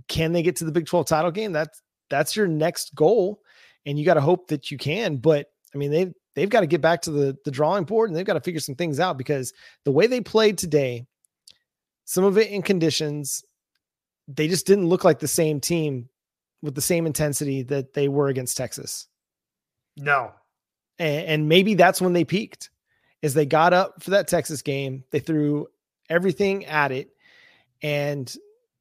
Can 0.08 0.32
they 0.32 0.44
get 0.44 0.56
to 0.58 0.66
the 0.66 0.72
Big 0.72 0.86
12 0.86 1.08
title 1.08 1.32
game? 1.32 1.52
That's 1.52 1.82
that's 2.10 2.36
your 2.36 2.48
next 2.48 2.96
goal. 2.96 3.42
And 3.86 3.98
you 4.00 4.06
got 4.06 4.16
to 4.16 4.22
hope 4.22 4.48
that 4.48 4.72
you 4.72 4.78
can. 4.78 5.18
But 5.18 5.48
I 5.74 5.78
mean, 5.78 5.92
they 5.92 6.14
they've 6.36 6.50
got 6.50 6.62
to 6.62 6.68
get 6.68 6.82
back 6.82 7.02
to 7.02 7.12
the, 7.12 7.38
the 7.44 7.52
drawing 7.52 7.84
board 7.84 8.10
and 8.10 8.16
they've 8.16 8.26
got 8.26 8.34
to 8.34 8.42
figure 8.42 8.62
some 8.62 8.76
things 8.76 9.00
out 9.00 9.18
because 9.18 9.54
the 9.84 9.92
way 9.92 10.08
they 10.08 10.22
played 10.22 10.58
today, 10.58 11.06
some 12.06 12.24
of 12.24 12.38
it 12.38 12.50
in 12.50 12.62
conditions, 12.62 13.44
they 14.28 14.48
just 14.48 14.66
didn't 14.68 14.88
look 14.88 15.04
like 15.04 15.20
the 15.20 15.28
same 15.28 15.60
team 15.60 16.08
with 16.62 16.76
the 16.76 16.82
same 16.82 17.06
intensity 17.06 17.64
that 17.64 17.94
they 17.94 18.08
were 18.08 18.28
against 18.28 18.58
Texas. 18.58 19.08
No. 20.00 20.32
And, 20.98 21.26
and 21.26 21.50
maybe 21.50 21.76
that's 21.76 22.02
when 22.02 22.14
they 22.14 22.24
peaked 22.24 22.70
is 23.22 23.34
they 23.34 23.46
got 23.46 23.74
up 23.74 24.02
for 24.02 24.12
that 24.12 24.28
Texas 24.28 24.62
game. 24.62 25.04
They 25.12 25.20
threw 25.20 25.68
everything 26.10 26.66
at 26.66 26.92
it. 26.92 27.10
And 27.82 28.34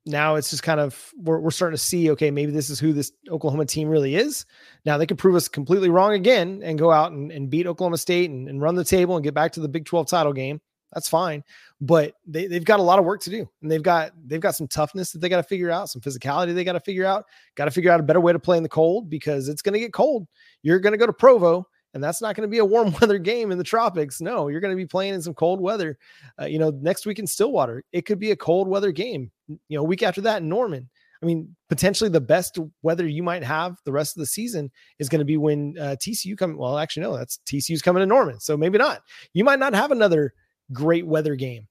now 0.09 0.37
it's 0.37 0.51
just 0.51 0.63
kind 0.63 0.81
of 0.81 1.13
we're, 1.17 1.39
we're 1.39 1.51
starting 1.51 1.77
to 1.77 1.83
see 1.83 2.11
okay 2.11 2.31
maybe 2.31 2.51
this 2.51 2.71
is 2.71 2.81
who 2.81 2.93
this 2.93 3.13
oklahoma 3.31 3.67
team 3.67 3.89
really 3.89 4.15
is 4.15 4.47
now 4.85 4.97
they 4.97 5.07
could 5.07 5.19
prove 5.19 5.37
us 5.37 5.49
completely 5.49 5.91
wrong 5.91 6.15
again 6.15 6.61
and 6.65 6.79
go 6.79 6.91
out 6.91 7.13
and, 7.13 7.31
and 7.31 7.51
beat 7.51 7.67
oklahoma 7.67 7.99
state 7.99 8.31
and, 8.31 8.49
and 8.49 8.63
run 8.63 8.75
the 8.75 8.85
table 8.85 9.17
and 9.17 9.25
get 9.25 9.35
back 9.35 9.53
to 9.53 9.61
the 9.61 9.69
big 9.69 9.85
12 9.85 10.09
title 10.09 10.33
game 10.33 10.61
that's 10.93 11.09
fine. 11.09 11.43
But 11.81 12.15
they, 12.27 12.47
they've 12.47 12.65
got 12.65 12.81
a 12.81 12.83
lot 12.83 12.99
of 12.99 13.05
work 13.05 13.21
to 13.23 13.31
do. 13.31 13.49
And 13.63 13.71
they've 13.71 13.83
got 13.83 14.13
they've 14.27 14.41
got 14.41 14.55
some 14.55 14.69
toughness 14.69 15.13
that 15.13 15.21
they 15.21 15.29
got 15.29 15.37
to 15.37 15.43
figure 15.43 15.71
out, 15.71 15.91
some 15.91 16.03
physicality 16.03 16.55
they 16.55 16.65
got 16.65 16.73
to 16.73 16.81
figure 16.81 17.05
out, 17.05 17.25
got 17.57 17.67
to 17.67 17.71
figure 17.71 17.91
out 17.91 18.01
a 18.01 18.05
better 18.05 18.21
way 18.21 18.33
to 18.33 18.39
play 18.39 18.57
in 18.57 18.63
the 18.63 18.69
cold 18.69 19.11
because 19.11 19.49
it's 19.49 19.63
going 19.63 19.75
to 19.75 19.81
get 19.81 19.93
cold. 19.93 20.27
You're 20.63 20.81
going 20.81 20.93
to 20.93 20.99
go 20.99 21.07
to 21.07 21.13
Provo 21.13 21.67
and 21.95 22.05
that's 22.05 22.21
not 22.21 22.37
going 22.37 22.47
to 22.47 22.51
be 22.51 22.59
a 22.59 22.65
warm 22.65 22.93
weather 23.01 23.19
game 23.19 23.51
in 23.51 23.59
the 23.59 23.65
tropics. 23.65 24.21
No, 24.21 24.49
you're 24.49 24.61
going 24.61 24.73
to 24.73 24.77
be 24.77 24.87
playing 24.87 25.15
in 25.15 25.23
some 25.23 25.35
cold 25.35 25.61
weather. 25.61 25.99
Uh, 26.41 26.47
you 26.47 26.59
know, 26.59 26.71
next 26.71 27.07
week 27.07 27.19
in 27.19 27.27
Stillwater, 27.27 27.85
it 27.93 28.03
could 28.03 28.19
be 28.19 28.31
a 28.31 28.37
cold 28.37 28.69
weather 28.69 28.93
game. 28.93 29.31
You 29.49 29.79
know, 29.79 29.83
week 29.83 30.03
after 30.03 30.21
that 30.23 30.43
in 30.43 30.49
Norman. 30.49 30.89
I 31.21 31.27
mean, 31.27 31.57
potentially 31.69 32.11
the 32.11 32.21
best 32.21 32.59
weather 32.83 33.09
you 33.09 33.25
might 33.25 33.43
have 33.43 33.79
the 33.85 33.91
rest 33.91 34.17
of 34.17 34.21
the 34.21 34.27
season 34.27 34.71
is 35.01 35.09
going 35.09 35.19
to 35.19 35.25
be 35.25 35.37
when 35.37 35.75
uh, 35.77 35.97
TCU 36.01 36.39
come. 36.39 36.57
Well, 36.57 36.79
actually, 36.79 37.03
no, 37.03 37.17
that's 37.17 37.41
TCU's 37.47 37.83
coming 37.83 38.01
to 38.01 38.07
Norman, 38.07 38.39
so 38.39 38.57
maybe 38.57 38.79
not. 38.79 39.03
You 39.33 39.43
might 39.43 39.59
not 39.59 39.75
have 39.75 39.91
another 39.91 40.33
great 40.73 41.07
weather 41.07 41.35
game. 41.35 41.67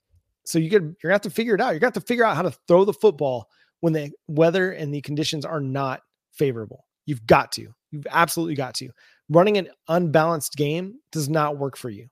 So 0.46 0.60
you 0.60 0.70
could 0.70 0.96
you're 1.02 1.10
gonna 1.10 1.16
have 1.16 1.22
to 1.22 1.30
figure 1.30 1.56
it 1.56 1.62
out. 1.62 1.72
You're 1.72 1.80
gonna 1.80 1.88
have 1.88 2.02
to 2.02 2.08
figure 2.08 2.26
out 2.26 2.36
how 2.36 2.44
to 2.44 2.52
throw 2.68 2.86
the 2.86 2.94
football 2.94 3.50
when 3.82 3.94
the 3.94 4.12
weather 4.28 4.72
and 4.72 4.94
the 4.94 5.02
conditions 5.02 5.46
are 5.46 5.62
not 5.62 6.02
favorable. 6.32 6.86
You've 7.06 7.26
got 7.26 7.52
to. 7.54 7.74
You've 7.92 8.08
absolutely 8.10 8.56
got 8.56 8.76
to. 8.76 8.90
Running 9.30 9.58
an 9.58 9.70
unbalanced 9.88 10.56
game 10.56 11.00
does 11.12 11.30
not 11.30 11.58
work 11.58 11.78
for 11.78 11.90
you 11.90 12.08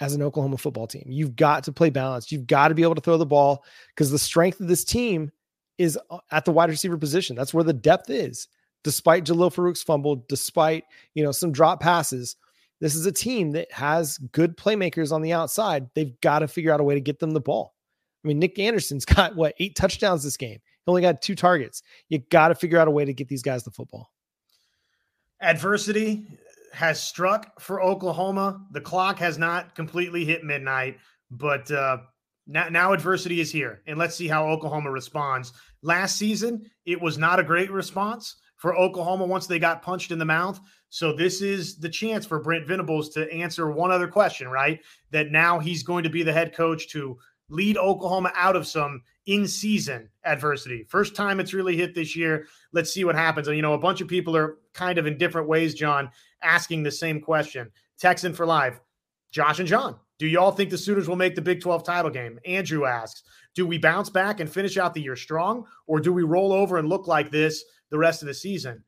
as 0.00 0.14
an 0.14 0.22
Oklahoma 0.22 0.58
football 0.58 0.86
team. 0.86 1.04
You've 1.06 1.36
got 1.36 1.64
to 1.64 1.72
play 1.72 1.90
balanced. 1.90 2.30
You've 2.30 2.46
got 2.46 2.68
to 2.68 2.74
be 2.74 2.82
able 2.82 2.94
to 2.94 3.00
throw 3.00 3.16
the 3.16 3.26
ball 3.26 3.64
because 3.94 4.10
the 4.10 4.18
strength 4.18 4.60
of 4.60 4.68
this 4.68 4.84
team 4.84 5.30
is 5.76 5.98
uh, 6.10 6.18
at 6.30 6.44
the 6.44 6.52
wide 6.52 6.70
receiver 6.70 6.98
position. 6.98 7.36
That's 7.36 7.54
where 7.54 7.64
the 7.64 7.72
depth 7.72 8.10
is. 8.10 8.48
Despite 8.84 9.24
Jalil 9.24 9.52
Farooq's 9.52 9.82
fumble, 9.82 10.24
despite 10.28 10.84
you 11.14 11.24
know 11.24 11.32
some 11.32 11.50
drop 11.50 11.80
passes, 11.80 12.36
this 12.80 12.94
is 12.94 13.06
a 13.06 13.12
team 13.12 13.52
that 13.52 13.72
has 13.72 14.18
good 14.18 14.56
playmakers 14.56 15.12
on 15.12 15.22
the 15.22 15.32
outside. 15.32 15.88
They've 15.94 16.18
got 16.20 16.40
to 16.40 16.48
figure 16.48 16.72
out 16.72 16.80
a 16.80 16.84
way 16.84 16.94
to 16.94 17.00
get 17.00 17.18
them 17.18 17.32
the 17.32 17.40
ball. 17.40 17.74
I 18.24 18.28
mean, 18.28 18.38
Nic 18.38 18.58
Anderson's 18.58 19.04
got 19.04 19.36
what 19.36 19.54
eight 19.58 19.76
touchdowns 19.76 20.22
this 20.22 20.36
game. 20.36 20.58
He 20.60 20.90
only 20.90 21.02
got 21.02 21.22
two 21.22 21.34
targets. 21.34 21.82
You 22.08 22.18
got 22.18 22.48
to 22.48 22.54
figure 22.54 22.78
out 22.78 22.88
a 22.88 22.92
way 22.92 23.04
to 23.04 23.12
get 23.12 23.28
these 23.28 23.42
guys 23.42 23.64
the 23.64 23.70
football. 23.70 24.10
Adversity 25.40 26.26
has 26.72 27.02
struck 27.02 27.60
for 27.60 27.82
Oklahoma. 27.82 28.64
The 28.72 28.80
clock 28.80 29.18
has 29.18 29.38
not 29.38 29.74
completely 29.74 30.24
hit 30.24 30.44
midnight, 30.44 30.98
but 31.30 31.70
uh, 31.70 31.98
now, 32.46 32.68
now 32.68 32.92
adversity 32.92 33.40
is 33.40 33.50
here. 33.50 33.82
And 33.86 33.98
let's 33.98 34.16
see 34.16 34.28
how 34.28 34.48
Oklahoma 34.48 34.90
responds. 34.90 35.52
Last 35.82 36.16
season, 36.16 36.68
it 36.86 37.00
was 37.00 37.18
not 37.18 37.38
a 37.38 37.44
great 37.44 37.70
response 37.70 38.36
for 38.58 38.76
Oklahoma 38.76 39.24
once 39.24 39.46
they 39.46 39.58
got 39.58 39.82
punched 39.82 40.10
in 40.10 40.18
the 40.18 40.24
mouth. 40.24 40.60
So 40.90 41.12
this 41.12 41.40
is 41.40 41.78
the 41.78 41.88
chance 41.88 42.26
for 42.26 42.40
Brent 42.40 42.66
Venables 42.66 43.08
to 43.10 43.32
answer 43.32 43.70
one 43.70 43.90
other 43.90 44.08
question, 44.08 44.48
right? 44.48 44.80
That 45.10 45.30
now 45.30 45.58
he's 45.58 45.82
going 45.82 46.04
to 46.04 46.10
be 46.10 46.22
the 46.22 46.32
head 46.32 46.54
coach 46.54 46.88
to 46.90 47.18
lead 47.50 47.78
Oklahoma 47.78 48.30
out 48.34 48.56
of 48.56 48.66
some 48.66 49.02
in-season 49.26 50.08
adversity. 50.24 50.84
First 50.88 51.14
time 51.16 51.40
it's 51.40 51.54
really 51.54 51.76
hit 51.76 51.94
this 51.94 52.14
year. 52.14 52.46
Let's 52.72 52.92
see 52.92 53.04
what 53.04 53.14
happens. 53.14 53.48
And 53.48 53.56
you 53.56 53.62
know, 53.62 53.74
a 53.74 53.78
bunch 53.78 54.00
of 54.00 54.08
people 54.08 54.36
are 54.36 54.58
kind 54.74 54.98
of 54.98 55.06
in 55.06 55.18
different 55.18 55.48
ways, 55.48 55.74
John, 55.74 56.10
asking 56.42 56.82
the 56.82 56.90
same 56.90 57.20
question. 57.20 57.70
Texan 57.98 58.34
for 58.34 58.46
life. 58.46 58.80
Josh 59.30 59.58
and 59.58 59.68
John, 59.68 59.96
do 60.18 60.26
y'all 60.26 60.52
think 60.52 60.70
the 60.70 60.78
Sooners 60.78 61.06
will 61.06 61.16
make 61.16 61.34
the 61.34 61.42
Big 61.42 61.60
12 61.60 61.84
title 61.84 62.10
game? 62.10 62.38
Andrew 62.46 62.86
asks, 62.86 63.22
do 63.54 63.66
we 63.66 63.76
bounce 63.76 64.08
back 64.08 64.40
and 64.40 64.48
finish 64.48 64.78
out 64.78 64.94
the 64.94 65.02
year 65.02 65.16
strong, 65.16 65.66
or 65.86 66.00
do 66.00 66.12
we 66.12 66.22
roll 66.22 66.52
over 66.52 66.78
and 66.78 66.88
look 66.88 67.06
like 67.06 67.30
this 67.30 67.62
the 67.90 67.98
rest 67.98 68.22
of 68.22 68.28
the 68.28 68.34
season. 68.34 68.84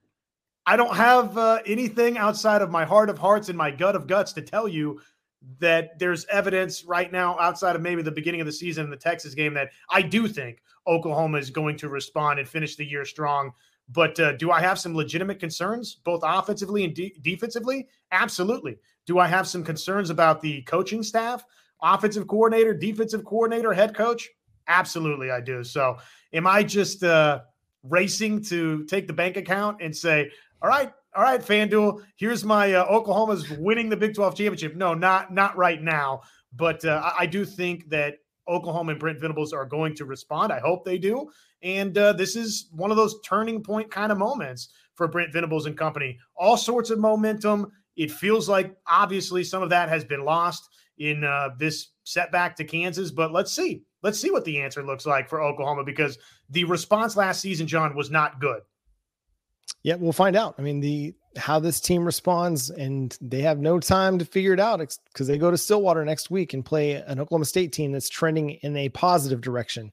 I 0.67 0.77
don't 0.77 0.95
have 0.95 1.37
uh, 1.37 1.61
anything 1.67 2.19
outside 2.19 2.63
of 2.63 2.71
my 2.71 2.85
heart 2.85 3.11
of 3.11 3.19
hearts 3.19 3.49
and 3.49 3.57
my 3.59 3.71
gut 3.71 3.97
of 3.97 4.07
guts 4.07 4.33
to 4.35 4.43
tell 4.43 4.69
you 4.69 5.01
that 5.59 5.99
there's 5.99 6.27
evidence 6.27 6.85
right 6.85 7.11
now 7.11 7.39
outside 7.39 7.75
of 7.75 7.83
maybe 7.83 8.03
the 8.03 8.11
beginning 8.11 8.41
of 8.41 8.47
the 8.47 8.53
season 8.53 8.85
in 8.85 8.91
the 8.91 8.97
Texas 8.97 9.35
game 9.35 9.55
that 9.55 9.71
I 9.91 10.03
do 10.03 10.29
think 10.29 10.63
Oklahoma 10.87 11.39
is 11.39 11.51
going 11.51 11.77
to 11.79 11.89
respond 11.89 12.39
and 12.39 12.49
finish 12.49 12.77
the 12.77 12.85
year 12.85 13.05
strong. 13.05 13.53
But 13.89 14.21
uh, 14.21 14.33
do 14.33 14.51
I 14.51 14.61
have 14.61 14.79
some 14.79 14.95
legitimate 14.95 15.41
concerns, 15.41 15.97
both 16.05 16.21
offensively 16.23 16.85
and 16.85 16.95
de- 16.95 17.17
defensively? 17.23 17.89
Absolutely. 18.13 18.79
Do 19.07 19.19
I 19.19 19.27
have 19.27 19.49
some 19.49 19.65
concerns 19.65 20.11
about 20.11 20.41
the 20.41 20.63
coaching 20.63 21.03
staff, 21.03 21.45
offensive 21.83 22.29
coordinator, 22.29 22.75
defensive 22.75 23.25
coordinator, 23.25 23.73
head 23.73 23.97
coach? 23.97 24.29
Absolutely, 24.69 25.31
I 25.33 25.41
do. 25.41 25.65
So, 25.65 25.97
am 26.33 26.47
I 26.47 26.63
just 26.63 27.03
uh, 27.03 27.41
racing 27.83 28.43
to 28.45 28.85
take 28.85 29.07
the 29.07 29.13
bank 29.13 29.37
account 29.37 29.79
and 29.81 29.97
say, 29.97 30.31
all 30.63 30.69
right, 30.69 30.93
all 31.17 31.23
right, 31.23 31.41
FanDuel, 31.41 32.03
here's 32.17 32.45
my 32.45 32.75
uh, 32.75 32.85
Oklahoma's 32.85 33.51
winning 33.51 33.89
the 33.89 33.97
Big 33.97 34.15
12 34.15 34.37
championship. 34.37 34.77
No, 34.77 34.95
not 34.95 35.33
not 35.33 35.57
right 35.57 35.83
now. 35.83 36.21
But 36.53 36.85
uh, 36.85 37.01
I, 37.05 37.23
I, 37.23 37.27
do 37.27 37.45
think 37.45 37.89
that 37.91 38.17
Oklahoma 38.49 38.93
and 38.93 39.01
Brent 39.01 39.21
Venables 39.21 39.53
are 39.53 39.65
going 39.65 39.95
to 39.97 40.05
respond. 40.05 40.53
I 40.53 40.59
hope 40.59 40.85
they 40.85 40.99
do. 40.99 41.31
And 41.63 41.97
uh, 41.97 42.13
this 42.13 42.37
is 42.37 42.69
one 42.73 42.91
of 42.91 42.97
those 42.97 43.21
turning 43.25 43.63
point 43.63 43.91
kind 43.91 44.11
of 44.11 44.19
moments 44.19 44.71
for 44.95 45.09
Brent 45.09 45.33
Venables 45.33 45.67
and 45.67 45.77
company. 45.77 46.19
All 46.37 46.57
sorts 46.57 46.91
of 46.91 46.99
momentum. 46.99 47.71
It 47.97 48.11
feels 48.11 48.49
like 48.49 48.75
obviously 48.87 49.45
some 49.45 49.63
of 49.63 49.71
that 49.71 49.89
has 49.89 50.05
been 50.05 50.25
lost 50.25 50.69
in 50.99 51.25
uh, 51.25 51.51
this 51.59 51.89
setback 52.05 52.57
to 52.57 52.65
Kansas, 52.65 53.11
but 53.11 53.33
let's 53.33 53.53
see. 53.53 53.83
Let's 54.03 54.19
see 54.19 54.31
what 54.31 54.45
the 54.45 54.61
answer 54.61 54.83
looks 54.83 55.07
like 55.07 55.29
for 55.29 55.43
Oklahoma 55.43 55.85
because 55.85 56.19
the 56.49 56.65
response 56.65 57.17
last 57.17 57.41
season, 57.41 57.67
John, 57.67 57.95
was 57.95 58.11
not 58.11 58.41
good. 58.41 58.63
Yeah, 59.83 59.95
we'll 59.95 60.13
find 60.13 60.37
out. 60.37 60.55
I 60.59 60.63
mean, 60.63 60.81
the 60.81 61.15
how 61.37 61.61
this 61.61 61.81
team 61.81 62.05
responds, 62.05 62.71
and 62.71 63.17
they 63.21 63.41
have 63.43 63.59
no 63.59 63.79
time 63.79 64.19
to 64.19 64.25
figure 64.25 64.53
it 64.53 64.61
out 64.61 64.81
because 65.13 65.27
they 65.27 65.39
go 65.39 65.51
to 65.51 65.57
Stillwater 65.57 66.05
next 66.05 66.31
week 66.31 66.55
and 66.55 66.65
play 66.65 66.93
an 66.95 67.21
Oklahoma 67.21 67.45
State 67.45 67.73
team 67.73 67.93
that's 67.93 68.09
trending 68.09 68.51
in 68.51 68.77
a 68.77 68.89
positive 68.89 69.41
direction 69.41 69.93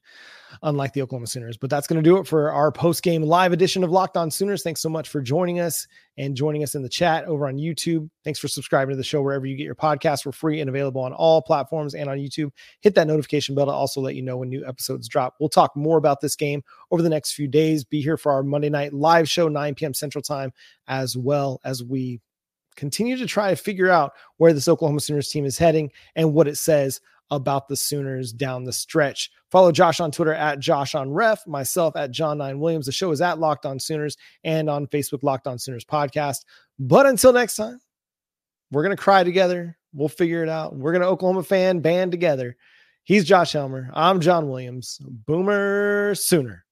unlike 0.62 0.92
the 0.92 1.02
Oklahoma 1.02 1.26
Sooners. 1.26 1.56
But 1.56 1.70
that's 1.70 1.86
going 1.86 2.02
to 2.02 2.08
do 2.08 2.18
it 2.18 2.26
for 2.26 2.50
our 2.52 2.72
post 2.72 3.02
game 3.02 3.22
live 3.22 3.52
edition 3.52 3.84
of 3.84 3.90
Locked 3.90 4.16
On 4.16 4.30
Sooners. 4.30 4.62
Thanks 4.62 4.80
so 4.80 4.88
much 4.88 5.08
for 5.08 5.20
joining 5.20 5.60
us 5.60 5.86
and 6.16 6.36
joining 6.36 6.62
us 6.62 6.74
in 6.74 6.82
the 6.82 6.88
chat 6.88 7.24
over 7.24 7.46
on 7.46 7.56
YouTube. 7.56 8.08
Thanks 8.24 8.38
for 8.38 8.48
subscribing 8.48 8.92
to 8.92 8.96
the 8.96 9.04
show 9.04 9.22
wherever 9.22 9.46
you 9.46 9.56
get 9.56 9.64
your 9.64 9.74
podcasts. 9.74 10.26
We're 10.26 10.32
free 10.32 10.60
and 10.60 10.68
available 10.68 11.00
on 11.00 11.12
all 11.12 11.40
platforms 11.42 11.94
and 11.94 12.08
on 12.08 12.18
YouTube. 12.18 12.50
Hit 12.80 12.94
that 12.96 13.06
notification 13.06 13.54
bell 13.54 13.66
to 13.66 13.72
also 13.72 14.00
let 14.00 14.14
you 14.14 14.22
know 14.22 14.38
when 14.38 14.48
new 14.48 14.66
episodes 14.66 15.08
drop. 15.08 15.36
We'll 15.38 15.48
talk 15.48 15.76
more 15.76 15.98
about 15.98 16.20
this 16.20 16.36
game 16.36 16.62
over 16.90 17.02
the 17.02 17.08
next 17.08 17.32
few 17.32 17.48
days. 17.48 17.84
Be 17.84 18.02
here 18.02 18.16
for 18.16 18.32
our 18.32 18.42
Monday 18.42 18.70
night 18.70 18.92
live 18.92 19.28
show, 19.28 19.48
9 19.48 19.74
p.m. 19.74 19.94
Central 19.94 20.22
Time, 20.22 20.52
as 20.88 21.16
well 21.16 21.60
as 21.64 21.84
we 21.84 22.20
continue 22.78 23.16
to 23.16 23.26
try 23.26 23.50
to 23.50 23.56
figure 23.56 23.90
out 23.90 24.12
where 24.36 24.52
this 24.52 24.68
Oklahoma 24.68 25.00
Sooners 25.00 25.28
team 25.28 25.44
is 25.44 25.58
heading 25.58 25.90
and 26.14 26.32
what 26.32 26.46
it 26.46 26.56
says 26.56 27.00
about 27.30 27.68
the 27.68 27.76
Sooners 27.76 28.32
down 28.32 28.64
the 28.64 28.72
stretch. 28.72 29.30
Follow 29.50 29.72
Josh 29.72 30.00
on 30.00 30.10
Twitter 30.10 30.34
at 30.34 30.58
Josh 30.58 30.94
on 30.94 31.10
Ref, 31.12 31.46
myself 31.46 31.96
at 31.96 32.10
John 32.10 32.38
Nine 32.38 32.58
Williams. 32.58 32.86
The 32.86 32.92
show 32.92 33.10
is 33.10 33.20
at 33.20 33.38
Locked 33.38 33.66
On 33.66 33.78
Sooners 33.78 34.16
and 34.44 34.68
on 34.68 34.86
Facebook, 34.86 35.22
Locked 35.22 35.46
On 35.46 35.58
Sooners 35.58 35.84
Podcast. 35.84 36.44
But 36.78 37.06
until 37.06 37.32
next 37.32 37.56
time, 37.56 37.80
we're 38.70 38.82
to 38.96 39.02
cry 39.02 39.24
together. 39.24 39.76
We'll 39.92 40.08
figure 40.08 40.42
it 40.42 40.48
out. 40.48 40.76
We're 40.76 40.92
to 41.02 41.08
Oklahoma 41.08 41.42
fan 41.42 41.80
band 41.80 42.12
together. 42.12 42.56
He's 43.04 43.24
Josh 43.24 43.52
Helmer. 43.52 43.90
I'm 43.94 44.20
John 44.20 44.48
Williams. 44.48 44.98
Boomer 45.02 46.14
Sooner. 46.14 46.66